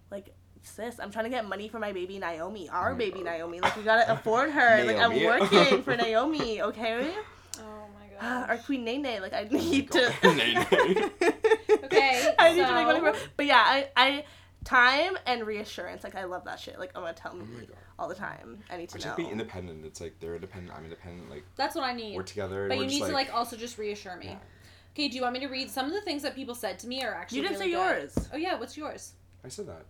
Like 0.09 0.33
sis, 0.61 0.99
I'm 0.99 1.11
trying 1.11 1.25
to 1.25 1.29
get 1.29 1.47
money 1.47 1.67
for 1.67 1.79
my 1.79 1.91
baby 1.91 2.17
Naomi, 2.19 2.69
our 2.69 2.91
Oh 2.93 2.95
baby 2.95 3.21
Naomi. 3.23 3.59
Like 3.59 3.75
we 3.75 3.83
gotta 3.83 4.11
afford 4.13 4.51
her. 4.51 4.83
like 4.85 4.97
I'm 4.97 5.23
working 5.23 5.83
for 5.83 5.95
Naomi, 6.03 6.61
okay? 6.61 7.11
Oh 7.59 7.85
my 7.99 8.19
god. 8.19 8.49
Our 8.49 8.57
queen 8.57 8.83
Nene, 8.83 9.21
like 9.21 9.33
I 9.33 9.47
oh 9.51 9.55
need 9.55 9.89
God. 9.89 10.13
to. 10.21 11.09
Okay, 11.83 12.33
I 12.37 12.53
need 12.53 12.65
to 12.65 12.73
make 12.73 12.85
money 12.85 12.99
for. 12.99 13.13
so- 13.13 13.25
But 13.37 13.45
yeah, 13.47 13.63
I, 13.65 13.87
I, 13.95 14.23
time 14.63 15.17
and 15.25 15.45
reassurance. 15.45 16.03
Like 16.03 16.15
I 16.15 16.25
love 16.25 16.45
that 16.45 16.59
shit. 16.59 16.77
Like 16.79 16.91
I'm 16.95 17.01
gonna 17.01 17.13
tell 17.13 17.31
oh 17.33 17.37
me 17.37 17.45
Oh 17.47 17.53
my 17.59 17.65
God. 17.65 17.77
all 17.97 18.07
the 18.09 18.15
time. 18.15 18.59
I 18.69 18.77
need 18.77 18.89
to 18.89 18.95
Which 18.95 19.05
know. 19.05 19.11
is 19.11 19.17
being 19.17 19.29
independent. 19.31 19.85
It's 19.85 20.01
like 20.01 20.19
they're 20.19 20.35
independent. 20.35 20.75
I'm 20.77 20.83
independent. 20.83 21.29
Like 21.29 21.43
That's 21.55 21.75
what 21.75 21.83
I 21.85 21.93
need. 21.93 22.15
we're 22.15 22.23
together. 22.23 22.67
but 22.67 22.77
we're 22.77 22.83
you 22.83 22.89
just 22.89 23.01
need 23.01 23.07
to 23.07 23.13
like 23.13 23.33
also 23.33 23.55
just 23.55 23.77
reassure 23.77 24.17
me. 24.17 24.27
Yeah. 24.27 24.37
Okay, 24.93 25.07
do 25.07 25.15
you 25.15 25.21
want 25.21 25.33
me 25.33 25.39
to 25.39 25.47
read 25.47 25.69
some 25.69 25.85
of 25.85 25.93
the 25.93 26.01
things 26.01 26.21
that 26.23 26.35
people 26.35 26.53
said 26.55 26.77
to 26.79 26.87
me 26.87 27.03
are 27.03 27.13
actually 27.13 27.37
You 27.39 27.43
didn't 27.47 27.59
really 27.59 27.71
say 27.73 27.77
good? 27.77 28.01
yours. 28.15 28.29
Oh 28.33 28.37
yeah, 28.37 28.55
what's 28.59 28.75
yours? 28.77 29.13
I 29.43 29.47
said 29.47 29.67
that. 29.67 29.85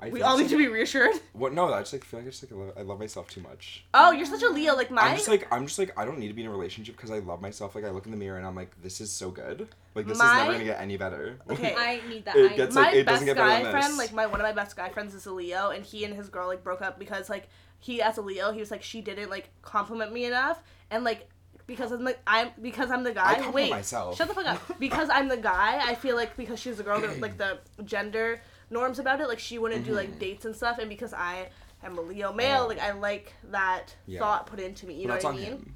I 0.00 0.10
We 0.10 0.22
all 0.22 0.38
need 0.38 0.48
to 0.50 0.56
be 0.56 0.68
reassured. 0.68 1.14
What? 1.32 1.52
No, 1.52 1.72
I 1.72 1.80
just 1.80 1.92
like 1.92 2.04
feel 2.04 2.20
like 2.20 2.26
I 2.26 2.30
just 2.30 2.42
like 2.42 2.52
I 2.52 2.64
love, 2.64 2.72
I 2.78 2.82
love 2.82 2.98
myself 2.98 3.28
too 3.28 3.40
much. 3.40 3.84
Oh, 3.94 4.10
you're 4.12 4.26
such 4.26 4.42
a 4.42 4.48
Leo. 4.48 4.74
Like 4.74 4.90
my. 4.90 5.02
I'm 5.02 5.16
just 5.16 5.28
like 5.28 5.46
I'm 5.52 5.66
just 5.66 5.78
like 5.78 5.96
I 5.96 6.04
don't 6.04 6.18
need 6.18 6.28
to 6.28 6.34
be 6.34 6.42
in 6.42 6.48
a 6.48 6.50
relationship 6.50 6.96
because 6.96 7.10
I 7.10 7.18
love 7.20 7.40
myself. 7.40 7.74
Like 7.74 7.84
I 7.84 7.90
look 7.90 8.06
in 8.06 8.10
the 8.10 8.16
mirror 8.16 8.38
and 8.38 8.46
I'm 8.46 8.56
like, 8.56 8.80
this 8.82 9.00
is 9.00 9.10
so 9.10 9.30
good. 9.30 9.68
Like 9.94 10.06
this 10.06 10.16
is 10.16 10.22
never 10.22 10.52
gonna 10.52 10.64
get 10.64 10.80
any 10.80 10.96
better. 10.96 11.38
Okay. 11.50 11.74
I 11.78 12.00
need 12.08 12.24
that. 12.24 12.36
It 12.36 12.52
I, 12.52 12.56
gets- 12.56 12.74
my 12.74 12.82
like, 12.82 12.94
it 12.94 13.06
best 13.06 13.14
doesn't 13.14 13.26
get 13.26 13.36
better 13.36 13.64
guy 13.64 13.70
friend, 13.70 13.96
like 13.96 14.12
my 14.12 14.26
one 14.26 14.40
of 14.40 14.44
my 14.44 14.52
best 14.52 14.76
guy 14.76 14.88
friends 14.88 15.14
is 15.14 15.26
a 15.26 15.32
Leo, 15.32 15.70
and 15.70 15.84
he 15.84 16.04
and 16.04 16.14
his 16.14 16.28
girl 16.28 16.46
like 16.48 16.62
broke 16.64 16.82
up 16.82 16.98
because 16.98 17.28
like 17.28 17.48
he 17.78 18.02
as 18.02 18.18
a 18.18 18.22
Leo, 18.22 18.52
he 18.52 18.60
was 18.60 18.70
like 18.70 18.82
she 18.82 19.00
didn't 19.00 19.30
like 19.30 19.50
compliment 19.62 20.12
me 20.12 20.24
enough, 20.24 20.60
and 20.90 21.04
like 21.04 21.28
because 21.66 21.92
I'm 21.92 22.02
like 22.04 22.18
I'm 22.26 22.50
because 22.60 22.90
I'm 22.90 23.04
the 23.04 23.12
guy. 23.12 23.34
compliment 23.34 23.54
Wait, 23.54 23.70
myself. 23.70 24.16
shut 24.16 24.28
the 24.28 24.34
fuck 24.34 24.46
up. 24.46 24.60
Because 24.80 25.08
I'm 25.10 25.28
the 25.28 25.36
guy, 25.36 25.80
I 25.84 25.94
feel 25.94 26.16
like 26.16 26.36
because 26.36 26.58
she's 26.58 26.80
a 26.80 26.82
girl, 26.82 27.00
that, 27.00 27.20
like 27.20 27.36
the 27.36 27.58
gender 27.84 28.40
norms 28.70 28.98
about 28.98 29.20
it, 29.20 29.28
like 29.28 29.38
she 29.38 29.58
wouldn't 29.58 29.84
do 29.84 29.92
like 29.92 30.10
Mhm. 30.16 30.18
dates 30.18 30.44
and 30.44 30.54
stuff, 30.54 30.78
and 30.78 30.88
because 30.88 31.12
I 31.14 31.48
am 31.82 31.96
a 31.98 32.00
Leo 32.00 32.32
male, 32.32 32.62
Oh. 32.64 32.68
like 32.68 32.78
I 32.80 32.92
like 32.92 33.32
that 33.50 33.94
Yeah. 34.06 34.20
thought 34.20 34.46
put 34.46 34.60
into 34.60 34.86
me. 34.86 34.94
You 34.94 35.08
But 35.08 35.22
know 35.22 35.28
what 35.30 35.34
I 35.36 35.40
mean? 35.40 35.46
him. 35.46 35.74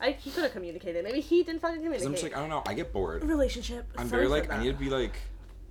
I 0.00 0.10
he 0.12 0.30
could 0.30 0.44
have 0.44 0.52
communicated. 0.52 1.02
Maybe 1.04 1.20
he 1.20 1.42
didn't 1.42 1.60
fucking 1.60 1.76
'Cause 1.78 1.82
communicate. 1.82 2.06
I'm 2.06 2.12
just 2.12 2.22
like 2.22 2.36
I 2.36 2.40
don't 2.40 2.48
know. 2.50 2.62
I 2.66 2.74
get 2.74 2.92
bored. 2.92 3.24
relationship. 3.24 3.86
I'm 3.96 4.08
Sorry 4.08 4.26
very 4.28 4.42
for 4.42 4.48
like 4.50 4.58
I 4.58 4.62
need 4.62 4.72
to 4.72 4.78
be 4.78 4.90
like 4.90 5.14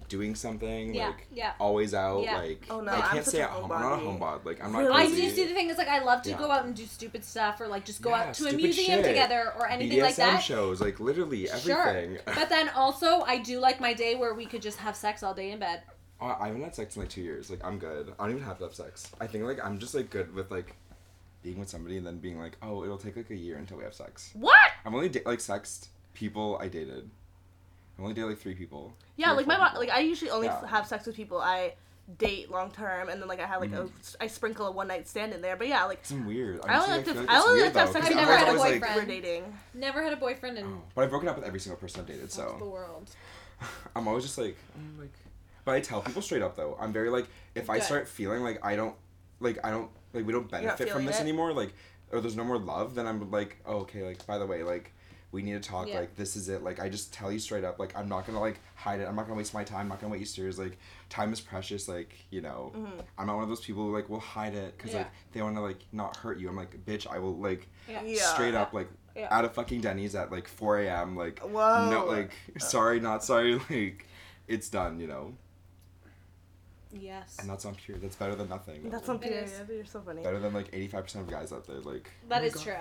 doing 0.10 0.36
something 0.36 0.94
Yeah, 0.96 1.08
like 1.08 1.28
yeah. 1.34 1.52
always 1.60 1.94
out 1.94 2.24
Yeah. 2.24 2.38
like 2.38 2.66
Oh, 2.70 2.80
no, 2.80 2.94
I 2.94 3.02
can't 3.02 3.26
such 3.26 3.34
stay 3.34 3.42
at 3.42 3.50
home. 3.50 3.70
I'm 3.70 3.82
not 3.82 3.94
a 3.94 4.02
homebody. 4.02 4.20
homebody. 4.20 4.46
Like 4.46 4.64
I'm 4.64 4.72
not 4.72 4.80
Really? 4.80 4.94
I 4.94 5.06
crazy. 5.08 5.22
do 5.22 5.30
see 5.36 5.44
the 5.48 5.54
thing 5.54 5.70
is 5.70 5.78
like 5.78 5.90
I 5.90 6.00
love 6.04 6.22
to 6.24 6.30
Yeah. 6.30 6.38
go 6.38 6.50
out 6.50 6.64
and 6.66 6.74
do 6.76 6.86
stupid 6.86 7.26
stuff 7.26 7.60
or 7.60 7.68
like 7.68 7.84
just 7.86 8.02
go 8.02 8.10
Yeah, 8.12 8.24
out 8.24 8.34
to 8.36 8.48
a 8.48 8.54
museum 8.54 9.00
shit. 9.00 9.06
together 9.06 9.54
or 9.58 9.68
anything 9.68 9.98
BDSM 10.00 10.04
like 10.06 10.16
that. 10.16 10.44
shows, 10.44 10.80
like 10.82 11.00
literally 11.02 11.50
everything. 11.50 12.16
Sure. 12.16 12.22
But 12.36 12.48
then 12.50 12.70
also 12.70 13.22
I 13.22 13.38
do 13.38 13.60
like 13.60 13.80
my 13.82 13.94
day 13.94 14.16
where 14.16 14.34
we 14.34 14.46
could 14.46 14.62
just 14.62 14.78
have 14.80 14.96
sex 14.96 15.24
all 15.24 15.34
day 15.34 15.52
in 15.52 15.60
bed. 15.60 15.82
I 16.20 16.48
haven't 16.48 16.64
had 16.64 16.74
sex 16.76 16.96
in 16.96 17.04
like 17.04 17.10
two 17.10 17.22
years. 17.22 17.50
Like 17.50 17.64
I'm 17.64 17.78
good. 17.78 18.14
I 18.20 18.24
don't 18.24 18.32
even 18.36 18.44
have 18.44 18.58
to 18.60 18.64
have 18.66 18.74
sex. 18.76 19.12
I 19.22 19.28
think 19.28 19.44
like 19.44 19.64
I'm 19.64 19.78
just 19.80 19.94
like 19.94 20.10
good 20.10 20.34
with 20.34 20.50
like 20.52 20.76
being 21.44 21.60
with 21.60 21.70
somebody 21.70 21.98
and 21.98 22.06
then 22.08 22.18
being 22.18 22.40
like, 22.40 22.58
oh, 22.62 22.84
it'll 22.84 22.98
take 22.98 23.16
like 23.16 23.30
a 23.30 23.36
year 23.36 23.58
until 23.58 23.78
we 23.78 23.84
have 23.84 23.94
sex. 23.94 24.32
What? 24.34 24.58
I've 24.86 24.94
only 24.94 25.10
da- 25.10 25.22
like 25.26 25.40
sexed 25.40 25.90
people 26.14 26.58
I 26.60 26.68
dated. 26.68 27.10
I've 27.98 28.04
only 28.04 28.16
dated 28.16 28.30
like 28.32 28.40
three 28.40 28.56
people. 28.56 28.94
Yeah, 29.16 29.28
Three 29.28 29.38
like 29.38 29.48
my 29.48 29.56
four 29.56 29.66
bo- 29.66 29.70
people. 29.70 29.80
like 29.82 29.90
I 29.92 30.00
usually 30.00 30.32
only 30.32 30.48
Yeah. 30.48 30.66
have 30.68 30.88
sex 30.88 31.06
with 31.06 31.16
people 31.16 31.40
I 31.40 31.74
date 32.18 32.50
long 32.50 32.72
term, 32.72 33.10
and 33.10 33.22
then 33.22 33.28
like 33.28 33.40
I 33.42 33.46
have 33.46 33.62
like 33.62 33.72
Mhm. 33.72 33.90
a 34.20 34.24
I 34.24 34.28
sprinkle 34.28 34.66
a 34.68 34.72
one 34.72 34.88
night 34.88 35.08
stand 35.08 35.34
in 35.34 35.42
there. 35.42 35.56
But 35.56 35.68
yeah, 35.68 35.84
like 35.86 36.00
It's 36.00 36.12
weird. 36.12 36.62
I 36.66 36.80
only 36.80 36.94
Honestly, 36.94 36.96
like 36.96 37.06
to 37.06 37.14
feel 37.14 37.26
I 37.30 37.40
only 37.42 37.62
like 37.62 37.74
to 37.74 37.80
have 37.80 37.88
though, 37.90 37.94
sex 37.94 38.06
'cause 38.08 38.16
with 38.16 38.18
I've 38.24 38.28
I 38.28 38.32
never 38.32 38.38
had 38.38 38.48
a 38.48 38.58
always, 38.58 38.62
like, 38.72 38.82
boyfriend. 38.82 38.96
we're 39.08 39.14
dating. 39.22 39.58
Never 39.76 40.04
had 40.04 40.14
a 40.14 40.16
boyfriend 40.16 40.58
in 40.58 40.66
Oh, 40.66 40.82
but 40.96 41.04
I've 41.04 41.10
broken 41.10 41.28
up 41.30 41.36
with 41.36 41.46
every 41.46 41.60
single 41.60 41.78
person 41.80 42.02
I've 42.02 42.08
dated, 42.08 42.32
So 42.32 42.56
the 42.60 42.66
world. 42.66 43.10
I'm 43.96 44.08
always 44.08 44.24
just 44.24 44.38
like, 44.38 44.58
mm, 44.80 45.00
like. 45.00 45.12
But 45.68 45.76
I 45.76 45.82
tell 45.82 46.02
people 46.02 46.22
straight 46.22 46.42
up 46.42 46.56
though. 46.56 46.78
I'm 46.80 46.94
very 46.94 47.10
like, 47.10 47.26
if 47.54 47.70
I 47.70 47.76
Good. 47.76 47.84
start 47.84 48.08
feeling 48.08 48.42
like 48.42 48.66
I 48.66 48.78
don't, 48.78 48.96
like 49.42 49.60
I 49.66 49.70
don't, 49.70 49.92
like 50.14 50.26
we 50.26 50.32
don't 50.32 50.50
benefit 50.50 50.78
from 50.78 50.88
feeling 50.88 51.06
this 51.08 51.18
it? 51.18 51.24
anymore, 51.24 51.52
like, 51.52 51.74
or 52.10 52.22
there's 52.22 52.38
no 52.38 52.46
more 52.46 52.58
love, 52.58 52.96
then 52.96 53.06
I'm 53.06 53.30
like, 53.32 53.58
oh, 53.66 53.80
okay, 53.80 54.04
like 54.04 54.26
by 54.26 54.38
the 54.38 54.46
way, 54.46 54.64
like, 54.64 54.94
we 55.34 55.42
need 55.42 55.62
to 55.62 55.70
talk. 55.70 55.90
Yeah. 55.90 56.00
Like 56.00 56.16
this 56.16 56.38
is 56.38 56.48
it. 56.48 56.64
Like 56.64 56.80
I 56.80 56.88
just 56.88 57.12
tell 57.14 57.34
you 57.34 57.40
straight 57.40 57.66
up. 57.66 57.80
Like 57.80 57.98
I'm 57.98 58.08
not 58.08 58.26
gonna 58.26 58.40
like 58.40 58.62
hide 58.76 59.02
it. 59.02 59.10
I'm 59.10 59.16
not 59.18 59.24
gonna 59.24 59.36
waste 59.36 59.54
my 59.54 59.66
time. 59.66 59.82
I'm 59.82 59.90
not 59.90 60.00
gonna 60.00 60.14
waste 60.14 60.38
yours. 60.38 60.58
Like 60.58 60.78
time 61.10 61.34
is 61.34 61.42
precious. 61.42 61.90
Like 61.90 62.16
you 62.30 62.40
know, 62.40 62.72
mm-hmm. 62.74 63.02
I'm 63.18 63.28
not 63.28 63.36
one 63.36 63.44
of 63.44 63.50
those 63.50 63.60
people 63.60 63.84
who 63.84 63.94
like 63.94 64.08
will 64.10 64.22
hide 64.22 64.56
it 64.56 64.78
because 64.78 64.94
Yeah. 64.94 65.00
like 65.00 65.08
they 65.34 65.42
want 65.42 65.58
to 65.58 65.62
like 65.62 65.82
not 65.92 66.16
hurt 66.16 66.40
you. 66.40 66.48
I'm 66.48 66.56
like 66.56 66.86
bitch. 66.86 67.08
I 67.14 67.20
will 67.20 67.36
like 67.36 67.68
Yeah. 67.90 68.04
Yeah. 68.04 68.22
straight 68.22 68.56
up 68.56 68.72
like 68.72 68.90
Yeah. 69.18 69.28
out 69.30 69.44
of 69.44 69.54
fucking 69.54 69.82
Denny's 69.82 70.16
at 70.16 70.32
like 70.32 70.48
4 70.48 70.80
a.m. 70.80 71.18
Like 71.18 71.40
Whoa. 71.40 71.90
no 71.90 72.06
like 72.06 72.32
sorry 72.58 73.02
not 73.02 73.22
sorry 73.22 73.56
like 73.70 74.06
it's 74.48 74.70
done. 74.70 75.02
You 75.02 75.08
know, 75.08 75.34
Yes. 76.92 77.38
and 77.40 77.50
that's 77.50 77.66
on 77.66 77.76
pure. 77.76 77.98
That's 77.98 78.16
better 78.16 78.36
than 78.36 78.50
nothing. 78.50 78.90
That's 78.90 79.08
on 79.10 79.18
It 79.18 79.22
period. 79.24 79.44
is. 79.46 79.62
You're 79.70 79.86
so 79.86 80.02
funny. 80.02 80.22
better 80.24 80.40
than 80.40 80.54
like 80.54 80.72
85% 80.72 81.16
of 81.22 81.28
guys 81.30 81.52
out 81.52 81.66
there. 81.68 81.80
Like 81.80 82.10
That 82.30 82.44
oh 82.44 82.46
is 82.46 82.54
God. 82.56 82.64
true. 82.64 82.74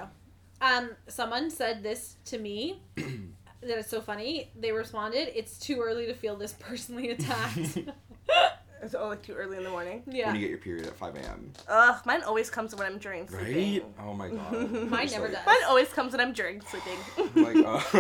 Um, 0.61 0.91
someone 1.09 1.51
said 1.51 1.83
this 1.83 2.17
to 2.27 2.39
me. 2.39 2.81
that 2.97 3.79
is 3.79 3.87
so 3.89 4.01
funny. 4.01 4.51
They 4.59 4.73
responded, 4.73 5.31
"It's 5.39 5.59
too 5.59 5.81
early 5.81 6.07
to 6.07 6.15
feel 6.15 6.37
this 6.37 6.55
personally 6.59 7.11
attacked." 7.11 7.79
It's 8.87 8.95
all 8.95 9.09
like 9.09 9.23
too 9.23 9.35
early 9.35 9.57
in 9.59 9.65
the 9.65 9.71
morning. 9.71 10.03
yeah. 10.07 10.27
When 10.27 10.37
you 10.37 10.41
get 10.41 10.51
your 10.51 10.59
period 10.59 10.87
at 10.87 10.97
5 10.97 11.15
a.m. 11.17 11.53
Ugh, 11.69 12.01
mine 12.07 12.23
always 12.23 12.49
comes 12.49 12.75
when 12.75 12.87
I'm 12.87 12.99
during 12.99 13.27
Right? 13.27 13.85
Oh 14.01 14.15
my 14.15 14.29
god. 14.37 14.71
Mine 14.71 15.09
never 15.11 15.25
like- 15.29 15.33
does. 15.33 15.47
Mine 15.47 15.65
always 15.69 15.89
comes 15.93 16.13
when 16.13 16.21
I'm 16.21 16.33
during 16.33 16.61
sleeping. 16.63 16.99
like, 17.35 17.57
uh, 17.57 17.83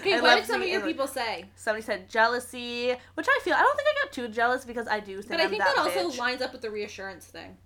Okay, 0.00 0.14
I 0.14 0.20
what 0.20 0.36
did 0.36 0.44
some 0.46 0.62
of 0.62 0.68
your 0.68 0.80
in- 0.80 0.86
people 0.86 1.06
say? 1.06 1.46
Somebody 1.56 1.82
said 1.82 2.08
jealousy, 2.08 2.94
which 3.14 3.26
I 3.28 3.40
feel 3.42 3.54
I 3.54 3.60
don't 3.62 3.76
think 3.76 3.88
I 3.88 4.04
got 4.04 4.12
too 4.12 4.28
jealous 4.28 4.64
because 4.64 4.86
I 4.86 5.00
do 5.00 5.16
think 5.22 5.30
But 5.30 5.40
I 5.40 5.44
I'm 5.44 5.50
think 5.50 5.62
that, 5.62 5.74
that, 5.76 5.82
also 5.96 6.10
bitch. 6.10 6.18
lines 6.18 6.42
up 6.42 6.52
with 6.52 6.62
the 6.62 6.70
reassurance 6.70 7.24
thing. 7.26 7.56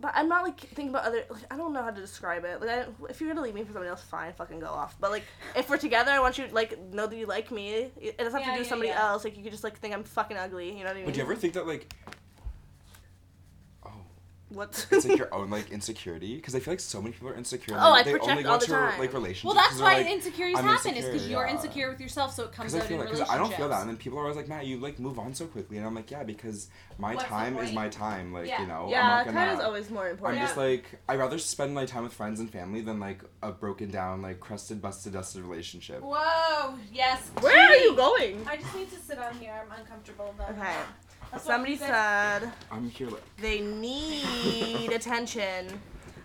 But 0.00 0.12
I'm 0.14 0.28
not 0.28 0.42
like 0.42 0.58
thinking 0.60 0.88
about 0.90 1.04
other. 1.04 1.24
Like, 1.30 1.42
I 1.50 1.56
don't 1.56 1.72
know 1.72 1.82
how 1.82 1.90
to 1.90 2.00
describe 2.00 2.44
it. 2.44 2.60
Like, 2.60 2.70
I, 2.70 2.86
if 3.08 3.20
you're 3.20 3.30
gonna 3.30 3.40
leave 3.42 3.54
me 3.54 3.62
for 3.62 3.68
somebody 3.72 3.88
else, 3.88 4.02
fine, 4.02 4.32
fucking 4.32 4.60
go 4.60 4.66
off. 4.66 4.96
But 5.00 5.10
like, 5.12 5.22
if 5.56 5.70
we're 5.70 5.78
together, 5.78 6.10
I 6.10 6.18
want 6.18 6.36
you 6.36 6.46
to 6.48 6.54
like 6.54 6.78
know 6.92 7.06
that 7.06 7.16
you 7.16 7.26
like 7.26 7.50
me. 7.50 7.90
It 8.00 8.18
doesn't 8.18 8.32
have 8.32 8.40
Yeah, 8.40 8.40
to 8.40 8.44
do 8.44 8.50
yeah, 8.52 8.58
with 8.58 8.68
somebody 8.68 8.88
yeah. 8.90 9.08
else. 9.10 9.24
Like, 9.24 9.36
you 9.36 9.42
could 9.42 9.52
just 9.52 9.64
like 9.64 9.78
think 9.78 9.94
I'm 9.94 10.04
fucking 10.04 10.36
ugly. 10.36 10.68
You 10.76 10.78
know 10.80 10.84
what 10.86 10.90
I 10.90 10.94
mean? 10.94 11.06
would 11.06 11.16
you 11.16 11.22
ever 11.22 11.36
think 11.36 11.54
that, 11.54 11.66
like, 11.66 11.94
What? 14.54 14.86
it's 14.90 15.06
like 15.06 15.18
your 15.18 15.32
own, 15.38 15.50
like, 15.50 15.70
insecurity? 15.70 16.36
Because 16.36 16.54
I 16.54 16.60
feel 16.60 16.72
like 16.72 16.80
so 16.80 17.00
many 17.02 17.12
people 17.12 17.28
are 17.28 17.34
insecure. 17.34 17.74
Oh, 17.78 17.78
and 17.78 17.86
Oh, 17.86 17.94
they, 17.94 18.00
I 18.00 18.02
they 18.04 18.10
project 18.12 18.30
only 18.30 18.42
go 18.44 18.50
all 18.52 18.58
the 18.58 18.64
into, 18.64 18.74
time. 18.76 18.98
like, 19.00 19.12
relationships. 19.12 19.44
Well, 19.44 19.54
that's 19.54 19.80
why 19.80 19.94
like, 19.98 20.06
insecurities 20.06 20.58
I'm 20.58 20.64
happen. 20.66 20.94
Is 20.94 21.04
because 21.06 21.28
you're 21.28 21.44
yeah. 21.46 21.52
insecure 21.52 21.90
with 21.90 22.00
yourself, 22.00 22.32
so 22.34 22.44
it 22.44 22.52
comes 22.52 22.72
Because 22.72 22.84
I 22.86 22.88
feel 22.88 23.00
in 23.00 23.06
like, 23.06 23.14
because 23.14 23.28
I 23.28 23.38
don't 23.38 23.52
feel 23.54 23.68
that, 23.68 23.80
and 23.80 23.90
then 23.90 23.96
people 23.96 24.18
are 24.18 24.22
always 24.22 24.36
like, 24.36 24.48
Matt, 24.48 24.66
you 24.66 24.78
like 24.78 24.98
move 24.98 25.18
on 25.18 25.34
so 25.34 25.46
quickly, 25.46 25.76
and 25.78 25.86
I'm 25.86 25.94
like, 25.94 26.10
yeah, 26.10 26.22
because 26.22 26.68
my 26.98 27.14
What's 27.14 27.26
time 27.28 27.58
is 27.58 27.72
my 27.72 27.88
time. 27.88 28.32
Like, 28.32 28.46
Yeah. 28.46 28.60
you 28.62 28.68
know, 28.68 28.86
yeah, 28.88 29.02
I'm 29.02 29.08
not 29.08 29.24
gonna. 29.26 29.46
time 29.46 29.54
is 29.58 29.60
always 29.64 29.90
more 29.90 30.08
important. 30.08 30.38
I'm 30.40 30.44
important. 30.48 30.82
just 30.84 30.92
like 30.92 31.00
I'd 31.08 31.18
rather 31.18 31.38
spend 31.38 31.74
my 31.74 31.84
time 31.86 32.04
with 32.04 32.12
friends 32.12 32.38
and 32.40 32.48
family 32.50 32.80
than 32.82 33.00
like 33.00 33.20
a 33.42 33.50
broken 33.50 33.90
down, 33.90 34.22
like 34.22 34.38
crusted, 34.40 34.80
busted, 34.80 35.12
dusted 35.14 35.42
relationship. 35.42 36.00
Whoa! 36.02 36.74
Yes. 36.92 37.30
Where 37.40 37.58
are 37.58 37.76
you 37.76 37.96
going? 37.96 38.46
I 38.48 38.56
just 38.58 38.74
need 38.76 38.90
to 38.90 38.98
sit 39.00 39.16
down 39.16 39.34
here. 39.38 39.52
I'm 39.64 39.80
uncomfortable 39.80 40.34
though. 40.38 40.44
Okay. 40.44 40.74
That's 41.34 41.46
what 41.46 41.52
Somebody 41.54 41.76
said 41.76 42.50
I'm 42.70 42.88
here 42.90 43.08
like 43.10 43.22
they 43.38 43.60
need 43.60 44.92
attention. 44.92 45.80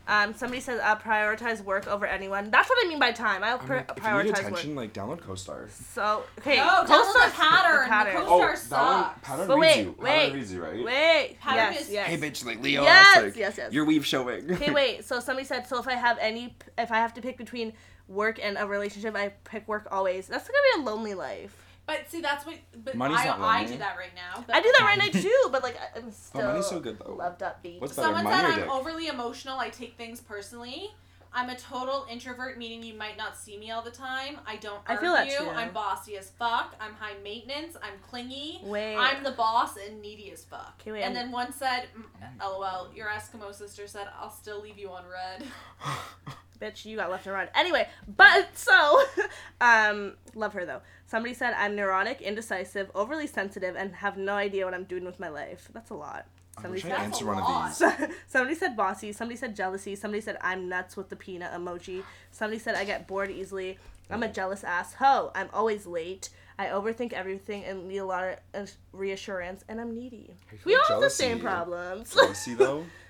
Um, 0.07 0.33
somebody 0.33 0.59
says 0.59 0.79
uh, 0.83 0.95
prioritize 0.95 1.63
work 1.63 1.85
over 1.87 2.03
anyone. 2.07 2.49
That's 2.49 2.67
what 2.67 2.79
I 2.83 2.87
mean 2.89 2.97
by 2.97 3.11
time. 3.11 3.43
I'll 3.43 3.59
I'm 3.59 3.65
pri- 3.67 3.77
like, 3.77 3.91
if 3.95 4.03
you 4.03 4.09
need 4.23 4.33
prioritize 4.33 4.39
attention, 4.39 4.75
like 4.75 4.91
download 4.91 5.19
CoStar. 5.21 5.69
So 5.93 6.23
okay, 6.39 6.57
No, 6.57 6.63
download 6.63 6.87
the 6.87 6.93
CoStar's- 6.93 7.33
pattern. 7.33 7.81
The 7.83 7.89
pattern. 7.89 8.13
Co- 8.15 8.25
Oh, 8.27 8.39
CoStar 8.41 8.69
that 8.69 8.81
one, 9.03 9.21
pattern 9.21 9.47
But 9.47 9.57
reads 9.59 9.75
wait, 9.75 9.83
you. 9.83 9.95
wait, 9.99 10.05
Pattern 10.09 10.33
reads 10.33 10.53
you, 10.53 10.63
right? 10.63 10.83
Wait. 10.83 11.37
Pattern 11.39 11.73
yes, 11.73 11.81
is- 11.81 11.91
yes. 11.91 12.07
Hey, 12.07 12.17
bitch, 12.17 12.43
like 12.45 12.59
Leo. 12.63 12.81
Yes, 12.83 13.23
like, 13.23 13.35
yes, 13.35 13.55
yes. 13.57 13.71
Your 13.71 13.85
weave 13.85 14.03
showing. 14.05 14.51
Okay, 14.51 14.71
wait. 14.73 15.05
So 15.05 15.19
somebody 15.19 15.45
said, 15.45 15.67
so 15.67 15.77
if 15.79 15.87
I 15.87 15.93
have 15.93 16.17
any, 16.19 16.55
if 16.79 16.91
I 16.91 16.97
have 16.97 17.13
to 17.13 17.21
pick 17.21 17.37
between 17.37 17.73
work 18.07 18.39
and 18.41 18.57
a 18.57 18.65
relationship, 18.65 19.15
I 19.15 19.29
pick 19.43 19.67
work 19.67 19.87
always. 19.91 20.25
That's 20.27 20.47
gonna 20.47 20.57
be 20.75 20.81
a 20.81 20.85
lonely 20.85 21.13
life. 21.13 21.55
But 21.89 22.09
see, 22.11 22.21
that's 22.21 22.45
what. 22.45 22.55
But 22.83 22.93
Money's 22.95 23.19
I, 23.21 23.25
not 23.25 23.39
I 23.39 23.57
lonely. 23.61 23.71
do 23.73 23.79
that 23.79 23.97
right 23.97 24.13
now. 24.15 24.43
But 24.45 24.55
I 24.57 24.61
do 24.61 24.71
that 24.77 24.85
right 24.85 24.97
now 24.99 25.19
too, 25.19 25.49
but 25.51 25.63
like 25.63 25.75
I- 25.77 25.97
I'm 25.99 26.11
still 26.27 26.43
money's 26.43 26.67
so 26.67 26.79
good, 26.79 26.99
though. 26.99 27.13
loved 27.15 27.41
up 27.41 27.63
beat. 27.63 27.81
What's 27.81 27.93
Someone 27.95 28.25
money 28.25 28.35
said 28.35 28.45
I'm 28.45 28.59
dick? 28.59 28.69
overly 28.69 29.07
emotional. 29.07 29.57
I 29.57 29.69
take 29.69 29.97
things 29.97 30.21
personally. 30.21 30.91
I'm 31.33 31.49
a 31.49 31.55
total 31.55 32.05
introvert, 32.09 32.57
meaning 32.57 32.81
you 32.83 32.95
might 32.95 33.15
not 33.17 33.37
see 33.37 33.57
me 33.57 33.69
all 33.71 33.81
the 33.83 33.91
time. 33.91 34.37
I 34.47 34.55
don't 34.57 34.81
I 34.87 34.97
feel 34.97 35.13
that 35.13 35.29
too. 35.29 35.47
I'm 35.49 35.71
bossy 35.71 36.17
as 36.17 36.29
fuck. 36.31 36.75
I'm 36.79 36.93
high 36.93 37.13
maintenance. 37.23 37.75
I'm 37.83 37.93
clingy. 38.07 38.59
Wait. 38.63 38.95
I'm 38.95 39.23
the 39.23 39.31
boss 39.31 39.77
and 39.77 39.99
needy 40.01 40.31
as 40.31 40.43
fuck. 40.43 40.75
Okay, 40.81 40.91
wait, 40.91 41.01
and 41.03 41.15
I'm- 41.17 41.25
then 41.25 41.31
one 41.31 41.51
said, 41.53 41.87
mm, 41.97 42.39
"LOL." 42.39 42.89
Your 42.95 43.07
Eskimo 43.09 43.53
sister 43.53 43.87
said, 43.87 44.07
"I'll 44.19 44.31
still 44.31 44.61
leave 44.61 44.77
you 44.77 44.89
on 44.91 45.03
red." 45.07 45.43
Bitch, 46.61 46.85
you 46.85 46.97
got 46.97 47.09
left 47.09 47.25
and 47.25 47.33
right. 47.33 47.49
Anyway, 47.55 47.87
but 48.17 48.57
so, 48.57 49.01
um, 49.61 50.13
love 50.35 50.53
her 50.53 50.65
though. 50.65 50.81
Somebody 51.07 51.33
said 51.33 51.53
I'm 51.57 51.75
neurotic, 51.75 52.21
indecisive, 52.21 52.91
overly 52.93 53.27
sensitive, 53.27 53.75
and 53.75 53.95
have 53.95 54.17
no 54.17 54.33
idea 54.33 54.65
what 54.65 54.73
I'm 54.73 54.83
doing 54.83 55.05
with 55.05 55.19
my 55.19 55.29
life. 55.29 55.69
That's 55.73 55.89
a 55.89 55.95
lot. 55.95 56.25
Somebody 56.61 56.81
said 56.81 56.91
That's 56.91 57.23
one 57.23 57.41
of 57.41 57.79
these. 57.79 58.17
somebody 58.27 58.55
said 58.55 58.75
bossy. 58.75 59.11
Somebody 59.13 59.37
said 59.37 59.55
jealousy. 59.55 59.95
Somebody 59.95 60.21
said 60.21 60.37
I'm 60.41 60.67
nuts 60.67 60.97
with 60.97 61.09
the 61.09 61.15
peanut 61.15 61.53
emoji. 61.53 62.03
Somebody 62.31 62.59
said 62.59 62.75
I 62.75 62.83
get 62.83 63.07
bored 63.07 63.31
easily. 63.31 63.77
I'm 64.09 64.23
a 64.23 64.27
jealous 64.27 64.63
ass 64.63 64.93
hoe. 64.93 65.31
I'm 65.35 65.49
always 65.53 65.85
late. 65.85 66.29
I 66.57 66.67
overthink 66.67 67.13
everything 67.13 67.63
and 67.63 67.87
need 67.87 67.99
a 67.99 68.05
lot 68.05 68.39
of 68.53 68.71
reassurance, 68.91 69.63
and 69.69 69.79
I'm 69.79 69.95
needy. 69.95 70.31
We 70.65 70.75
all 70.75 70.83
have 70.89 71.01
the 71.01 71.09
same 71.09 71.39
problems. 71.39 72.13
Jealousy 72.13 72.55
though. 72.55 72.85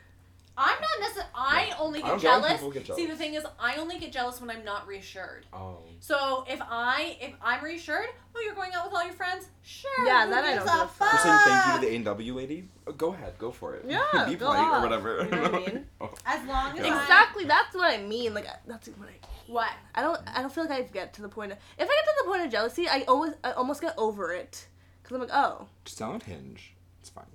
I'm 0.60 0.82
not 0.82 0.89
necessarily. 1.00 1.32
I 1.36 1.65
Yeah. 1.69 1.76
only 1.80 2.04
I 2.04 2.17
get 2.17 2.22
don't 2.22 2.74
get 2.74 2.84
jealous. 2.86 3.00
See, 3.02 3.08
the 3.08 3.15
thing 3.15 3.34
is, 3.36 3.45
I 3.60 3.76
only 3.78 3.98
get 3.98 4.12
jealous 4.12 4.41
when 4.41 4.50
I'm 4.50 4.65
not 4.65 4.86
reassured. 4.88 5.45
Oh. 5.54 5.78
So 6.02 6.43
if 6.50 6.60
I 6.62 7.17
if 7.22 7.34
I'm 7.41 7.63
reassured, 7.63 8.08
oh, 8.36 8.41
you're 8.43 8.54
going 8.56 8.74
out 8.74 8.86
with 8.86 8.93
all 8.93 9.04
your 9.06 9.13
friends. 9.13 9.48
Sure. 9.63 10.06
Yeah, 10.06 10.26
then 10.26 10.32
that 10.32 10.43
I 10.43 10.54
gives 10.56 10.65
know 10.65 10.82
a 10.82 10.86
is 10.86 10.91
fun. 10.91 11.10
You're 11.13 11.22
saying 11.22 11.39
thank 11.45 11.65
you 11.65 11.74
to 11.74 11.80
the 11.88 11.95
A&W 12.10 12.34
lady? 12.34 12.69
Uh, 12.86 12.91
Go 12.91 13.13
ahead, 13.13 13.34
go 13.38 13.52
for 13.52 13.76
it. 13.76 13.86
Yeah, 13.88 14.02
Be 14.28 14.36
go 14.36 14.48
polite 14.48 14.60
off. 14.60 14.80
or 14.80 14.88
whatever. 14.88 15.24
You 15.24 15.30
know 15.32 15.41
what 15.43 15.54
I 15.54 15.58
mean? 15.60 15.86
Oh. 16.02 16.13
As 16.26 16.45
long 16.48 16.78
as 16.80 16.86
Yeah. 16.86 16.93
I 16.95 17.02
exactly. 17.02 17.45
That's 17.45 17.74
what 17.76 17.91
I 17.93 17.98
mean. 18.04 18.34
Like 18.34 18.48
that's 18.67 18.88
what 18.89 19.08
I. 19.10 19.28
what 19.48 19.69
I 19.95 20.02
don't. 20.02 20.19
I 20.28 20.41
don't 20.41 20.54
feel 20.54 20.65
like 20.65 20.78
I 20.78 20.82
get 20.84 21.13
to 21.15 21.22
the 21.22 21.30
point 21.30 21.52
of. 21.54 21.58
If 21.78 21.88
I 21.89 21.93
get 21.93 22.06
to 22.06 22.13
the 22.24 22.30
point 22.30 22.43
of 22.45 22.52
jealousy, 22.52 22.88
I 22.89 23.04
always. 23.08 23.34
I 23.43 23.52
almost 23.54 23.82
get 23.82 23.93
over 23.98 24.32
it. 24.34 24.67
Cause 25.04 25.13
I'm 25.15 25.22
like, 25.22 25.30
oh, 25.34 25.67
Just 25.86 26.00
download 26.00 26.24
Hinge. 26.24 26.74
It's 27.02 27.10
fine. 27.10 27.26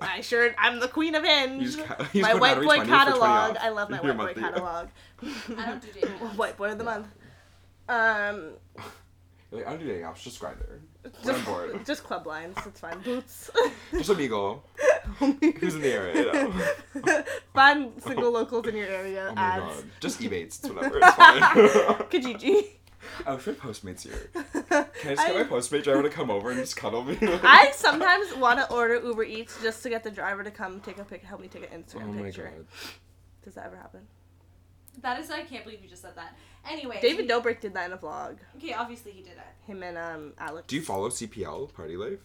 I 0.00 0.20
sure. 0.22 0.54
I'm 0.58 0.80
the 0.80 0.88
queen 0.88 1.14
of 1.14 1.24
Hinge. 1.24 1.76
ca- 1.78 2.08
my 2.14 2.34
white 2.34 2.56
boy 2.56 2.76
20 2.76 2.80
for 2.80 2.86
20 2.86 2.88
catalog. 2.90 3.56
I 3.60 3.68
love 3.70 3.90
my 3.90 4.00
Your 4.02 4.14
white 4.14 4.34
boy 4.34 4.40
catalog. 4.40 4.88
I 5.22 5.66
don't 5.66 5.82
do 5.82 5.88
dating 5.92 6.10
apps. 6.10 6.36
white 6.36 6.56
boy 6.56 6.72
of 6.72 6.78
the 6.78 6.84
month. 6.84 7.06
Um, 7.88 8.52
You're 8.76 8.84
like, 9.60 9.66
I 9.66 9.70
don't 9.70 9.80
do 9.80 9.86
dating 9.86 10.02
apps, 10.04 10.22
just 10.22 10.40
Grindr. 10.40 10.80
Just, 11.24 11.44
bored. 11.46 11.80
just 11.86 12.04
club 12.04 12.26
lines. 12.26 12.56
It's 12.66 12.80
fine. 12.80 13.00
Boots. 13.00 13.50
Just 13.92 14.10
Amigo. 14.10 14.62
Who's 15.18 15.74
in 15.74 15.80
the 15.80 15.92
area, 15.92 16.14
you 16.14 16.32
know? 17.04 17.24
Find 17.54 18.02
single 18.02 18.30
locals 18.32 18.66
in 18.68 18.76
your 18.76 18.86
area. 18.86 19.28
Oh 19.30 19.34
my 19.34 19.40
ads. 19.42 19.64
god. 19.64 19.84
Just 20.00 20.20
Ebates, 20.20 20.58
it's 20.62 20.68
whatever, 20.68 20.98
it's 20.98 21.14
fine. 21.14 21.40
Kijiji. 22.10 22.66
I 23.26 23.34
wish 23.34 23.46
my 23.46 23.52
Postmates 23.54 24.02
here. 24.02 24.30
Can 24.70 25.12
I 25.12 25.14
just 25.14 25.26
get 25.26 25.34
my 25.34 25.44
Postmate 25.44 25.82
driver 25.84 26.02
to 26.02 26.10
come 26.10 26.30
over 26.30 26.50
and 26.50 26.60
just 26.60 26.76
cuddle 26.76 27.02
me? 27.04 27.16
I 27.22 27.70
sometimes 27.74 28.34
want 28.36 28.58
to 28.60 28.70
order 28.72 29.00
Uber 29.02 29.24
Eats 29.24 29.60
just 29.62 29.82
to 29.82 29.88
get 29.88 30.02
the 30.04 30.10
driver 30.10 30.42
to 30.44 30.50
come 30.50 30.80
take 30.80 30.98
a 30.98 31.04
pic, 31.04 31.22
help 31.22 31.40
me 31.40 31.48
take 31.48 31.70
an 31.72 31.82
Instagram 31.82 32.02
Oh 32.02 32.12
my 32.12 32.22
picture. 32.24 32.52
god. 32.54 32.66
Does 33.44 33.54
that 33.54 33.66
ever 33.66 33.76
happen? 33.76 34.00
That 35.02 35.20
is, 35.20 35.30
I 35.30 35.42
can't 35.42 35.64
believe 35.64 35.82
you 35.82 35.88
just 35.88 36.02
said 36.02 36.16
that. 36.16 36.36
Anyway, 36.68 36.98
David 37.00 37.28
Dobrik 37.28 37.60
did 37.60 37.72
that 37.74 37.86
in 37.86 37.92
a 37.92 37.96
vlog. 37.98 38.36
Okay, 38.56 38.74
obviously 38.74 39.12
he 39.12 39.22
did 39.22 39.32
it. 39.32 39.66
Him 39.66 39.82
and 39.82 39.96
um 39.96 40.32
Alex. 40.38 40.66
Do 40.66 40.76
you 40.76 40.82
follow 40.82 41.08
CPL, 41.08 41.72
Party 41.72 41.96
Life? 41.96 42.18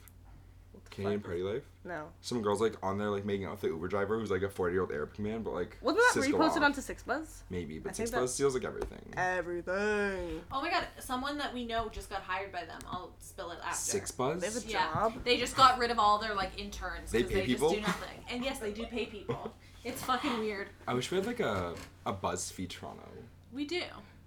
Canadian 0.92 1.20
fuck? 1.22 1.28
Party 1.30 1.42
Life? 1.44 1.64
No. 1.84 2.08
Some 2.22 2.42
girls 2.42 2.62
like 2.62 2.74
on 2.84 2.98
there 2.98 3.10
like 3.10 3.26
making 3.26 3.46
out 3.46 3.52
with 3.52 3.62
the 3.62 3.68
Uber 3.68 3.88
driver 3.88 4.20
who's 4.20 4.32
like 4.32 4.42
a 4.42 4.50
40 4.50 4.74
year 4.74 4.82
old 4.82 4.92
Arabic 4.92 5.20
man, 5.20 5.44
but 5.44 5.54
like. 5.54 5.78
Wasn't 5.82 6.02
that 6.14 6.22
sis 6.24 6.32
go 6.32 6.38
reposted 6.40 6.58
off. 6.58 6.64
onto 6.64 6.82
Six 6.82 7.04
Buzz? 7.04 7.44
Maybe, 7.50 7.80
but 7.80 7.96
think 7.96 8.08
Six 8.08 8.12
Buzz 8.12 8.34
steals 8.34 8.54
like 8.54 8.64
everything. 8.66 9.02
Everything. 9.16 10.42
Oh 10.52 10.62
my 10.62 10.70
god, 10.70 10.88
someone 11.00 11.38
that 11.38 11.54
we 11.54 11.66
know 11.66 11.90
just 11.90 12.10
got 12.10 12.22
hired 12.22 12.52
by 12.52 12.66
them. 12.66 12.80
I'll 12.92 13.12
spill 13.20 13.52
it 13.52 13.60
after. 13.64 13.76
Six 13.78 14.12
Buzz? 14.12 14.42
They 14.42 14.48
have 14.48 14.58
a 14.66 14.68
Yeah, 14.68 14.94
job. 14.94 15.14
they 15.24 15.38
just 15.38 15.56
got 15.56 15.78
rid 15.80 15.92
of 15.92 16.00
all 16.00 16.20
their 16.20 16.34
like 16.36 16.60
interns 16.60 17.12
They 17.12 17.20
because 17.20 17.34
pay 17.34 17.40
they 17.42 17.46
people? 17.48 17.70
just 17.70 17.82
do 17.82 17.88
nothing. 17.88 18.20
And 18.30 18.44
yes, 18.44 18.60
they 18.60 18.72
do 18.72 18.86
pay 18.86 19.06
people. 19.06 19.54
It's 19.86 20.02
fucking 20.02 20.40
weird. 20.40 20.70
I 20.88 20.96
wish 20.96 21.12
we 21.12 21.18
had 21.18 21.28
like 21.28 21.40
a, 21.40 21.76
a 22.08 22.12
BuzzFeed 22.12 22.70
Toronto. 22.70 23.04
We 23.54 23.66
do. 23.66 23.84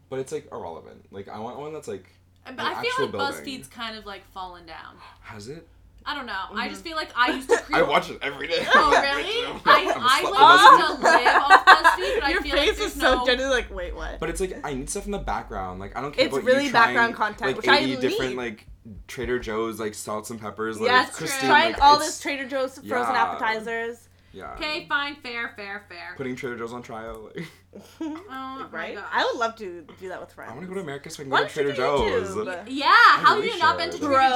But 0.09 0.21
it's 0.21 0.31
like 0.31 0.47
irrelevant. 0.53 1.07
Like, 1.11 1.29
I 1.29 1.41
want 1.41 1.59
one 1.59 1.73
that's 1.73 1.89
like. 1.89 2.13
But 2.45 2.53
An 2.53 2.61
I 2.61 2.81
feel 2.81 2.93
like 3.07 3.11
building. 3.11 3.37
BuzzFeed's 3.45 3.67
kind 3.67 3.99
of 3.99 4.07
like 4.07 4.25
fallen 4.31 4.67
down. 4.67 4.95
Has 5.21 5.49
it? 5.49 5.67
I 6.09 6.15
don't 6.15 6.25
know. 6.25 6.33
I 6.55 6.69
just 6.71 6.81
mm-hmm. 6.81 6.89
feel 6.89 6.97
like 6.97 7.11
I 7.15 7.33
used 7.33 7.51
to 7.51 7.59
create. 7.59 7.79
I 7.85 7.87
watch 7.87 8.09
it 8.09 8.19
every 8.23 8.49
day. 8.49 8.67
Oh 8.75 8.91
really? 8.91 9.47
I'm 9.47 9.57
a 9.57 9.61
I, 9.67 9.85
slut 9.85 9.93
I 9.95 10.21
for 10.23 10.31
like 10.31 10.41
BuzzFeed. 10.41 10.89
used 10.89 10.97
to 10.97 11.03
live 11.05 11.43
off 11.43 11.67
BuzzFeed, 11.67 12.21
but 12.21 12.31
Your 12.31 12.41
I 12.41 12.43
feel 12.43 12.43
face 12.43 12.53
like 12.53 12.69
is 12.71 12.79
there's 12.79 12.93
so 12.95 13.15
no. 13.17 13.27
genuinely 13.27 13.57
like, 13.57 13.71
wait, 13.75 13.95
what? 13.95 14.19
But 14.19 14.31
it's 14.31 14.41
like 14.41 14.59
I 14.65 14.73
need 14.73 14.89
stuff 14.89 15.05
in 15.05 15.13
the 15.13 15.19
background. 15.19 15.81
Like 15.81 15.95
I 15.99 16.01
don't 16.01 16.13
care 16.15 16.25
It's 16.25 16.35
about 16.35 16.47
really 16.47 16.65
you 16.65 16.71
trying, 16.71 16.95
background 16.95 17.15
content, 17.15 17.49
like 17.49 17.57
which 17.59 17.69
I 17.69 17.79
80 17.81 17.97
different 17.97 18.37
like 18.37 18.67
Trader 19.07 19.39
Joe's 19.39 19.79
like 19.79 19.93
salts 19.93 20.31
and 20.31 20.41
peppers. 20.41 20.81
Like 20.81 20.89
Yes, 20.89 21.15
Christine, 21.15 21.51
trying 21.51 21.73
like, 21.73 21.83
all 21.83 21.99
this 21.99 22.19
Trader 22.21 22.49
Joe's 22.49 22.79
frozen 22.79 22.89
Yeah. 23.15 23.23
appetizers. 23.23 24.08
Yeah. 24.33 24.53
Okay, 24.55 24.87
fine, 24.89 25.17
fair, 25.17 25.53
fair, 25.57 25.85
fair. 25.89 26.15
Putting 26.17 26.37
Trader 26.37 26.59
Joe's 26.59 26.73
on 26.75 26.83
trial. 26.83 27.31
Like, 27.35 27.47
oh 28.01 28.19
my 28.31 28.69
right? 28.71 28.95
gosh. 28.95 29.05
I 29.11 29.25
would 29.25 29.39
love 29.41 29.57
to 29.57 29.87
do 29.99 30.09
that 30.11 30.21
with 30.21 30.33
friends. 30.33 30.51
I 30.51 30.55
want 30.55 30.65
to 30.67 30.69
go 30.69 30.75
to 30.75 30.81
America 30.81 31.09
so 31.11 31.23
I 31.23 31.25
can 31.25 31.31
Why 31.31 31.41
go 31.43 31.47
to 31.49 31.53
Trader 31.55 31.73
Joe's. 31.73 32.29
YouTube? 32.31 32.65
Yeah, 32.69 32.87
how 32.93 33.37
really 33.37 33.49
have 33.49 33.57
you 33.57 33.63
not 33.63 33.79
been 33.79 33.91
to. 33.91 33.99
Trader 33.99 34.13
Bro, 34.13 34.29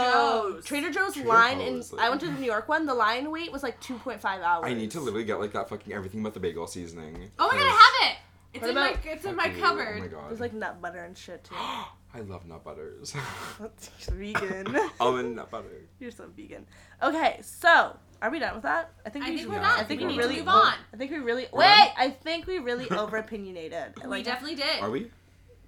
Joe's? 0.55 0.65
Trader 0.65 0.91
Joe's 0.91 1.13
Trader 1.15 1.29
line 1.29 1.59
Joe's, 1.59 1.91
in 1.93 1.97
like- 1.99 2.07
I 2.07 2.09
went 2.09 2.21
to 2.23 2.27
the 2.29 2.33
New 2.33 2.47
York 2.47 2.69
one. 2.69 2.87
The 2.87 2.95
line 2.95 3.31
wait 3.31 3.53
was 3.53 3.63
like 3.63 3.79
two 3.81 3.99
point 3.99 4.21
five 4.21 4.41
hours. 4.43 4.65
I 4.67 4.73
need 4.75 4.91
to 4.93 5.01
literally 5.01 5.25
get 5.25 5.39
like 5.41 5.53
that 5.53 5.69
fucking 5.69 5.93
everything 5.93 6.23
but 6.23 6.33
the 6.35 6.41
bagel 6.41 6.67
seasoning. 6.67 7.31
Oh 7.39 7.49
my 7.49 7.59
god, 7.59 7.67
I 7.67 7.69
have 7.69 8.11
it. 8.13 8.19
It's 8.55 8.61
What 8.63 8.69
in 8.71 8.75
my 8.77 8.91
about- 8.91 9.07
it's 9.07 9.25
in 9.25 9.37
my 9.37 9.47
you. 9.47 9.55
Oh 9.59 9.61
cupboard. 9.61 9.97
Oh 9.99 10.01
my 10.01 10.07
god. 10.09 10.31
There's 10.31 10.41
like 10.41 10.53
nut 10.55 10.81
butter 10.81 11.01
and 11.05 11.17
shit 11.17 11.45
too. 11.45 11.55
I 12.15 12.21
love 12.21 12.47
nut 12.47 12.63
butters. 12.65 13.15
That's 13.61 13.89
vegan. 14.11 14.77
Almond 15.01 15.37
nut 15.37 15.51
butter. 15.51 15.87
You're 16.01 16.11
so 16.11 16.27
vegan. 16.37 16.67
Okay, 17.03 17.39
so 17.43 17.97
are 18.23 18.31
we 18.31 18.39
done 18.39 18.55
with 18.55 18.63
that? 18.63 18.91
I 19.05 19.11
think 19.11 19.25
I 19.25 19.29
we 19.31 19.37
think 19.37 19.41
should- 19.43 19.51
we're 19.51 19.57
Yeah, 19.57 19.63
done. 19.63 19.71
I 19.79 19.81
I 19.81 19.85
think 19.85 20.01
think 20.01 20.11
we 20.11 20.17
we're 20.17 20.23
really 20.23 20.35
to 20.37 20.41
move 20.41 20.49
on. 20.49 20.75
I 20.93 20.97
think 20.97 21.11
we 21.11 21.19
really 21.19 21.47
wait. 21.53 21.67
done? 21.67 21.89
I 21.99 22.11
think 22.11 22.47
we 22.47 22.59
really 22.59 22.89
over 23.03 23.17
opinionated. 23.19 23.95
we 24.07 24.23
definitely 24.23 24.57
did. 24.57 24.81
Are 24.81 24.91
we? 24.91 25.11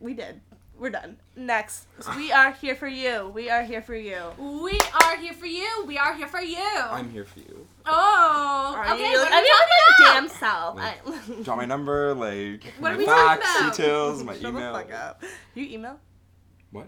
we 0.01 0.15
did. 0.15 0.41
We're 0.77 0.91
done. 0.91 1.19
Next, 1.37 1.87
we 2.17 2.33
are 2.33 2.51
here 2.51 2.75
for 2.75 2.89
you. 2.89 3.31
We 3.33 3.49
are 3.49 3.63
here 3.63 3.81
for 3.81 3.95
you. 3.95 4.19
We 4.39 4.79
are 5.05 5.17
here 5.17 5.33
for 5.33 5.47
you. 5.47 5.85
We 5.87 5.97
are 5.99 6.15
here 6.15 6.27
for 6.27 6.41
you. 6.41 6.59
I'm 6.77 7.11
here 7.11 7.25
for 7.25 7.39
you. 7.39 7.65
oh, 7.87 8.75
Are 8.77 8.93
okay. 8.95 9.13
you 9.13 9.19
What 9.19 9.33
I 9.33 9.37
are 9.39 9.41
we 9.41 9.43
mean, 9.43 9.53
talking 9.53 9.69
my 9.71 10.05
about? 10.05 10.15
damn 10.15 10.29
self. 10.29 11.39
I, 11.39 11.43
Drop 11.45 11.57
my 11.59 11.65
number, 11.65 12.13
like 12.15 12.65
What 12.81 12.89
my 12.91 12.95
are 12.95 12.99
we 12.99 13.05
talking 13.07 13.43
facts, 13.43 13.61
about? 13.61 13.77
details, 13.77 14.25
my 14.25 14.35
email. 14.35 14.53
Shut 14.53 14.55
the 14.89 14.93
fuck 14.93 15.01
up. 15.01 15.23
You 15.55 15.65
email? 15.67 16.01
What? 16.73 16.87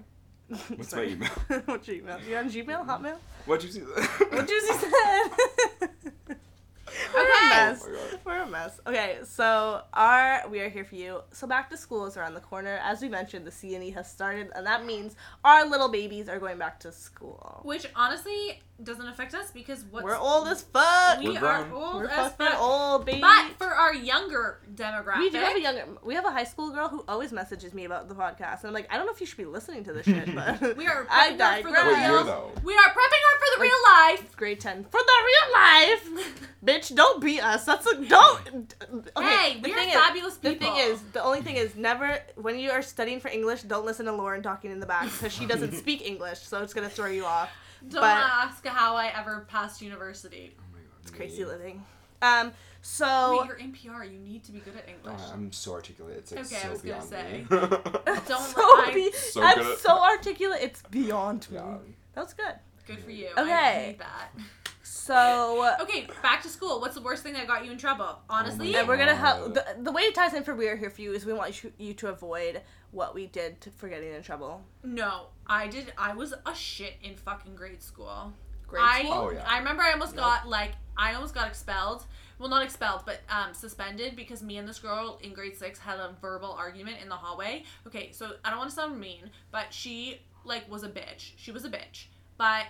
What's 0.76 0.90
Sorry. 0.90 1.06
my 1.08 1.12
email? 1.14 1.62
What's 1.66 1.88
your 1.88 1.96
email? 1.96 2.18
You 2.28 2.36
on 2.36 2.48
Gmail? 2.50 2.66
Mm-hmm. 2.66 2.90
Hotmail? 2.90 3.16
What'd 3.46 3.64
you 3.64 3.72
see? 3.72 3.80
What 3.80 4.46
Juicy 4.48 4.72
said. 4.74 4.90
We're 7.14 7.20
Okay. 7.22 7.46
a 7.46 7.48
mess. 7.50 7.82
Oh 7.84 7.90
my 7.90 7.96
God. 7.98 8.20
We're 8.26 8.42
a 8.42 8.46
mess. 8.46 8.80
Okay, 8.86 9.18
so 9.24 9.82
our 9.94 10.48
we 10.48 10.58
are 10.60 10.68
here 10.68 10.84
for 10.84 10.96
you. 10.96 11.20
So 11.32 11.46
back 11.46 11.70
to 11.70 11.76
school 11.76 12.06
is 12.06 12.16
around 12.16 12.34
the 12.34 12.40
corner. 12.40 12.80
As 12.82 13.00
we 13.00 13.08
mentioned, 13.08 13.46
the 13.46 13.52
CNE 13.52 13.94
has 13.94 14.10
started, 14.10 14.50
and 14.56 14.66
that 14.66 14.84
means 14.84 15.14
our 15.44 15.64
little 15.64 15.88
babies 15.88 16.28
are 16.28 16.40
going 16.40 16.58
back 16.58 16.80
to 16.80 16.90
school. 16.92 17.60
Which 17.62 17.86
honestly 17.94 18.60
doesn't 18.82 19.08
affect 19.08 19.32
us 19.34 19.50
because 19.52 19.84
what's 19.90 20.04
We're 20.04 20.18
old 20.18 20.48
as 20.48 20.60
fuck. 20.62 21.18
we 21.20 21.30
We're 21.30 21.38
are 21.46 21.64
grown. 21.64 21.82
old 21.82 21.94
We're 22.02 22.08
as 22.08 22.32
fucking 22.32 22.46
fuck. 22.54 22.60
old, 22.60 23.06
baby. 23.06 23.20
But 23.22 23.52
for 23.56 23.68
our 23.68 23.94
younger 23.94 24.58
demographic, 24.74 25.18
we 25.18 25.30
do 25.30 25.38
have 25.38 25.56
a 25.56 25.60
younger. 25.60 25.84
We 26.04 26.14
have 26.14 26.26
a 26.26 26.30
high 26.32 26.44
school 26.44 26.70
girl 26.72 26.88
who 26.88 27.04
always 27.08 27.32
messages 27.32 27.72
me 27.72 27.84
about 27.84 28.08
the 28.08 28.14
podcast, 28.16 28.60
and 28.60 28.66
I'm 28.68 28.74
like, 28.74 28.92
I 28.92 28.96
don't 28.96 29.06
know 29.06 29.12
if 29.12 29.20
you 29.20 29.26
should 29.26 29.38
be 29.38 29.44
listening 29.46 29.84
to 29.84 29.92
this 29.92 30.04
shit, 30.04 30.34
but 30.34 30.76
we 30.76 30.86
are 30.88 31.06
I 31.10 31.30
prepping 31.30 31.38
her 31.38 31.62
for 31.62 31.68
the 31.68 31.72
digress. 31.72 31.86
What 31.86 32.00
year 32.00 32.12
real. 32.12 32.24
though? 32.24 32.50
We 32.64 32.74
are 32.74 32.90
prepping 32.90 33.22
her 33.22 33.38
for 33.38 33.46
the 33.54 33.60
Like- 33.60 33.70
real 33.70 33.82
life. 33.86 34.22
It's 34.26 34.34
grade 34.34 34.60
ten 34.60 34.82
for 34.84 35.00
the 35.00 35.22
real 35.24 35.52
life. 35.54 36.42
Bitch, 36.66 36.92
don't 36.96 37.22
beat 37.22 37.40
us. 37.40 37.64
That's 37.64 37.86
a 37.86 37.94
don't. 38.20 38.74
Okay, 39.16 39.26
hey, 39.26 39.54
the 39.54 39.60
we 39.68 39.72
are 39.72 39.76
thing 39.76 39.88
is- 39.88 39.94
fabulous 39.94 40.36
The 40.36 40.54
thing 40.54 40.76
is, 40.76 41.00
the 41.12 41.22
only 41.22 41.42
thing 41.42 41.56
is, 41.56 41.74
never 41.76 42.18
when 42.36 42.58
you 42.58 42.70
are 42.70 42.82
studying 42.82 43.20
for 43.20 43.28
English, 43.28 43.62
don't 43.62 43.84
listen 43.86 44.06
to 44.06 44.12
Lauren 44.12 44.42
talking 44.42 44.70
in 44.70 44.80
the 44.80 44.86
back 44.86 45.04
because 45.10 45.32
she 45.32 45.46
doesn't 45.46 45.72
speak 45.82 46.06
English, 46.06 46.40
so 46.40 46.62
it's 46.62 46.74
gonna 46.74 46.88
throw 46.88 47.06
you 47.06 47.24
off. 47.24 47.50
don't 47.88 48.00
but- 48.00 48.04
ask 48.16 48.64
how 48.66 48.96
I 48.96 49.06
ever 49.16 49.46
passed 49.48 49.80
university. 49.82 50.54
Oh 50.58 50.62
my 50.72 50.78
god. 50.78 50.86
It's 51.02 51.10
crazy 51.10 51.44
living. 51.44 51.84
Um, 52.22 52.52
so 52.82 53.38
Wait, 53.40 53.46
you're 53.48 53.56
in 53.56 53.72
PR. 53.72 54.04
You 54.04 54.18
need 54.18 54.42
to 54.44 54.52
be 54.52 54.60
good 54.60 54.76
at 54.76 54.88
English. 54.88 55.20
Oh, 55.26 55.32
I'm 55.34 55.52
so 55.52 55.72
articulate. 55.72 56.16
It's 56.18 56.32
like 56.32 56.46
Okay, 56.46 56.56
I 56.56 56.60
so 56.62 56.70
was 56.70 56.82
gonna 56.82 56.94
beyond 56.94 57.08
say. 57.08 57.32
me. 57.40 57.46
Don't 58.28 58.40
so 58.54 58.60
I- 58.62 58.90
be- 58.94 59.12
So 59.12 59.42
I'm 59.42 59.56
good 59.58 59.78
so 59.78 59.98
articulate. 60.02 60.60
It's 60.62 60.82
beyond 60.90 61.46
me. 61.50 61.56
yeah. 61.58 61.76
That 62.14 62.24
was 62.24 62.32
good. 62.34 62.54
Good 62.86 63.00
for 63.00 63.10
you. 63.10 63.28
Okay. 63.36 63.98
I 65.10 65.10
need 65.10 65.68
that. 65.68 65.78
So. 65.78 65.82
Okay, 65.82 66.06
back 66.22 66.42
to 66.42 66.48
school. 66.48 66.80
What's 66.80 66.94
the 66.94 67.00
worst 67.00 67.22
thing 67.22 67.32
that 67.34 67.46
got 67.46 67.64
you 67.64 67.70
in 67.72 67.78
trouble? 67.78 68.18
Honestly, 68.28 68.72
my 68.72 68.80
And 68.80 68.88
we're 68.88 68.96
gonna 68.96 69.14
help. 69.14 69.54
The, 69.54 69.64
the 69.82 69.92
way 69.92 70.02
it 70.02 70.14
ties 70.14 70.34
in 70.34 70.42
for 70.42 70.54
we 70.54 70.68
are 70.68 70.76
here 70.76 70.90
for 70.90 71.02
you 71.02 71.12
is 71.12 71.24
we 71.26 71.32
want 71.32 71.62
you, 71.62 71.72
you 71.78 71.94
to 71.94 72.08
avoid 72.08 72.62
what 72.92 73.14
we 73.14 73.26
did 73.26 73.60
to, 73.62 73.70
for 73.70 73.88
getting 73.88 74.12
in 74.12 74.22
trouble. 74.22 74.62
no. 74.82 75.26
I 75.48 75.68
did. 75.68 75.92
I 75.96 76.12
was 76.12 76.34
a 76.44 76.54
shit 76.56 76.94
in 77.04 77.14
fucking 77.14 77.54
grade 77.54 77.80
school. 77.82 78.32
Grade 78.66 78.82
I 78.84 79.00
school. 79.04 79.12
Oh, 79.12 79.30
yeah. 79.30 79.44
I 79.46 79.58
remember 79.58 79.82
I 79.84 79.92
almost 79.92 80.14
Yep. 80.14 80.20
got 80.24 80.48
like 80.48 80.72
I 80.96 81.14
almost 81.14 81.34
got 81.34 81.46
expelled. 81.46 82.04
Well, 82.38 82.48
not 82.48 82.62
expelled, 82.64 83.02
but 83.06 83.20
um, 83.30 83.54
suspended 83.54 84.14
because 84.16 84.42
me 84.42 84.58
and 84.58 84.68
this 84.68 84.78
girl 84.80 85.18
in 85.22 85.32
grade 85.32 85.56
six 85.56 85.78
had 85.78 85.98
a 85.98 86.14
verbal 86.20 86.50
argument 86.52 86.96
in 87.00 87.08
the 87.08 87.14
hallway. 87.14 87.62
Okay, 87.86 88.10
so 88.12 88.32
I 88.44 88.50
don't 88.50 88.58
want 88.58 88.70
to 88.70 88.76
sound 88.76 88.98
mean, 89.00 89.30
but 89.52 89.72
she 89.72 90.20
like 90.44 90.68
was 90.70 90.82
a 90.82 90.88
bitch. 90.88 91.30
She 91.36 91.52
was 91.52 91.64
a 91.64 91.70
bitch, 91.70 92.06
but 92.36 92.64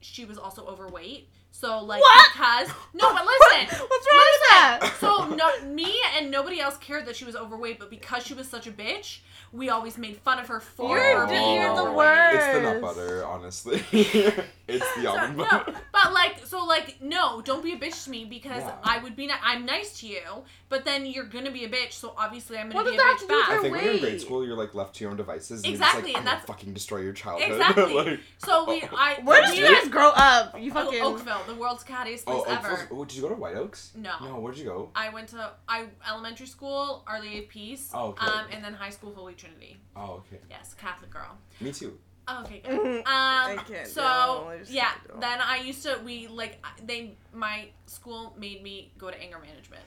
she 0.00 0.24
was 0.26 0.36
also 0.38 0.66
overweight. 0.66 1.28
So 1.50 1.82
like 1.82 2.00
What? 2.00 2.26
because 2.32 2.68
no, 2.94 3.12
but 3.12 3.24
listen, 3.24 3.78
What's 3.88 4.06
wrong 4.12 4.26
with 4.32 4.48
that? 4.50 4.94
so 5.00 5.26
no, 5.34 5.66
me 5.74 5.92
and 6.16 6.30
nobody 6.30 6.60
else 6.60 6.76
cared 6.76 7.06
that 7.06 7.16
she 7.16 7.24
was 7.24 7.34
overweight, 7.34 7.78
but 7.80 7.90
because 7.90 8.24
she 8.24 8.34
was 8.34 8.48
such 8.48 8.66
a 8.66 8.70
bitch, 8.70 9.18
we 9.52 9.68
always 9.68 9.98
made 9.98 10.16
fun 10.18 10.38
of 10.38 10.46
her 10.48 10.60
for 10.60 10.96
You're- 10.96 11.14
her 11.20 11.26
being 11.26 11.54
you're 11.60 11.74
the 11.74 11.80
overweight. 11.82 11.96
worst. 11.96 12.36
It's 12.36 12.54
the 12.54 12.60
nut 12.62 12.80
butter, 12.80 13.24
honestly. 13.26 13.82
it's 14.68 14.94
the 14.96 15.02
So, 15.08 15.08
almond 15.08 15.36
no, 15.38 15.64
but 15.92 16.12
like, 16.12 16.46
so 16.46 16.64
like, 16.64 17.00
no, 17.00 17.40
don't 17.40 17.62
be 17.64 17.72
a 17.72 17.78
bitch 17.78 18.04
to 18.04 18.10
me 18.10 18.24
because 18.24 18.62
Yeah. 18.62 18.74
I 18.84 18.98
would 18.98 19.16
be. 19.16 19.26
Ni- 19.26 19.32
I'm 19.42 19.64
nice 19.64 19.98
to 20.00 20.06
you, 20.06 20.20
but 20.68 20.84
then 20.84 21.06
you're 21.06 21.24
gonna 21.24 21.50
be 21.50 21.64
a 21.64 21.68
bitch. 21.68 21.92
So 21.92 22.14
obviously, 22.16 22.58
I'm 22.58 22.68
gonna 22.68 22.84
What 22.84 22.90
be 22.90 22.96
a 22.96 23.00
bitch 23.00 23.04
have 23.04 23.18
to 23.20 23.26
do 23.26 23.34
with 23.34 23.46
back. 23.46 23.58
I 23.58 23.62
think 23.62 23.74
when 23.74 23.84
you're 23.84 23.94
in 23.94 24.00
grade 24.00 24.20
school, 24.20 24.46
you're 24.46 24.56
like 24.56 24.74
left 24.74 24.94
to 24.96 25.04
your 25.04 25.10
own 25.10 25.16
devices. 25.16 25.64
And 25.64 25.72
Exactly, 25.72 26.10
You're 26.10 26.18
and 26.18 26.26
like, 26.26 26.34
I'm 26.34 26.40
that's- 26.40 26.46
fucking 26.46 26.74
destroy 26.74 26.98
your 26.98 27.12
childhood. 27.12 27.50
Exactly. 27.58 27.94
like, 27.94 28.20
So 28.38 28.68
we, 28.68 28.82
I. 28.96 29.20
Where 29.24 29.44
did 29.46 29.56
you 29.58 29.64
guys 29.64 29.88
grow 29.88 30.10
up? 30.14 30.60
You 30.60 30.70
Oh, 30.72 30.84
fucking. 30.84 31.02
Oakville, 31.02 31.42
the 31.46 31.54
world's 31.54 31.84
cattiest 31.84 32.24
place 32.24 32.26
oh, 32.26 32.44
ever. 32.46 32.88
Oh, 32.90 33.04
did 33.04 33.16
you 33.16 33.22
go 33.22 33.28
to 33.30 33.34
White 33.34 33.56
Oaks? 33.56 33.92
No. 33.96 34.12
No, 34.22 34.40
where'd 34.40 34.58
you 34.58 34.64
go? 34.64 34.90
I 34.94 35.08
went 35.08 35.28
to 35.30 35.50
I 35.68 35.86
elementary 36.08 36.46
school, 36.46 37.02
Our 37.06 37.20
Lady 37.20 37.38
of 37.40 37.48
Peace. 37.48 37.90
Oh, 37.94 38.08
okay. 38.08 38.26
Um, 38.26 38.46
and 38.52 38.62
then 38.64 38.74
high 38.74 38.90
school, 38.90 39.12
Holy 39.14 39.34
Trinity. 39.34 39.78
Oh, 39.96 40.22
okay. 40.26 40.40
Yes, 40.50 40.74
Catholic 40.74 41.10
girl. 41.10 41.36
Me 41.60 41.72
too. 41.72 41.98
Oh, 42.30 42.42
okay, 42.44 42.60
good. 42.64 42.98
Um, 42.98 43.04
I 43.06 43.56
can't 43.66 43.86
so 43.88 44.02
go, 44.02 44.48
I 44.50 44.58
yeah, 44.68 44.88
can't 44.90 45.08
go. 45.08 45.20
then 45.20 45.38
I 45.40 45.56
used 45.58 45.82
to 45.84 45.98
we 46.04 46.26
like 46.28 46.58
they 46.86 47.12
my 47.32 47.68
school 47.86 48.34
made 48.38 48.62
me 48.62 48.90
go 48.98 49.10
to 49.10 49.20
anger 49.20 49.38
management 49.38 49.82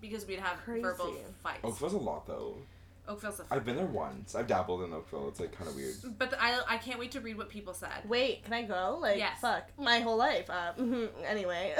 because 0.00 0.26
we'd 0.26 0.38
have 0.40 0.56
verbal 0.66 1.06
Crazy. 1.06 1.18
fights. 1.42 1.60
Oakville's 1.64 1.92
a 1.94 1.98
lot 1.98 2.26
though. 2.26 2.56
Oakville's 3.08 3.40
a. 3.40 3.44
Fight. 3.44 3.56
I've 3.56 3.64
been 3.64 3.76
there 3.76 3.86
once. 3.86 4.34
I've 4.36 4.46
dabbled 4.46 4.82
in 4.82 4.92
Oakville. 4.92 5.28
It's 5.28 5.40
like 5.40 5.50
kind 5.52 5.68
of 5.68 5.74
weird. 5.74 5.94
but 6.18 6.30
the, 6.30 6.40
I 6.42 6.60
I 6.68 6.76
can't 6.78 6.98
wait 7.00 7.10
to 7.12 7.20
read 7.20 7.36
what 7.36 7.48
people 7.48 7.74
said. 7.74 8.08
Wait, 8.08 8.44
can 8.44 8.52
I 8.52 8.62
go? 8.62 8.98
Like, 9.00 9.18
Yes. 9.18 9.40
fuck, 9.40 9.64
my 9.76 9.98
whole 10.00 10.16
life. 10.16 10.48
Uh, 10.48 10.72
mhm, 10.78 11.08
anyway, 11.26 11.74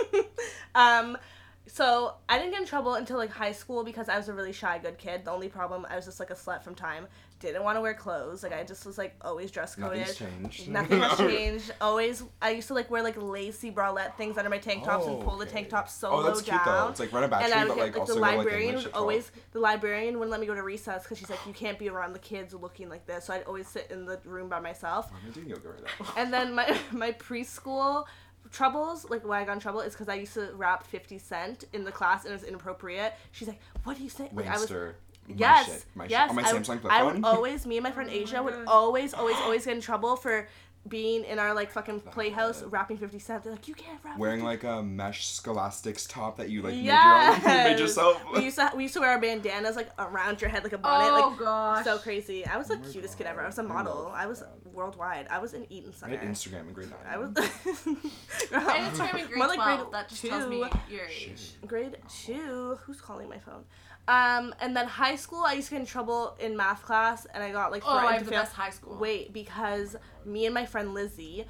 um, 0.76 1.18
so 1.66 2.14
I 2.28 2.38
didn't 2.38 2.52
get 2.52 2.60
in 2.60 2.66
trouble 2.66 2.94
until 2.94 3.16
like 3.16 3.30
high 3.30 3.52
school 3.52 3.84
because 3.84 4.08
I 4.08 4.16
was 4.18 4.28
a 4.28 4.34
really 4.34 4.52
shy, 4.52 4.78
good 4.78 4.98
kid. 4.98 5.24
The 5.24 5.30
only 5.30 5.48
problem, 5.48 5.86
I 5.88 5.96
was 5.96 6.04
just 6.04 6.20
like 6.20 6.30
a 6.30 6.34
slut 6.34 6.62
from 6.62 6.74
time. 6.74 7.06
Didn't 7.40 7.62
want 7.64 7.76
to 7.76 7.80
wear 7.80 7.94
clothes. 7.94 8.42
Like 8.42 8.52
I 8.52 8.62
just 8.64 8.86
was 8.86 8.96
like 8.96 9.14
always 9.20 9.50
dress 9.50 9.74
coded. 9.74 9.98
Nothing's 9.98 10.16
changed. 10.16 10.68
Nothing 10.68 11.00
has 11.00 11.18
changed. 11.18 11.72
Always, 11.80 12.22
I 12.40 12.50
used 12.50 12.68
to 12.68 12.74
like 12.74 12.90
wear 12.90 13.02
like 13.02 13.20
lacy 13.20 13.70
bralette 13.70 14.14
things 14.16 14.38
under 14.38 14.48
my 14.50 14.58
tank 14.58 14.84
tops 14.84 15.06
and 15.06 15.16
Oh, 15.16 15.22
pull 15.22 15.36
the 15.36 15.46
tank 15.46 15.66
oh, 15.68 15.76
top 15.76 15.88
so 15.88 16.10
Oh, 16.10 16.16
low 16.18 16.22
that's 16.24 16.42
cute 16.42 16.56
though. 16.64 16.70
down. 16.70 16.90
It's 16.90 17.00
like 17.00 17.12
run 17.12 17.24
a 17.24 17.36
and 17.36 17.52
I 17.52 17.64
would 17.64 17.68
but 17.68 17.74
get, 17.76 17.82
like 17.84 17.96
like, 17.98 18.06
the 18.06 18.14
like 18.14 18.36
librarian 18.36 18.76
would 18.76 18.92
always 18.92 19.30
the 19.52 19.58
librarian 19.58 20.14
wouldn't 20.14 20.30
let 20.30 20.40
me 20.40 20.46
go 20.46 20.54
to 20.54 20.62
recess 20.62 21.02
because 21.02 21.18
she's 21.18 21.28
like 21.30 21.40
you 21.46 21.52
can't 21.52 21.78
be 21.78 21.88
around 21.88 22.12
the 22.12 22.18
kids 22.18 22.54
looking 22.54 22.88
like 22.88 23.06
this. 23.06 23.24
So 23.24 23.34
I'd 23.34 23.42
always 23.44 23.68
sit 23.68 23.90
in 23.90 24.04
the 24.06 24.20
room 24.24 24.48
by 24.48 24.60
myself. 24.60 25.10
I'm 25.26 25.32
doing 25.32 25.48
yoga 25.48 25.70
right 25.70 25.82
now. 26.00 26.06
And 26.16 26.32
then 26.32 26.54
my 26.54 26.78
my 26.92 27.12
preschool 27.12 28.04
troubles, 28.50 29.08
like 29.08 29.26
why 29.26 29.40
I 29.40 29.44
got 29.44 29.54
in 29.54 29.60
trouble, 29.60 29.80
is 29.80 29.92
because 29.92 30.08
I 30.08 30.14
used 30.14 30.34
to 30.34 30.50
rap 30.54 30.86
Fifty 30.86 31.18
Cent 31.18 31.64
in 31.72 31.84
the 31.84 31.92
class 31.92 32.24
and 32.24 32.32
it 32.32 32.36
was 32.36 32.44
inappropriate. 32.44 33.14
She's 33.32 33.48
like, 33.48 33.60
"What 33.84 33.96
do 33.96 34.02
you 34.02 34.10
say?" 34.10 34.28
Like 34.32 34.46
I 34.46 34.58
was. 34.58 34.66
Wingster. 34.70 34.94
My 35.26 35.34
Yes, 35.36 35.66
shit. 35.66 35.84
My 35.94 36.04
yes. 36.04 36.22
shit. 36.22 36.30
On 36.30 36.36
my 36.36 36.42
I, 36.42 36.52
Samsung 36.52 36.80
flip 36.80 36.92
I 36.92 37.02
would 37.02 37.24
always, 37.24 37.66
me 37.66 37.78
and 37.78 37.84
my 37.84 37.90
friend 37.90 38.10
oh 38.12 38.14
Asia 38.14 38.42
would 38.42 38.66
always, 38.66 39.14
always, 39.14 39.36
always 39.36 39.64
get 39.64 39.74
in 39.74 39.80
trouble 39.80 40.16
for 40.16 40.46
being 40.86 41.24
in 41.24 41.38
our 41.38 41.54
like 41.54 41.70
fucking 41.70 42.00
playhouse 42.00 42.60
God. 42.60 42.72
rapping 42.72 42.96
Fifty 42.98 43.18
Cent. 43.18 43.42
They're 43.44 43.52
like, 43.52 43.66
"You 43.68 43.74
can't 43.74 43.98
rap." 44.04 44.18
Wearing 44.18 44.40
50 44.40 44.46
like 44.46 44.64
a 44.64 44.82
mesh 44.82 45.26
scholastics 45.26 46.06
top 46.06 46.36
that 46.36 46.50
you 46.50 46.60
like 46.62 46.74
Yes. 46.76 47.42
made, 47.42 47.50
your 47.50 47.58
own, 47.58 47.64
made 47.72 47.78
yourself. 47.78 48.22
we 48.34 48.44
used 48.44 48.58
to 48.58 48.70
we 48.76 48.82
used 48.82 48.94
to 48.94 49.00
wear 49.00 49.10
our 49.10 49.20
bandanas 49.20 49.76
like 49.76 49.88
around 49.98 50.40
your 50.40 50.50
head 50.50 50.62
like 50.62 50.72
a 50.74 50.78
bonnet, 50.78 51.10
oh 51.10 51.28
like 51.30 51.38
gosh. 51.38 51.84
so 51.84 51.98
crazy. 51.98 52.44
I 52.46 52.56
was 52.58 52.68
the 52.68 52.74
Oh 52.74 52.78
my 52.80 52.88
cutest 52.88 53.16
kid 53.16 53.26
ever. 53.26 53.40
I 53.42 53.46
was 53.46 53.58
a 53.58 53.62
model. 53.62 53.94
love 54.04 54.12
I 54.14 54.26
was 54.26 54.40
that. 54.40 54.50
worldwide. 54.72 55.26
I 55.30 55.38
was 55.38 55.54
an 55.54 55.66
Eaton 55.70 55.92
I 55.96 55.98
Center. 55.98 56.16
had 56.18 56.28
Instagram 56.28 56.68
in 56.68 56.72
grade 56.74 56.90
nine. 56.90 56.98
I 57.08 57.16
was. 57.18 57.30
I 58.52 58.58
had 58.58 58.92
Instagram 58.92 59.18
in 59.20 59.26
grade 59.26 59.38
More 59.38 59.46
like 59.48 59.58
grade 59.60 59.76
12. 59.78 59.92
that 59.92 60.08
just 60.08 60.24
tells 60.26 60.48
me 60.48 60.64
your 60.90 61.06
age. 61.06 61.38
Shit. 61.38 61.66
grade 61.66 61.96
oh. 62.02 62.06
two. 62.24 62.78
Who's 62.84 63.00
calling 63.00 63.28
my 63.28 63.38
phone? 63.38 63.64
Um, 64.06 64.54
and 64.60 64.76
then 64.76 64.86
high 64.86 65.16
school, 65.16 65.44
I 65.46 65.54
used 65.54 65.68
to 65.68 65.74
get 65.74 65.80
in 65.80 65.86
trouble 65.86 66.36
in 66.38 66.56
math 66.56 66.82
class, 66.82 67.26
and 67.32 67.42
I 67.42 67.52
got 67.52 67.70
like 67.72 67.82
Oh, 67.86 67.90
I 67.90 68.00
threatened 68.00 68.14
have 68.18 68.24
the 68.26 68.30
fail. 68.32 68.40
best 68.42 68.52
high 68.52 68.70
school. 68.70 68.96
Wait, 68.98 69.32
because 69.32 69.96
me 70.26 70.44
and 70.44 70.52
my 70.54 70.66
friend 70.66 70.92
Lizzie 70.92 71.46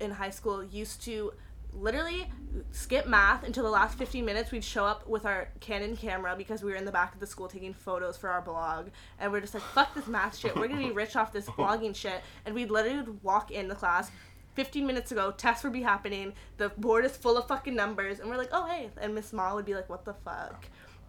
in 0.00 0.10
high 0.10 0.30
school 0.30 0.64
used 0.64 1.02
to 1.04 1.32
literally 1.72 2.26
skip 2.72 3.06
math 3.06 3.44
until 3.44 3.62
the 3.62 3.70
last 3.70 3.96
15 3.96 4.24
minutes 4.24 4.50
we'd 4.50 4.64
show 4.64 4.84
up 4.84 5.06
with 5.08 5.24
our 5.24 5.48
canon 5.60 5.96
camera 5.96 6.34
because 6.36 6.64
we 6.64 6.72
were 6.72 6.76
in 6.76 6.84
the 6.84 6.90
back 6.90 7.14
of 7.14 7.20
the 7.20 7.26
school 7.26 7.46
taking 7.46 7.72
photos 7.72 8.16
for 8.16 8.28
our 8.28 8.40
blog 8.42 8.88
and 9.20 9.30
we're 9.30 9.40
just 9.40 9.54
like 9.54 9.62
fuck 9.62 9.94
this 9.94 10.08
math 10.08 10.36
shit 10.36 10.56
we're 10.56 10.66
gonna 10.66 10.84
be 10.84 10.90
rich 10.90 11.14
off 11.14 11.32
this 11.32 11.46
blogging 11.50 11.94
shit 11.94 12.22
and 12.44 12.56
we'd 12.56 12.72
literally 12.72 13.06
walk 13.22 13.52
in 13.52 13.68
the 13.68 13.74
class 13.76 14.10
15 14.54 14.84
minutes 14.86 15.12
ago, 15.12 15.32
tests 15.36 15.62
would 15.62 15.72
be 15.72 15.82
happening. 15.82 16.32
The 16.56 16.70
board 16.70 17.04
is 17.04 17.16
full 17.16 17.38
of 17.38 17.46
fucking 17.46 17.74
numbers, 17.74 18.18
and 18.18 18.28
we're 18.28 18.36
like, 18.36 18.50
oh 18.52 18.66
hey, 18.66 18.90
and 19.00 19.14
Miss 19.14 19.32
Ma 19.32 19.54
would 19.54 19.64
be 19.64 19.74
like, 19.74 19.88
what 19.88 20.04
the 20.04 20.12
fuck. 20.12 20.66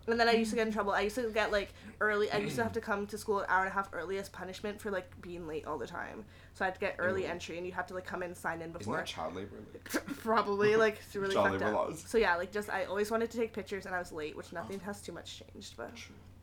And 0.08 0.20
then 0.20 0.28
I 0.28 0.34
used 0.34 0.50
to 0.52 0.56
get 0.56 0.66
in 0.68 0.72
mm. 0.72 0.76
trouble. 0.76 0.92
I 0.92 1.02
used 1.02 1.16
to 1.16 1.30
get 1.30 1.52
like 1.52 1.74
early. 2.00 2.32
I 2.32 2.38
used 2.38 2.56
to 2.56 2.64
have 2.64 2.74
to 2.74 2.80
mm. 2.80 2.84
come 2.84 3.08
to 3.08 3.18
school 3.18 3.40
an 3.40 3.46
hour 3.50 3.62
and 3.62 3.70
a 3.70 3.74
half 3.74 3.90
early 3.94 4.18
as 4.18 4.30
punishment 4.30 4.82
for 4.82 4.92
like 4.92 5.10
being 5.22 5.48
late 5.48 5.66
all 5.66 5.78
the 5.78 5.88
time. 5.88 6.26
So 6.54 6.66
I 6.66 6.68
had 6.68 6.76
to 6.76 6.80
get 6.80 6.96
early 6.98 7.24
Ew. 7.24 7.28
entry, 7.30 7.58
and 7.58 7.66
you 7.66 7.72
have 7.74 7.88
to 7.88 7.94
like 7.94 8.06
come 8.06 8.24
in 8.24 8.30
and 8.30 8.38
sign 8.38 8.62
in 8.62 8.72
before. 8.72 9.02
Isn't 9.02 9.16
before. 9.16 9.32
that 9.32 9.34
child 9.34 9.36
labor? 9.36 10.14
Probably 10.22 10.76
like 10.76 11.00
it's 11.06 11.16
really 11.16 11.36
Child 11.36 11.52
fucked 11.52 11.62
labor 11.62 11.76
up. 11.76 11.88
laws. 11.88 12.04
So 12.08 12.18
yeah, 12.18 12.36
like 12.36 12.52
just 12.52 12.70
I 12.70 12.86
always 12.86 13.12
wanted 13.12 13.32
to 13.32 13.38
take 13.38 13.54
pictures, 13.54 13.86
and 13.86 13.94
I 13.94 14.00
was 14.00 14.12
late, 14.12 14.36
which 14.36 14.48
oh. 14.52 14.56
nothing 14.56 14.80
has 14.82 15.02
too 15.02 15.12
much 15.12 15.44
changed. 15.54 15.76
But 15.78 15.92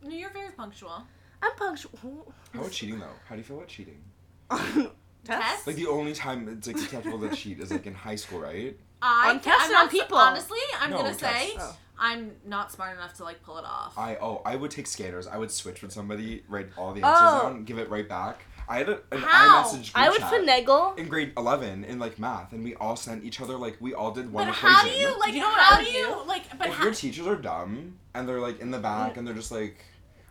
No, 0.02 0.10
you're 0.10 0.30
very 0.30 0.52
punctual. 0.52 1.04
I'm 1.42 1.52
punctual. 1.56 2.32
How 2.52 2.60
about 2.60 2.72
cheating 2.72 2.98
though? 2.98 3.06
How 3.28 3.34
do 3.34 3.40
you 3.40 3.44
feel 3.44 3.56
about 3.56 3.68
cheating? 3.68 4.02
Tests? 5.28 5.66
Like 5.66 5.76
the 5.76 5.86
only 5.86 6.12
time 6.14 6.48
it's 6.48 6.66
like 6.66 6.76
acceptable 6.76 7.20
to 7.20 7.34
cheat 7.36 7.60
is 7.60 7.70
like 7.70 7.86
in 7.86 7.94
high 7.94 8.16
school, 8.16 8.40
right? 8.40 8.76
I 9.00 9.30
On 9.30 9.38
tests 9.40 9.64
I'm 9.66 9.70
or 9.70 9.72
not 9.74 9.82
on 9.84 9.88
people? 9.90 10.18
Honestly, 10.18 10.58
I'm 10.80 10.90
No, 10.90 10.98
gonna 10.98 11.14
say 11.14 11.52
tests. 11.54 11.56
Oh. 11.60 11.76
I'm 12.00 12.32
not 12.46 12.72
smart 12.72 12.96
enough 12.96 13.14
to 13.18 13.24
like 13.24 13.42
pull 13.42 13.58
it 13.58 13.64
off. 13.64 13.96
I 13.98 14.16
oh 14.20 14.40
I 14.44 14.56
would 14.56 14.70
take 14.70 14.86
scanners. 14.86 15.26
I 15.26 15.36
would 15.36 15.50
switch 15.50 15.82
with 15.82 15.92
somebody, 15.92 16.42
write 16.48 16.68
all 16.76 16.92
the 16.94 17.02
answers 17.04 17.40
Oh. 17.42 17.42
down, 17.50 17.64
give 17.64 17.78
it 17.78 17.88
right 17.90 18.08
back. 18.08 18.40
I 18.70 18.78
had 18.78 18.88
a, 18.90 19.00
an 19.12 19.20
How? 19.22 19.62
iMessage 19.64 19.92
group 19.94 20.04
I 20.04 20.08
would 20.10 20.18
chat 20.20 20.32
finagle. 20.32 20.98
in 20.98 21.08
grade 21.08 21.32
eleven 21.36 21.84
in 21.84 21.98
like 21.98 22.18
math, 22.18 22.52
and 22.52 22.62
we 22.64 22.74
all 22.76 22.96
sent 22.96 23.24
each 23.24 23.40
other 23.40 23.56
like 23.56 23.76
we 23.80 23.94
all 23.94 24.10
did 24.10 24.30
one 24.32 24.46
but 24.46 24.54
equation. 24.56 24.76
how 24.76 24.84
do 24.84 24.90
you 24.90 25.18
like? 25.18 25.32
You 25.34 25.40
know 25.40 25.48
what 25.48 25.60
how 25.60 25.80
I 25.80 25.84
do 25.84 25.90
you 25.90 26.22
like? 26.26 26.58
But 26.58 26.68
if 26.68 26.74
how, 26.74 26.84
your 26.84 26.92
teachers 26.94 27.26
are 27.26 27.36
dumb 27.36 27.98
and 28.14 28.28
they're 28.28 28.40
like 28.40 28.60
in 28.60 28.70
the 28.70 28.78
back 28.78 29.16
and 29.16 29.26
they're 29.26 29.34
just 29.34 29.50
like 29.52 29.78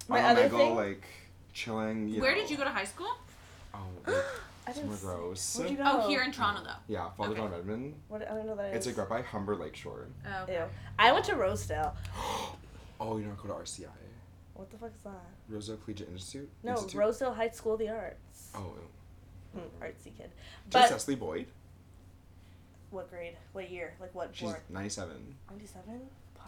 My 0.08 0.20
on 0.22 0.26
a 0.26 0.28
other 0.39 0.50
Mego, 0.50 0.58
thing- 0.58 0.76
like 0.76 1.04
chilling. 1.54 2.08
You 2.10 2.22
where 2.22 2.32
know. 2.36 2.41
did 2.41 2.50
you 2.52 2.58
go 2.58 2.64
to 2.64 2.70
high 2.70 2.84
school? 2.86 3.12
Oh, 3.74 3.80
like, 4.06 4.16
I 4.68 4.72
didn't. 4.74 4.97
somewhere 4.97 5.18
gross. 5.18 5.57
Where'd 5.57 5.72
you 5.72 5.78
go? 5.78 5.84
Oh, 5.86 6.07
here 6.09 6.22
in 6.24 6.32
Toronto 6.32 6.63
though. 6.63 6.93
Yeah, 6.93 7.09
Father 7.11 7.32
Okay. 7.32 7.41
John 7.41 7.51
Redmond. 7.51 7.95
What, 8.09 8.22
I 8.30 8.36
don't 8.36 8.45
know 8.47 8.55
that 8.55 8.74
It's 8.74 8.86
is. 8.86 8.97
like 8.97 9.09
right 9.09 9.22
by 9.24 9.28
Humber 9.28 9.55
Lakeshore. 9.55 10.07
Oh, 10.26 10.43
okay. 10.43 10.53
Ew. 10.55 10.63
I 10.99 11.11
went 11.11 11.26
to 11.26 11.36
Rosedale. 11.36 11.95
Oh, 12.99 13.18
you 13.20 13.26
don't 13.26 13.38
go 13.38 13.49
to 13.49 13.53
RCI. 13.61 13.86
What 14.55 14.72
the 14.72 14.78
fuck 14.80 14.89
is 14.95 15.03
that? 15.03 15.11
Rosedale 15.47 15.78
Collegiate 15.86 16.09
Institute. 16.09 16.49
No, 16.63 16.72
Institute? 16.72 16.99
Rosedale 16.99 17.32
High 17.36 17.49
School 17.49 17.74
of 17.74 17.80
the 17.80 17.89
Arts. 17.89 18.49
Oh, 18.55 18.74
Hmm, 19.53 19.59
artsy 19.84 20.05
kid. 20.18 20.32
just 20.32 20.72
But 20.72 20.89
Cecily 20.89 21.15
Boyd. 21.15 21.45
what 22.89 23.09
grade? 23.09 23.36
What 23.53 23.70
year? 23.70 23.93
Like 24.01 24.15
what? 24.15 24.30
She's 24.34 24.47
Born? 24.49 24.59
ninety-seven. 24.70 25.36
Ninety-seven. 25.51 26.01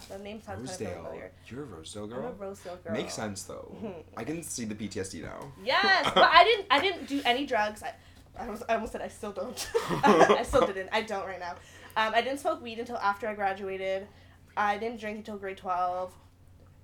That 0.10 0.24
name 0.24 0.42
sounds 0.42 0.46
kind 0.46 0.62
of 0.62 0.70
Rosedale. 0.70 1.04
familiar. 1.04 1.32
You're 1.48 1.64
a 1.64 1.66
Rosedale 1.66 2.08
girl. 2.08 2.20
I'm 2.20 2.26
a. 2.26 2.32
Rosedale 2.32 2.78
girl. 2.78 2.94
Makes 2.94 3.14
sense 3.14 3.44
though. 3.44 3.76
Mhm. 3.84 3.94
I 4.18 4.24
can 4.24 4.42
see 4.44 4.66
the 4.66 4.74
PTSD 4.76 5.22
now. 5.24 5.52
Yes, 5.64 6.10
but 6.16 6.24
I 6.34 6.44
didn't. 6.46 6.66
I 6.72 6.80
didn't 6.82 7.06
do 7.08 7.22
any 7.26 7.46
drugs. 7.46 7.84
I, 7.84 7.94
I, 8.40 8.50
was, 8.50 8.64
I 8.70 8.76
almost 8.76 8.92
said 8.94 9.02
I 9.02 9.08
still 9.10 9.32
don't. 9.32 9.70
I 10.04 10.44
still 10.44 10.66
didn't. 10.68 10.90
I 10.92 11.02
don't 11.02 11.26
right 11.26 11.40
now. 11.40 11.52
Um, 11.98 12.14
I 12.16 12.22
didn't 12.22 12.40
smoke 12.40 12.62
weed 12.62 12.80
until 12.80 12.98
after 12.98 13.28
I 13.28 13.34
graduated. 13.36 14.08
I 14.56 14.78
didn't 14.78 15.00
drink 15.00 15.18
until 15.18 15.38
grade 15.38 15.58
twelve. 15.58 16.14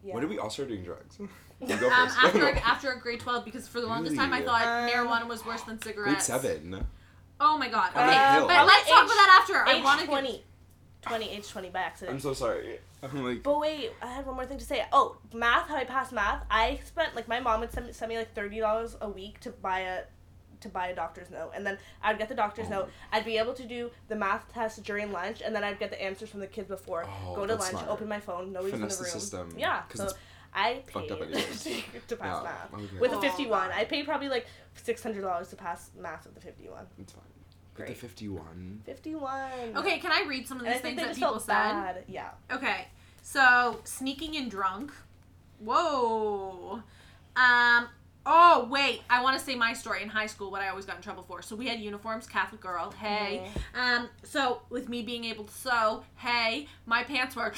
Yeah. 0.03 0.13
When 0.13 0.21
did 0.21 0.29
we 0.29 0.37
all 0.37 0.49
start 0.49 0.69
doing 0.69 0.83
drugs? 0.83 1.17
Um, 1.61 1.71
after 1.71 2.49
after 2.49 2.93
grade 2.95 3.21
twelve, 3.21 3.45
because 3.45 3.65
for 3.65 3.79
the 3.79 3.87
longest 3.87 4.17
time 4.17 4.33
I 4.33 4.41
thought 4.41 4.61
Um, 4.61 4.89
marijuana 4.89 5.25
was 5.25 5.45
worse 5.45 5.61
than 5.61 5.81
cigarettes. 5.81 6.27
Grade 6.27 6.41
cigarettes. 6.41 6.61
seven. 6.63 6.85
Oh 7.39 7.57
my 7.57 7.69
god. 7.69 7.91
Okay, 7.91 8.01
On 8.01 8.07
the 8.07 8.13
hill. 8.39 8.47
but 8.47 8.65
let's 8.67 8.81
at 8.89 8.93
talk 8.93 9.05
about 9.05 9.13
that 9.13 9.39
after. 9.41 9.65
I 9.65 9.77
Age 9.77 9.83
want 9.83 10.01
to 10.01 10.05
20. 10.05 10.43
20, 11.03 11.29
age 11.29 11.47
20 11.49 11.69
by 11.69 11.79
accident. 11.79 12.13
I'm 12.15 12.19
so 12.19 12.33
sorry. 12.33 12.79
I'm 13.01 13.23
like. 13.23 13.41
But 13.41 13.59
wait, 13.59 13.91
I 14.01 14.07
had 14.07 14.25
one 14.25 14.35
more 14.35 14.45
thing 14.45 14.57
to 14.57 14.65
say. 14.65 14.83
Oh, 14.91 15.17
math. 15.33 15.69
How 15.69 15.77
I 15.77 15.85
passed 15.85 16.11
math. 16.11 16.43
I 16.51 16.81
spent 16.83 17.15
like 17.15 17.29
my 17.29 17.39
mom 17.39 17.61
would 17.61 17.71
send 17.71 17.85
me, 17.87 17.93
send 17.93 18.09
me 18.09 18.17
like 18.17 18.33
thirty 18.35 18.59
dollars 18.59 18.97
a 18.99 19.07
week 19.09 19.39
to 19.41 19.51
buy 19.51 19.79
a 19.79 20.01
to 20.65 20.69
buy 20.69 20.87
a 20.87 20.95
doctor's 20.95 21.29
note, 21.29 21.51
and 21.55 21.65
then 21.65 21.77
I'd 22.03 22.17
get 22.17 22.27
the 22.29 22.35
doctor's 22.35 22.67
Oh. 22.67 22.71
note. 22.71 22.89
I'd 23.11 23.25
be 23.25 23.37
able 23.37 23.53
to 23.53 23.63
do 23.63 23.89
the 24.09 24.15
math 24.15 24.51
test 24.53 24.83
during 24.83 25.11
lunch, 25.11 25.41
and 25.41 25.55
then 25.55 25.63
I'd 25.63 25.79
get 25.79 25.89
the 25.91 26.01
answers 26.01 26.29
from 26.29 26.41
the 26.41 26.47
kids 26.47 26.67
before. 26.67 27.05
Oh, 27.07 27.35
Go 27.35 27.45
to 27.47 27.55
lunch, 27.55 27.69
smart. 27.71 27.87
open 27.87 28.07
my 28.07 28.19
phone, 28.19 28.51
nobody's 28.51 28.73
Finesse 28.73 28.97
in 28.99 29.03
the 29.03 29.09
the 29.09 29.11
room. 29.13 29.21
system, 29.21 29.53
Yeah, 29.57 29.81
'cause 29.89 29.97
so 30.01 30.05
it's 30.05 30.13
I 30.53 30.83
fucked 30.87 31.07
paid 31.09 31.11
up 31.11 31.19
to 32.07 32.15
pass 32.17 32.43
Yeah, 32.43 32.43
math 32.43 32.73
okay. 32.73 32.97
with 32.99 33.11
a 33.13 33.21
51, 33.21 33.71
I 33.71 33.83
paid 33.85 34.05
probably 34.05 34.29
like 34.29 34.47
six 34.75 35.01
hundred 35.03 35.21
dollars 35.21 35.49
to 35.49 35.55
pass 35.55 35.91
math 35.97 36.25
with 36.25 36.35
the 36.35 36.41
fifty-one. 36.41 36.87
It's 36.99 37.13
fine. 37.13 37.23
But 37.75 37.87
the 37.87 37.91
Great. 37.93 37.97
51. 37.97 38.81
Fifty-one. 38.85 39.75
Okay, 39.75 39.99
can 39.99 40.11
I 40.13 40.23
read 40.27 40.47
some 40.47 40.59
of 40.61 40.65
And 40.65 40.75
these 40.75 40.81
things 40.81 40.95
that 41.01 41.13
people 41.15 41.39
said? 41.41 41.47
bad. 41.53 42.03
Yeah. 42.07 42.29
Okay, 42.49 42.87
so 43.21 43.81
sneaking 43.83 44.37
and 44.37 44.49
drunk. 44.49 44.93
Whoa. 45.59 46.81
Um. 47.35 47.89
Oh 48.25 48.67
wait, 48.71 49.01
I 49.09 49.21
want 49.21 49.37
to 49.37 49.43
say 49.43 49.55
my 49.55 49.73
story 49.73 50.01
in 50.01 50.09
high 50.09 50.25
school. 50.27 50.49
What 50.49 50.61
I 50.61 50.69
always 50.69 50.85
got 50.85 50.95
in 50.95 51.01
trouble 51.01 51.23
for. 51.23 51.41
So 51.41 51.55
we 51.55 51.67
had 51.67 51.79
uniforms, 51.79 52.25
Catholic 52.27 52.61
girl. 52.61 52.91
Hey. 52.91 53.47
Um. 53.75 54.09
So 54.23 54.61
with 54.69 54.89
me 54.89 55.01
being 55.03 55.25
able 55.25 55.43
to 55.43 55.53
sew, 55.53 56.03
hey, 56.17 56.67
my 56.85 57.03
pants 57.03 57.35
were. 57.35 57.53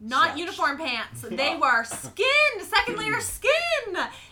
Not 0.00 0.24
Snatched. 0.24 0.38
uniform 0.38 0.78
pants. 0.78 1.24
They 1.30 1.56
were 1.56 1.84
skin, 1.84 2.26
second 2.62 2.96
layer 2.96 3.20
skin. 3.20 3.50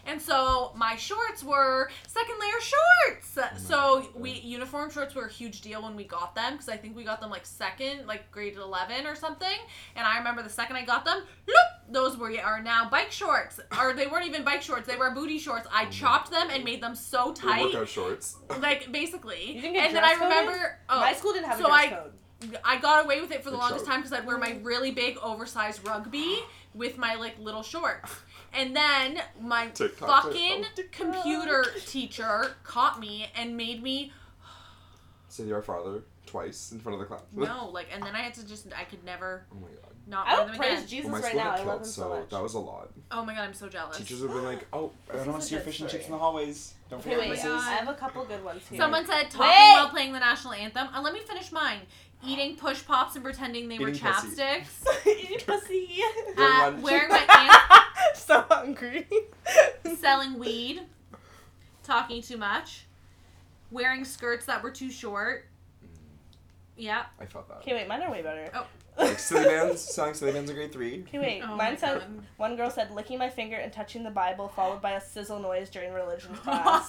And 0.06 0.20
so 0.20 0.72
my 0.74 0.96
shorts 0.96 1.44
were 1.44 1.90
second 2.06 2.36
layer 2.40 2.60
shorts. 2.60 3.62
so 3.62 4.08
we 4.14 4.32
uniform 4.32 4.90
shorts 4.90 5.14
were 5.14 5.26
a 5.26 5.30
huge 5.30 5.60
deal 5.60 5.82
when 5.82 5.94
we 5.96 6.04
got 6.04 6.34
them 6.34 6.54
because 6.54 6.68
I 6.70 6.76
think 6.78 6.96
we 6.96 7.04
got 7.04 7.20
them 7.20 7.30
like 7.30 7.44
second, 7.44 8.06
like 8.06 8.30
grade 8.30 8.56
11 8.56 9.06
or 9.06 9.14
something. 9.14 9.58
And 9.94 10.06
I 10.06 10.16
remember 10.18 10.42
the 10.42 10.48
second 10.48 10.76
I 10.76 10.84
got 10.84 11.04
them, 11.04 11.18
look, 11.46 11.56
those 11.90 12.16
were 12.16 12.32
are 12.42 12.62
now 12.62 12.88
bike 12.88 13.10
shorts. 13.12 13.60
Or 13.78 13.92
they 13.92 14.06
weren't 14.06 14.26
even 14.26 14.44
bike 14.44 14.62
shorts, 14.62 14.86
they 14.86 14.96
were 14.96 15.10
booty 15.10 15.38
shorts. 15.38 15.66
I 15.72 15.84
chopped 15.86 16.30
them 16.30 16.48
and 16.50 16.64
made 16.64 16.82
them 16.82 16.94
so 16.94 17.32
tight. 17.32 17.62
workout 17.62 17.88
shorts. 17.88 18.36
Like 18.60 18.90
basically. 18.90 19.52
You 19.52 19.60
didn't 19.60 19.74
get 19.74 19.86
and 19.88 19.96
then 19.96 20.04
I 20.04 20.14
dress 20.16 20.18
coded? 20.30 20.38
remember 20.46 20.78
oh, 20.88 21.00
My 21.00 21.12
school 21.12 21.32
didn't 21.34 21.46
have 21.48 21.58
so 21.58 21.66
a 21.66 21.68
dress 21.68 21.84
I- 21.84 21.88
code. 21.90 22.12
I 22.14 22.27
got 22.80 23.04
away 23.04 23.20
with 23.20 23.30
it 23.32 23.42
for 23.42 23.50
the 23.50 23.56
Good 23.56 23.62
longest 23.62 23.84
job. 23.84 23.92
time 23.94 24.00
because 24.02 24.12
I'd 24.12 24.26
wear 24.26 24.38
my 24.38 24.58
really 24.62 24.90
big 24.92 25.18
oversized 25.18 25.86
rugby 25.86 26.38
with 26.74 26.98
my 26.98 27.14
like 27.16 27.38
little 27.38 27.62
shorts. 27.62 28.12
And 28.54 28.74
then 28.74 29.20
my 29.40 29.68
TikTok 29.68 30.24
fucking 30.24 30.64
TikTok. 30.74 31.12
computer 31.12 31.64
teacher 31.86 32.52
caught 32.64 32.98
me 32.98 33.26
and 33.36 33.56
made 33.56 33.82
me 33.82 34.12
Say 35.28 35.44
your 35.44 35.60
father 35.60 36.00
twice 36.26 36.72
in 36.72 36.78
front 36.80 36.94
of 36.94 37.00
the 37.00 37.06
class. 37.06 37.22
no, 37.34 37.68
like 37.70 37.88
and 37.92 38.02
then 38.02 38.14
I 38.14 38.20
had 38.20 38.34
to 38.34 38.46
just 38.46 38.66
I 38.76 38.84
could 38.84 39.04
never 39.04 39.44
Oh 39.52 39.56
my 39.56 39.68
god. 39.68 39.92
not 40.06 40.26
I 40.26 40.34
wear 40.34 40.44
would 40.44 40.52
them 40.52 40.58
praise 40.58 40.78
again. 40.78 40.86
Jesus 40.88 41.10
Well, 41.10 41.20
my 41.20 41.26
right 41.26 41.30
school 41.30 41.40
now. 41.40 41.50
got 41.50 41.54
I 41.54 41.56
love 41.58 41.66
killed, 41.66 41.80
him 41.80 41.84
so, 41.86 42.02
so 42.02 42.08
much. 42.20 42.28
that 42.30 42.42
was 42.42 42.54
a 42.54 42.58
lot. 42.58 42.88
Oh 43.10 43.24
my 43.24 43.34
god, 43.34 43.42
I'm 43.42 43.54
so 43.54 43.68
jealous. 43.68 43.96
Teachers 43.98 44.20
have 44.22 44.30
been 44.30 44.44
like, 44.44 44.66
oh, 44.72 44.90
I 45.12 45.16
don't 45.16 45.28
want 45.28 45.42
to 45.42 45.46
see 45.48 45.54
your 45.54 45.64
good 45.64 45.70
fish 45.70 45.80
and 45.80 45.90
chips 45.90 46.06
in 46.06 46.12
the 46.12 46.18
hallways. 46.18 46.74
Don't 46.90 47.00
Okay, 47.00 47.10
forget 47.10 47.18
wait. 47.20 47.30
misses. 47.30 47.46
I 47.62 47.72
have 47.72 47.88
a 47.88 47.94
couple 47.94 48.24
good 48.24 48.42
ones 48.44 48.62
here. 48.68 48.78
Someone 48.78 49.04
said 49.06 49.24
talking 49.30 49.40
Wait! 49.40 49.74
while 49.74 49.88
playing 49.90 50.12
the 50.14 50.18
national 50.20 50.54
anthem. 50.54 50.88
Uh, 50.94 51.02
let 51.02 51.12
me 51.12 51.20
finish 51.20 51.52
mine. 51.52 51.80
Eating 52.26 52.56
push 52.56 52.84
pops 52.84 53.14
and 53.14 53.24
pretending 53.24 53.68
they 53.68 53.78
were 53.78 53.88
Eating 53.90 54.02
pussy. 54.02 54.36
chapsticks. 54.36 55.06
Eat 55.06 55.46
pussy. 55.46 55.88
Uh, 56.36 56.72
wearing 56.80 57.08
my 57.08 57.58
so 58.14 58.44
hungry. 58.50 59.06
selling 59.98 60.38
weed, 60.38 60.82
talking 61.84 62.20
too 62.20 62.36
much, 62.36 62.86
wearing 63.70 64.04
skirts 64.04 64.46
that 64.46 64.62
were 64.62 64.70
too 64.70 64.90
short. 64.90 65.46
Yeah. 66.76 67.04
I 67.20 67.26
felt 67.26 67.48
that. 67.48 67.58
Okay, 67.58 67.74
wait. 67.74 67.88
Mine 67.88 68.02
are 68.02 68.10
way 68.10 68.22
better. 68.22 68.50
Oh. 68.54 68.66
Like 68.98 69.18
silly 69.20 69.44
bands, 69.44 69.80
selling 69.80 70.14
silly 70.14 70.32
bands 70.32 70.50
in 70.50 70.56
grade 70.56 70.72
three. 70.72 71.02
Okay, 71.06 71.18
wait. 71.20 71.42
Oh 71.44 71.54
Mine 71.54 71.78
said 71.78 72.00
God. 72.00 72.24
one 72.36 72.56
girl 72.56 72.68
said 72.68 72.90
licking 72.90 73.16
my 73.18 73.28
finger 73.28 73.54
and 73.56 73.72
touching 73.72 74.02
the 74.02 74.10
Bible, 74.10 74.48
followed 74.48 74.82
by 74.82 74.92
a 74.92 75.00
sizzle 75.00 75.38
noise 75.38 75.70
during 75.70 75.92
religion 75.92 76.34
class. 76.34 76.84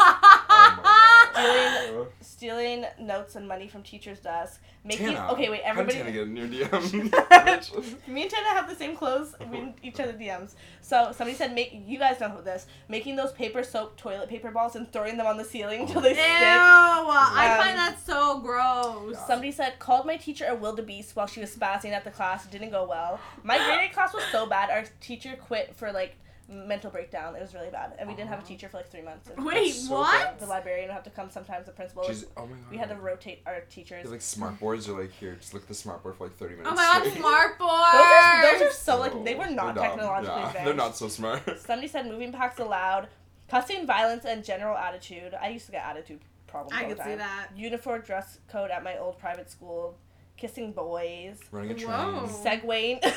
My 1.43 1.79
Stealing- 1.81 1.97
god. 2.03 2.07
stealing 2.21 2.85
notes 2.99 3.35
and 3.35 3.47
money 3.47 3.67
from 3.67 3.83
teacher's 3.83 4.19
desk. 4.19 4.61
Making 4.83 5.07
Tana. 5.15 5.31
okay, 5.33 5.49
wait. 5.49 5.61
everybody. 5.65 5.97
How 5.97 6.03
did 6.05 6.15
Everybody. 6.15 6.27
Tana 6.27 6.35
get 6.35 6.53
in 6.53 6.53
your 6.53 6.67
DM? 6.67 8.07
Me 8.07 8.21
and 8.23 8.31
Tana 8.31 8.49
have 8.49 8.69
the 8.69 8.75
same 8.75 8.95
clothes. 8.95 9.35
We 9.51 9.57
in 9.57 9.73
each 9.83 9.99
other 9.99 10.13
DMs. 10.13 10.53
So 10.81 11.11
somebody 11.13 11.35
said, 11.35 11.53
"Make 11.53 11.83
you 11.85 11.99
guys 11.99 12.19
know 12.21 12.41
this. 12.41 12.65
Making 12.87 13.17
those 13.17 13.31
paper 13.33 13.61
soap 13.63 13.97
toilet 13.97 14.29
paper 14.29 14.51
balls 14.51 14.75
and 14.77 14.91
throwing 14.91 15.17
them 15.17 15.27
on 15.27 15.35
the 15.37 15.43
ceiling 15.43 15.81
until 15.87 16.01
they 16.01 16.09
Ew! 16.11 16.15
stick." 16.15 16.23
I 16.23 17.55
Um, 17.57 17.65
find 17.65 17.77
that 17.77 17.97
so 18.05 18.39
gross. 18.39 19.17
Somebody 19.27 19.51
said 19.51 19.79
called 19.79 20.05
my 20.05 20.15
teacher 20.15 20.45
a 20.47 20.55
wildebeest 20.55 21.15
while 21.15 21.27
she 21.27 21.41
was 21.41 21.53
spazzing 21.55 21.91
at 21.91 22.03
the 22.05 22.11
class. 22.11 22.45
It 22.45 22.51
didn't 22.51 22.71
go 22.71 22.87
well. 22.87 23.19
My 23.43 23.57
grade 23.65 23.79
eight 23.83 23.93
class 23.93 24.13
was 24.13 24.23
so 24.31 24.45
bad. 24.45 24.69
Our 24.69 24.85
teacher 25.01 25.35
quit 25.39 25.75
for 25.75 25.91
like 25.91 26.15
mental 26.49 26.89
breakdown. 26.89 27.35
It 27.35 27.41
was 27.41 27.53
really 27.53 27.69
bad, 27.69 27.93
and 27.99 28.09
we 28.09 28.15
didn't 28.15 28.29
have 28.29 28.39
a 28.39 28.43
teacher 28.43 28.67
for 28.67 28.77
like 28.77 28.89
three 28.89 29.01
months. 29.01 29.29
And 29.29 29.45
Wait, 29.45 29.67
That's 29.67 29.87
so 29.87 29.93
what? 29.93 30.39
The 30.39 30.45
librarian 30.45 30.87
would 30.87 30.93
have 30.93 31.03
to 31.03 31.09
come 31.09 31.29
sometimes. 31.29 31.65
The 31.65 31.71
principal. 31.71 32.03
She's, 32.03 32.25
oh 32.35 32.45
my 32.45 32.55
god. 32.55 32.71
we 32.71 32.77
had 32.77 32.89
to 32.89 32.95
rotate 32.95 33.41
our 33.45 33.61
teachers. 33.69 34.03
They're 34.03 34.11
like 34.11 34.21
smart 34.21 34.59
boards 34.59 34.89
are 34.89 34.99
like 34.99 35.11
here, 35.11 35.35
just 35.35 35.53
look 35.53 35.63
at 35.63 35.69
the 35.69 35.75
smart 35.75 36.03
board 36.03 36.15
for 36.15 36.25
like 36.25 36.37
thirty 36.37 36.55
oh 36.55 36.57
minutes. 36.57 36.71
Oh 36.71 36.75
my 36.75 36.83
god, 36.83 36.99
straight. 37.01 37.19
smart 37.19 37.59
board. 37.59 37.69
Those 37.93 38.01
are, 38.01 38.59
those 38.59 38.61
are 38.61 38.73
so 38.73 38.99
like 38.99 39.23
they 39.23 39.35
were 39.35 39.49
not 39.49 39.75
they're 39.75 39.83
dumb. 39.83 39.97
technologically 39.97 40.35
yeah, 40.35 40.47
advanced. 40.47 40.65
They're 40.65 40.73
not 40.73 40.97
so 40.97 41.07
smart. 41.07 41.59
Somebody 41.65 41.87
said 41.87 42.07
moving 42.07 42.31
packs 42.31 42.59
allowed, 42.59 43.07
cussing, 43.49 43.85
violence, 43.85 44.25
and 44.25 44.43
general 44.43 44.77
attitude. 44.77 45.33
I 45.39 45.49
used 45.49 45.65
to 45.67 45.71
get 45.71 45.85
attitude 45.85 46.19
problems. 46.47 46.73
I 46.73 46.83
all 46.83 46.89
the 46.89 46.95
could 46.95 47.03
see 47.05 47.15
that. 47.15 47.49
Uniform 47.55 48.01
dress 48.01 48.39
code 48.49 48.71
at 48.71 48.83
my 48.83 48.97
old 48.97 49.19
private 49.19 49.49
school. 49.49 49.97
Kissing 50.37 50.71
boys. 50.71 51.39
Running 51.51 51.71
a 51.71 51.73
train. 51.75 51.91
Whoa. 51.91 52.27
Segwaying. 52.27 53.03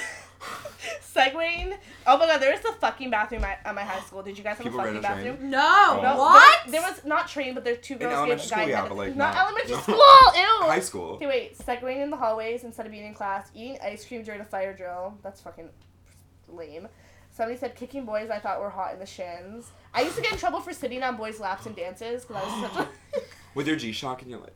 segueing. 1.15 1.77
Oh 2.07 2.19
my 2.19 2.27
god, 2.27 2.39
there 2.39 2.53
was 2.53 2.61
the 2.61 2.73
fucking 2.81 3.11
bathroom 3.11 3.45
at, 3.45 3.61
at 3.65 3.75
my 3.75 3.83
high 3.83 4.01
school. 4.01 4.23
Did 4.23 4.37
you 4.39 4.45
guys 4.45 4.57
have 4.57 4.65
People 4.65 4.81
a 4.81 4.85
ran 4.85 5.03
fucking 5.03 5.19
a 5.19 5.23
train? 5.23 5.33
bathroom? 5.35 5.51
No, 5.51 6.01
No, 6.03 6.17
what? 6.19 6.61
There, 6.67 6.81
there 6.81 6.91
was 6.91 7.05
not 7.05 7.29
train, 7.29 7.55
but 7.55 7.65
there's 7.65 7.79
two 7.79 7.97
girls. 7.97 8.13
elementary 8.13 8.49
guy 8.49 8.57
school, 8.57 8.69
yeah, 8.69 8.81
had- 8.81 8.89
but, 8.89 8.99
like, 8.99 9.17
not 9.17 9.35
not- 9.35 9.45
elementary 9.47 9.73
no. 9.77 9.81
school. 9.83 9.95
Ew. 9.95 10.67
High 10.69 10.81
school. 10.81 11.11
Okay, 11.15 11.27
wait. 11.27 11.59
Segueing 11.59 12.03
in 12.03 12.11
the 12.11 12.17
hallways 12.17 12.65
instead 12.65 12.87
of 12.87 12.93
being 12.93 13.07
in 13.07 13.15
class, 13.15 13.51
eating 13.55 13.79
ice 13.85 14.05
cream 14.07 14.23
during 14.23 14.41
a 14.41 14.45
fire 14.45 14.73
drill. 14.75 15.19
That's 15.23 15.41
fucking 15.41 15.69
lame. 16.49 16.89
Somebody 17.35 17.57
said 17.59 17.75
kicking 17.77 18.05
boys 18.05 18.29
I 18.29 18.39
thought 18.39 18.61
were 18.61 18.69
hot 18.69 18.93
in 18.93 18.99
the 18.99 19.07
shins. 19.07 19.71
I 19.95 20.03
used 20.03 20.17
to 20.17 20.23
get 20.23 20.33
in 20.33 20.39
trouble 20.39 20.61
for 20.61 20.73
sitting 20.75 21.03
on 21.03 21.17
boys' 21.17 21.41
laps 21.41 21.65
and 21.65 21.75
dances 21.75 22.25
because 22.27 22.43
I 22.43 22.61
was 22.63 22.71
such 22.73 22.85
a 22.85 22.89
With 23.55 23.67
your 23.67 23.77
G 23.77 23.91
Shock 23.93 24.21
and 24.23 24.31
you're 24.31 24.41
like, 24.41 24.55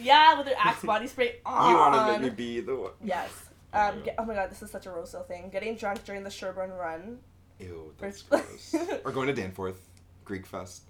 yeah 0.00 0.36
with 0.36 0.46
their 0.46 0.56
Axe 0.58 0.82
body 0.82 1.06
spray 1.06 1.36
on. 1.46 1.70
you 1.70 1.76
want 1.76 1.94
to 1.94 2.12
make 2.12 2.20
me 2.22 2.36
be 2.36 2.60
the 2.60 2.74
one. 2.76 2.90
Yes. 3.02 3.30
Um, 3.72 4.02
get, 4.02 4.14
oh 4.18 4.24
my 4.24 4.34
god, 4.34 4.50
this 4.50 4.62
is 4.62 4.70
such 4.70 4.86
a 4.86 4.90
Roseville 4.90 5.24
thing. 5.24 5.50
Getting 5.50 5.76
drunk 5.76 6.04
during 6.04 6.24
the 6.24 6.30
Sherburne 6.30 6.70
run. 6.72 7.18
Ew, 7.58 7.92
that's 7.98 8.22
First- 8.22 8.72
gross. 8.72 9.00
or 9.04 9.12
going 9.12 9.26
to 9.26 9.34
Danforth, 9.34 9.80
Greek 10.24 10.46
Fest. 10.46 10.84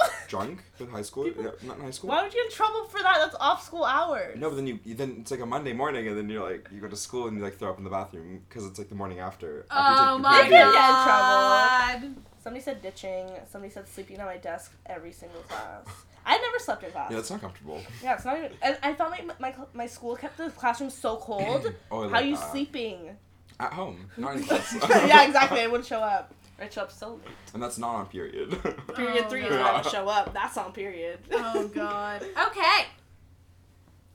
Drunk 0.28 0.62
with 0.78 0.90
high 0.90 1.02
school? 1.02 1.28
Yeah, 1.28 1.50
not 1.62 1.76
in 1.76 1.84
high 1.84 1.90
school. 1.90 2.08
Why 2.10 2.22
would 2.22 2.32
you 2.32 2.40
get 2.40 2.46
in 2.46 2.56
trouble 2.56 2.86
for 2.86 3.00
that? 3.02 3.18
That's 3.20 3.36
off 3.38 3.62
school 3.64 3.84
hours. 3.84 4.36
No, 4.40 4.48
but 4.48 4.56
then 4.56 4.66
you, 4.66 4.78
you 4.84 4.94
then 4.94 5.18
it's 5.20 5.30
like 5.30 5.40
a 5.40 5.46
Monday 5.46 5.72
morning, 5.74 6.08
and 6.08 6.16
then 6.16 6.28
you're 6.28 6.42
like 6.42 6.68
you 6.72 6.80
go 6.80 6.88
to 6.88 6.96
school 6.96 7.28
and 7.28 7.36
you 7.36 7.42
like 7.44 7.56
throw 7.58 7.70
up 7.70 7.78
in 7.78 7.84
the 7.84 7.90
bathroom 7.90 8.40
because 8.48 8.66
it's 8.66 8.78
like 8.78 8.88
the 8.88 8.94
morning 8.94 9.20
after. 9.20 9.64
after 9.70 10.02
you 10.02 10.08
Oh 10.10 10.14
take 10.16 10.22
my 10.22 10.36
your 10.36 10.44
You 10.44 10.50
break. 10.50 10.62
can 10.62 10.72
get 10.72 12.08
in 12.08 12.14
god. 12.16 12.24
Somebody 12.42 12.64
said 12.64 12.82
ditching. 12.82 13.28
Somebody 13.48 13.72
said 13.72 13.88
sleeping 13.88 14.18
on 14.18 14.26
my 14.26 14.38
desk 14.38 14.72
every 14.86 15.12
single 15.12 15.42
class. 15.42 15.84
I 16.24 16.38
never 16.38 16.58
slept 16.58 16.84
in 16.84 16.90
class. 16.92 17.10
Yeah, 17.10 17.18
it's 17.18 17.30
not 17.30 17.40
comfortable. 17.40 17.80
Yeah, 18.02 18.14
it's 18.14 18.24
not 18.24 18.38
even. 18.38 18.52
And 18.62 18.78
I 18.82 18.94
found 18.94 19.10
my, 19.10 19.34
my 19.40 19.54
my 19.74 19.86
school 19.86 20.14
kept 20.16 20.36
the 20.38 20.50
classroom 20.50 20.90
so 20.90 21.16
cold. 21.16 21.72
Oh, 21.90 22.02
I 22.04 22.06
How 22.06 22.12
like 22.12 22.26
you 22.26 22.36
that. 22.36 22.50
sleeping? 22.52 23.16
At 23.60 23.72
home, 23.72 24.08
not 24.16 24.36
in 24.36 24.44
class. 24.44 24.74
yeah, 24.88 25.24
exactly. 25.24 25.60
I 25.60 25.66
wouldn't 25.66 25.86
show 25.86 26.00
up. 26.00 26.32
I'd 26.60 26.72
show 26.72 26.82
up 26.82 26.92
so 26.92 27.14
late. 27.14 27.20
And 27.54 27.62
that's 27.62 27.76
not 27.78 27.94
on 27.96 28.06
period. 28.06 28.50
Period 28.94 29.24
Oh, 29.26 29.28
three 29.28 29.42
is 29.42 29.48
God. 29.48 29.58
when 29.58 29.66
I 29.66 29.76
would 29.76 29.86
show 29.90 30.08
up. 30.08 30.32
That's 30.32 30.56
on 30.56 30.72
period. 30.72 31.18
Oh 31.32 31.66
god. 31.68 32.22
Okay. 32.22 32.86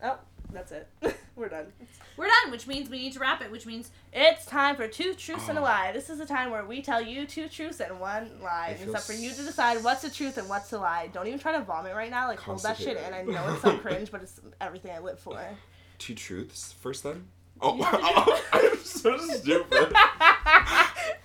oh, 0.04 0.18
that's 0.58 0.72
it. 0.72 0.88
We're 1.36 1.50
done. 1.50 1.68
We're 2.18 2.26
done, 2.28 2.50
which 2.52 2.66
means 2.66 2.90
we 2.90 2.98
need 2.98 3.14
to 3.14 3.20
wrap 3.20 3.42
it, 3.44 3.52
which 3.52 3.68
means 3.68 3.92
It's 4.12 4.44
time 4.46 4.76
for 4.76 4.88
two 4.88 5.14
truths 5.14 5.48
and 5.50 5.58
a 5.60 5.62
Oh. 5.62 5.66
lie. 5.66 5.92
This 5.92 6.10
is 6.10 6.18
the 6.18 6.26
time 6.26 6.50
where 6.50 6.66
we 6.66 6.82
tell 6.82 7.00
you 7.00 7.28
two 7.28 7.48
truths 7.48 7.80
and 7.80 8.00
one 8.00 8.32
lie. 8.42 8.76
I 8.80 8.84
It's 8.84 8.94
up 8.96 9.02
for 9.04 9.14
you 9.14 9.30
to 9.30 9.44
decide 9.44 9.84
what's 9.84 10.02
the 10.02 10.10
truth 10.10 10.38
and 10.40 10.50
what's 10.50 10.72
the 10.72 10.80
lie. 10.80 11.10
Don't 11.14 11.28
even 11.28 11.38
try 11.40 11.52
to 11.52 11.62
vomit 11.62 11.94
right 11.96 12.10
now. 12.10 12.28
Like 12.28 12.40
hold 12.40 12.64
that 12.64 12.78
shit 12.78 12.98
in. 12.98 13.14
I 13.14 13.22
know 13.22 13.54
it's 13.54 13.62
so 13.62 13.78
cringe, 13.78 14.10
but 14.12 14.24
it's 14.24 14.42
everything 14.60 14.92
I 14.92 14.98
live 15.00 15.20
for. 15.20 15.40
Two 16.00 16.16
truths 16.16 16.74
first, 16.80 17.04
then. 17.04 17.28
Oh, 17.62 17.76
You 18.54 18.72
I'm 18.72 18.78
so 18.84 19.18
stupid. 19.18 19.72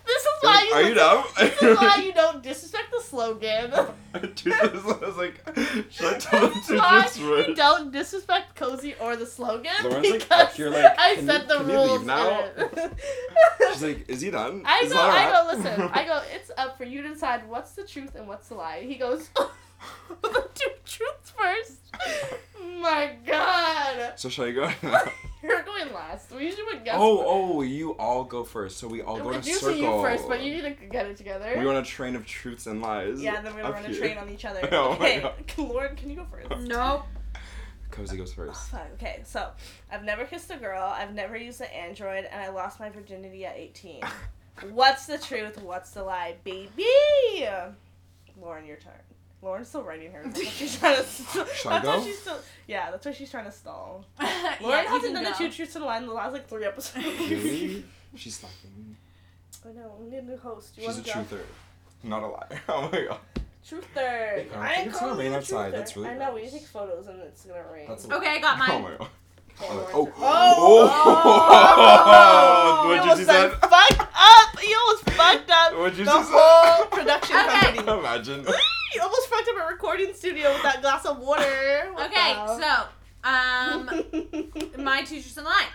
this 0.06 0.22
is 0.22 0.36
why 0.42 0.61
you. 0.61 0.61
Are 0.72 0.82
you 0.82 0.94
dumb? 0.94 1.24
This 1.38 1.62
is 1.62 1.78
why 1.78 1.96
you 2.04 2.12
don't 2.12 2.42
disrespect 2.42 2.90
the 2.96 3.02
slogan. 3.02 3.72
I 4.14 5.00
was 5.02 5.16
like, 5.16 5.40
should 5.90 6.14
I 6.14 6.18
tell 6.18 6.48
them 6.48 6.78
why 6.78 7.08
you 7.48 7.54
don't 7.54 7.92
disrespect 7.92 8.54
cozy 8.56 8.94
or 9.00 9.16
the 9.16 9.26
slogan 9.26 9.72
Lauren's 9.84 10.10
like 10.10 10.20
because 10.20 10.30
up 10.48 10.52
here 10.52 10.70
like, 10.70 10.94
I 10.98 11.14
"Can 11.16 11.26
set 11.26 11.42
you- 11.42 11.48
the 11.48 11.56
can 11.56 11.68
you 11.70 11.78
leave 11.80 11.90
rules. 11.90 12.06
now?" 12.06 12.48
She's 13.72 13.82
like, 13.82 14.08
is 14.08 14.20
he 14.20 14.30
done? 14.30 14.62
I 14.66 14.80
Is 14.84 14.92
go, 14.92 14.98
I 15.00 15.30
go, 15.30 15.56
listen, 15.56 15.80
I 15.92 16.04
go, 16.04 16.22
it's 16.34 16.50
up 16.56 16.76
for 16.76 16.84
you 16.84 17.02
to 17.02 17.08
decide 17.08 17.48
what's 17.48 17.72
the 17.72 17.84
truth 17.84 18.14
and 18.14 18.26
what's 18.28 18.48
the 18.48 18.54
lie. 18.54 18.82
He 18.86 18.96
goes, 18.96 19.30
the 20.22 20.48
two 20.54 20.70
truths 20.84 21.32
first. 21.36 21.78
My 22.80 23.16
God. 23.26 24.12
So 24.16 24.28
should 24.28 24.48
I 24.48 24.52
go? 24.52 24.70
Going 25.78 25.94
last. 25.94 26.30
We 26.32 26.44
usually 26.44 26.64
would 26.64 26.84
guess. 26.84 26.96
oh, 26.98 27.24
oh, 27.26 27.62
you 27.62 27.92
all 27.92 28.24
go 28.24 28.44
first. 28.44 28.78
So 28.78 28.88
we 28.88 29.02
all 29.02 29.18
go 29.18 29.30
in 29.30 29.34
a 29.36 29.38
It's 29.38 29.52
circle. 29.60 29.76
usually 29.76 29.96
you 29.96 30.02
first, 30.02 30.28
but 30.28 30.42
you 30.42 30.54
need 30.54 30.62
to 30.78 30.86
get 30.86 31.06
it 31.06 31.16
together. 31.16 31.54
We 31.58 31.66
want 31.66 31.78
a 31.78 31.88
train 31.88 32.16
of 32.16 32.26
truths 32.26 32.66
and 32.66 32.80
lies. 32.82 33.20
yeah, 33.22 33.40
then 33.40 33.54
we're 33.54 33.62
gonna 33.62 33.74
run 33.74 33.84
a 33.86 33.94
train 33.94 34.18
on 34.18 34.28
each 34.30 34.44
other. 34.50 34.68
Oh 34.72 34.92
okay, 34.92 35.20
God. 35.20 35.34
Lauren, 35.58 35.96
can 35.96 36.10
you 36.10 36.16
go 36.16 36.26
first? 36.30 36.62
nope. 36.62 37.02
Cozy 37.90 38.16
goes 38.16 38.32
first. 38.32 38.70
Oh, 38.72 38.76
Fine. 38.78 38.86
Okay, 38.94 39.20
so 39.24 39.50
I've 39.90 40.02
never 40.02 40.24
kissed 40.24 40.50
a 40.50 40.56
girl. 40.56 40.82
I've 40.82 41.12
never 41.12 41.36
used 41.36 41.60
an 41.60 41.66
Android, 41.68 42.24
and 42.24 42.40
I 42.40 42.48
lost 42.48 42.80
my 42.80 42.88
virginity 42.88 43.44
at 43.44 43.54
18. 43.56 44.00
What's 44.70 45.04
the 45.06 45.18
truth? 45.18 45.60
What's 45.62 45.90
the 45.90 46.02
lie, 46.02 46.36
baby? 46.42 46.86
Lauren, 48.40 48.64
your 48.64 48.78
turn. 48.78 48.92
Lauren's 49.42 49.68
still 49.68 49.82
writing 49.82 50.12
hers. 50.12 50.24
That's 50.32 50.38
what 50.38 50.52
she's 50.52 50.78
trying 50.78 50.96
to. 50.96 51.02
Stall. 51.02 51.44
That's 51.44 51.66
I 51.66 51.80
go? 51.82 52.02
she's 52.04 52.18
still. 52.20 52.38
Yeah, 52.68 52.90
that's 52.92 53.04
why 53.04 53.12
she's 53.12 53.30
trying 53.30 53.44
to 53.46 53.50
stall. 53.52 54.04
Lauren 54.20 54.30
you 54.60 54.68
hasn't 54.88 55.02
can 55.02 55.12
done 55.14 55.24
the 55.24 55.30
two 55.32 55.50
truths 55.50 55.74
in 55.76 55.82
a 55.82 55.84
lie 55.84 55.98
in 55.98 56.06
the 56.06 56.12
last 56.12 56.32
like 56.32 56.48
three 56.48 56.64
episodes. 56.64 57.04
Really? 57.04 57.84
She's 58.14 58.36
slacking. 58.36 58.96
I 59.64 59.72
know. 59.72 59.96
We 59.98 60.10
need 60.10 60.18
a 60.18 60.22
new 60.22 60.36
host. 60.36 60.76
You 60.76 60.84
She's 60.86 60.98
a 60.98 61.02
want 61.16 61.28
go? 61.30 61.36
truther, 61.36 61.40
not 62.04 62.22
a 62.22 62.26
liar. 62.28 62.60
Oh 62.68 62.88
my 62.92 63.04
god. 63.08 63.18
Truther. 63.68 64.50
Carl, 64.52 64.62
I 64.62 64.68
I 64.70 64.74
think 64.76 64.88
it's 64.88 65.00
gonna 65.00 65.14
rain 65.14 65.32
outside. 65.32 65.72
truther. 65.72 65.76
That's 65.76 65.96
really 65.96 66.08
I 66.10 66.18
know. 66.18 66.34
We 66.34 66.40
gross. 66.42 66.52
take 66.52 66.66
photos 66.66 67.06
and 67.08 67.20
it's 67.22 67.44
gonna 67.44 67.64
rain. 67.72 67.86
That's 67.88 68.08
Okay, 68.10 68.28
I 68.28 68.38
got 68.38 68.58
mine. 68.58 68.70
Oh 68.70 68.78
my 68.80 68.90
god. 68.90 69.00
Okay, 69.00 69.08
Oh. 69.60 69.68
Lauren's 69.68 69.92
Oh. 69.94 70.12
Oh! 70.18 70.92
oh! 71.04 72.82
oh! 72.84 72.88
What'd 72.88 73.04
you 73.04 73.10
you 73.10 73.10
almost 73.10 73.26
say? 73.26 73.32
said 73.32 73.50
fucked 73.60 74.00
up. 74.00 74.62
You 74.68 74.76
almost 74.78 75.10
fucked 75.10 75.50
up. 75.50 75.78
What'd 75.78 75.98
you 75.98 76.04
the 76.04 76.10
just 76.10 76.28
say? 76.30 76.34
whole 76.38 76.84
production 76.86 77.36
Okay. 77.36 77.60
company. 77.60 77.98
Imagine. 77.98 78.46
You 78.94 79.00
almost 79.02 79.28
fucked 79.28 79.48
up 79.48 79.68
a 79.68 79.72
recording 79.72 80.12
studio 80.14 80.52
with 80.52 80.62
that 80.62 80.80
glass 80.82 81.04
of 81.06 81.18
water. 81.18 81.90
What 81.92 82.10
Okay, 82.10 82.34
the 82.34 82.58
so 82.58 82.86
um 83.24 83.86
my 84.84 85.02
two 85.02 85.20
truths 85.20 85.36
and 85.36 85.46
lie. 85.46 85.66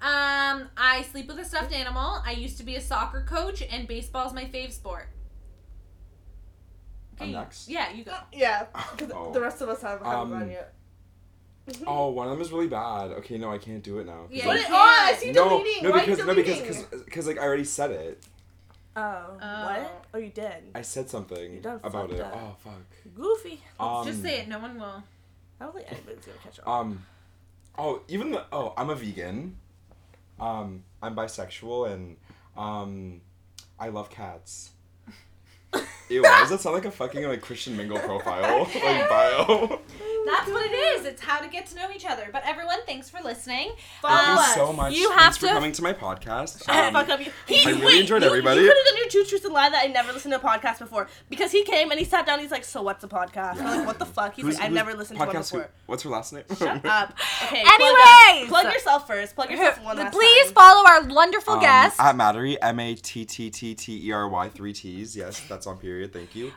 Um, 0.00 0.68
I 0.76 1.02
sleep 1.10 1.26
with 1.28 1.38
a 1.40 1.44
stuffed 1.44 1.72
animal. 1.72 2.22
I 2.24 2.32
used 2.32 2.56
to 2.58 2.62
be 2.64 2.76
a 2.76 2.80
soccer 2.80 3.22
coach, 3.28 3.62
and 3.70 3.86
baseball's 3.88 4.32
my 4.32 4.44
fave 4.44 4.72
sport. 4.72 5.08
I'm 7.20 7.32
next. 7.32 7.68
Yeah, 7.68 7.90
you 7.92 8.04
go. 8.04 8.14
yeah, 8.32 8.66
'cause 8.96 9.10
Oh. 9.12 9.32
the 9.32 9.40
rest 9.40 9.60
of 9.60 9.68
us 9.68 9.82
have, 9.82 10.00
haven't 10.00 10.16
Um, 10.16 10.30
gone 10.30 10.50
yet. 10.50 10.74
Oh, 11.86 12.10
one 12.10 12.28
of 12.28 12.32
them 12.32 12.40
is 12.40 12.50
really 12.52 12.68
bad. 12.68 13.10
Okay, 13.10 13.36
no, 13.38 13.50
I 13.52 13.58
can't 13.58 13.82
do 13.82 13.98
it 13.98 14.06
now. 14.06 14.22
'cause, 14.22 14.28
Yeah, 14.30 14.44
Put 14.44 14.48
like- 14.56 14.60
it 14.60 14.70
on. 14.70 14.76
I 14.78 14.96
can't. 15.10 15.20
see 15.20 15.32
no, 15.32 15.48
deleting. 15.58 15.82
no, 15.84 15.90
Why 15.90 16.00
because 16.04 16.20
are 16.20 16.26
no, 16.26 16.34
because 16.34 16.60
because 16.60 16.84
because 17.04 17.26
like 17.26 17.38
I 17.38 17.42
already 17.42 17.64
said 17.64 17.90
it. 17.90 18.24
Oh, 19.00 19.38
Oh. 19.40 19.64
what? 19.66 20.04
Oh, 20.14 20.18
you 20.18 20.30
did. 20.30 20.52
I 20.74 20.82
said 20.82 21.08
something 21.08 21.60
done 21.60 21.76
about 21.84 21.92
fucked 22.08 22.12
it. 22.14 22.20
up. 22.20 22.34
Oh 22.36 22.56
fuck. 22.58 23.14
Goofy. 23.14 23.62
Um, 23.78 24.04
Just 24.04 24.22
say 24.22 24.40
it. 24.40 24.48
No 24.48 24.58
one 24.58 24.78
will. 24.78 25.02
I 25.60 25.64
don't 25.64 25.74
think 25.74 25.86
anybody's 25.92 26.24
gonna 26.24 26.38
catch 26.42 26.58
on. 26.66 26.80
Um, 26.80 27.06
oh, 27.78 28.02
even 28.08 28.30
the 28.32 28.44
oh, 28.52 28.74
I'm 28.76 28.90
a 28.90 28.94
vegan. 28.96 29.56
Um, 30.40 30.84
I'm 31.02 31.14
bisexual 31.16 31.92
and 31.92 32.16
um, 32.56 33.20
I 33.78 33.88
love 33.88 34.08
cats. 34.10 34.70
Ew, 36.08 36.22
why 36.22 36.40
does 36.40 36.50
that 36.50 36.60
sound 36.60 36.74
like 36.74 36.84
a 36.84 36.90
fucking 36.90 37.24
like 37.24 37.40
Christian 37.42 37.76
Mingle 37.76 37.98
profile 37.98 38.60
like 38.74 39.08
bio? 39.08 39.80
That's 40.26 40.48
what 40.50 40.64
it 40.66 40.74
is. 40.74 41.04
It's 41.06 41.22
how 41.22 41.40
to 41.40 41.48
get 41.48 41.66
to 41.66 41.76
know 41.76 41.88
each 41.94 42.04
other. 42.06 42.28
But 42.32 42.42
everyone, 42.44 42.78
thanks 42.86 43.08
for 43.10 43.20
listening. 43.22 43.72
Follow 44.02 44.16
Thank 44.36 44.38
you 44.48 44.54
so 44.54 44.72
much. 44.72 44.92
You 44.94 45.08
Thanks 45.08 45.22
have 45.22 45.36
for 45.38 45.46
coming 45.48 45.72
to 45.72 45.82
my 45.82 45.92
podcast. 45.92 46.62
I 46.68 46.88
Um, 46.88 46.92
fuck 46.94 47.08
up 47.08 47.20
you. 47.24 47.32
He, 47.46 47.66
I 47.66 47.70
really 47.72 47.84
wait, 47.84 48.00
enjoyed 48.00 48.22
you, 48.22 48.28
everybody. 48.28 48.60
You 48.62 48.68
could 48.68 48.76
have 48.76 48.86
done 48.86 48.96
your 48.96 49.08
two 49.08 49.24
truths 49.28 49.44
and 49.44 49.54
lie 49.54 49.68
that 49.70 49.84
I 49.84 49.86
never 49.88 50.12
listened 50.12 50.32
to 50.34 50.40
a 50.40 50.42
podcast 50.42 50.78
before 50.78 51.08
because 51.30 51.50
he 51.52 51.64
came 51.64 51.90
and 51.90 51.98
he 51.98 52.04
sat 52.04 52.26
down. 52.26 52.40
He's 52.40 52.50
like, 52.50 52.64
"So 52.64 52.82
what's 52.82 53.02
a 53.04 53.08
podcast?" 53.08 53.58
And 53.58 53.68
I'm 53.68 53.78
like, 53.78 53.86
"What 53.86 53.98
the 53.98 54.06
fuck?" 54.06 54.34
He's 54.34 54.44
who's- 54.44 54.54
like, 54.56 54.64
"I've 54.64 54.70
who's 54.70 54.76
never 54.76 54.94
listened 54.94 55.18
to 55.18 55.26
one 55.26 55.34
podcast 55.34 55.50
who- 55.52 55.58
before." 55.58 55.70
What's 55.86 56.02
her 56.02 56.10
last 56.10 56.32
name? 56.32 56.44
Shut 56.56 56.84
up. 56.86 57.14
Okay. 57.44 57.62
Anyways! 57.66 58.48
plug, 58.48 58.62
plug 58.62 58.72
yourself 58.74 59.06
first. 59.06 59.34
Plug 59.34 59.50
yourself 59.50 59.82
one 59.84 59.96
last 59.96 60.12
Please 60.14 60.46
time. 60.46 60.54
follow 60.54 60.86
our 60.88 61.02
wonderful 61.04 61.54
Um, 61.54 61.60
guest. 61.60 61.98
At 62.00 62.14
Mattery, 62.16 62.56
M 62.60 62.78
A 62.80 62.94
T 62.94 63.24
T 63.24 63.50
T 63.50 63.74
T 63.74 64.08
E 64.08 64.12
R 64.12 64.28
Y, 64.28 64.48
three 64.50 64.72
T's. 64.72 65.16
Yes, 65.16 65.40
that's 65.48 65.66
on 65.66 65.78
period. 65.78 66.12
Thank 66.12 66.34
you. 66.36 66.52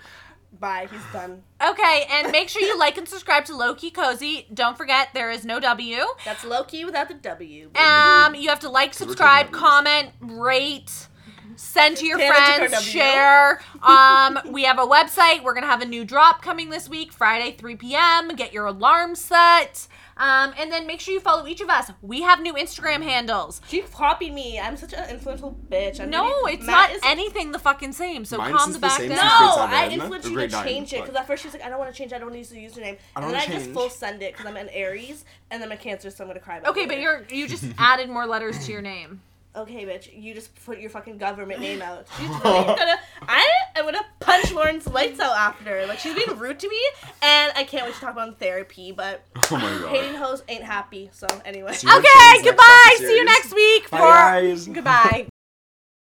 Bye. 0.60 0.88
He's 0.92 1.02
done. 1.14 1.44
Okay, 1.66 2.06
and 2.12 2.32
make 2.32 2.50
sure 2.50 2.62
you 2.62 2.78
like 2.78 2.98
and 2.98 3.08
subscribe 3.08 3.46
to 3.46 3.56
Low 3.56 3.74
Key 3.74 3.90
Cozy. 3.90 4.48
Don't 4.54 4.78
forget 4.78 5.10
there 5.14 5.32
is 5.32 5.46
no 5.46 5.60
W. 5.60 6.04
That's 6.26 6.44
low 6.44 6.64
key 6.64 6.86
without 6.86 7.08
the 7.08 7.14
W. 7.16 7.72
Um, 7.76 8.36
you 8.36 8.50
have 8.50 8.60
to 8.60 8.70
like, 8.70 8.94
subscribe, 8.94 9.52
comment, 9.52 10.10
rate, 10.20 11.08
send 11.56 11.98
to 11.98 12.06
your 12.06 12.20
Tana 12.20 12.34
friends, 12.34 12.72
W. 12.74 12.92
share. 12.92 13.62
Um, 13.82 14.40
we 14.52 14.64
have 14.64 14.78
a 14.78 14.86
website. 14.86 15.44
We're 15.44 15.54
gonna 15.54 15.68
have 15.68 15.82
a 15.82 15.86
new 15.86 16.04
drop 16.04 16.42
coming 16.42 16.70
this 16.70 16.90
week, 16.90 17.14
Friday, 17.14 17.54
3 17.54 17.76
p.m. 17.78 18.36
Get 18.36 18.54
your 18.54 18.66
alarm 18.66 19.16
set. 19.16 19.88
Um, 20.18 20.54
and 20.60 20.72
then 20.72 20.86
make 20.88 21.00
sure 21.00 21.14
you 21.14 21.20
follow 21.20 21.48
each 21.48 21.62
of 21.62 21.70
us. 21.70 21.92
We 22.02 22.22
have 22.22 22.42
new 22.42 22.54
Instagram 22.54 23.02
handles. 23.04 23.62
She 23.68 23.82
copied 23.82 24.34
me. 24.34 24.60
I'm 24.60 24.78
such 24.78 24.94
an 24.94 25.10
influential 25.10 25.58
bitch. 25.70 26.00
I'm 26.00 26.10
No, 26.10 26.26
really- 26.28 26.54
it's 26.54 26.66
Matt 26.66 26.90
not 26.90 26.96
is- 26.98 27.02
anything 27.04 27.52
the 27.52 27.60
fucking 27.60 27.94
same. 27.94 28.26
So 28.26 28.38
Mine's 28.38 28.56
calm 28.58 28.70
the 28.72 28.78
the 28.78 28.82
back 28.82 29.00
down. 29.00 29.10
No, 29.10 29.16
I 29.16 29.84
seven, 29.86 29.92
influenced 30.02 30.28
or 30.28 30.32
you 30.32 30.38
to 30.40 30.48
nine, 30.48 30.66
change 30.66 30.94
it 30.94 31.02
because 31.02 31.16
at 31.16 31.28
first 31.28 31.44
she's 31.44 31.54
like, 31.54 31.64
I 31.64 31.70
don't 31.70 31.80
want 31.80 31.92
to 31.92 31.98
change. 31.98 32.14
I 32.14 32.18
don't 32.18 32.26
want 32.32 32.34
to 32.36 32.40
use 32.40 32.50
the 32.50 32.58
username. 32.82 32.98
I 33.16 33.22
don't 33.22 33.30
and 33.30 33.34
then 33.34 33.42
I 33.42 33.46
wanna 33.54 33.60
just 33.60 33.72
full 33.72 33.90
send 33.90 34.22
it 34.22 34.34
because 34.34 34.46
I'm 34.46 34.58
an 34.58 34.70
Aries 34.70 35.26
and 35.50 35.64
I'm 35.64 35.72
a 35.72 35.78
Cancer, 35.78 36.10
so 36.12 36.24
I'm 36.24 36.30
gonna 36.30 36.40
cry. 36.40 36.58
About 36.58 36.72
Okay, 36.72 36.82
it 36.84 36.88
but 36.90 36.98
later. 36.98 37.26
you're 37.30 37.40
you 37.40 37.48
just 37.48 37.66
added 37.78 38.10
more 38.10 38.28
letters 38.28 38.66
to 38.66 38.72
your 38.72 38.82
name. 38.82 39.22
Okay, 39.54 39.86
bitch, 39.86 40.10
you 40.14 40.34
just 40.34 40.56
put 40.66 40.80
your 40.80 40.90
fucking 40.90 41.18
government 41.18 41.60
name 41.60 41.82
out. 41.82 42.08
She's 42.18 42.30
really 42.30 42.42
gonna. 42.66 42.98
I 43.24 43.48
am 43.76 43.86
gonna 43.86 44.06
punch 44.20 44.52
Lauren's 44.54 44.88
lights 44.88 45.20
out 45.20 45.36
after. 45.36 45.86
Like 45.88 46.00
she's 46.00 46.16
being 46.16 46.38
rude 46.40 46.60
to 46.60 46.70
me, 46.70 46.82
and 47.22 47.52
I 47.56 47.64
can't 47.66 47.86
wait 47.86 47.96
to 47.96 48.00
talk 48.00 48.14
about 48.14 48.40
therapy. 48.40 48.92
But 48.94 49.24
Oh 49.52 49.58
my 49.58 49.62
god. 49.62 49.90
hating 49.90 50.16
hoes 50.16 50.44
ain't 50.48 50.64
happy. 50.64 51.10
So 51.14 51.28
anyway. 51.44 51.72
Okay, 51.72 52.44
goodbye. 52.44 52.96
See 52.98 53.16
you 53.18 53.26
next 53.26 53.54
week 53.54 53.90
Bye, 53.90 53.98
for 53.98 54.04
guys. 54.04 54.68
goodbye. 54.74 55.28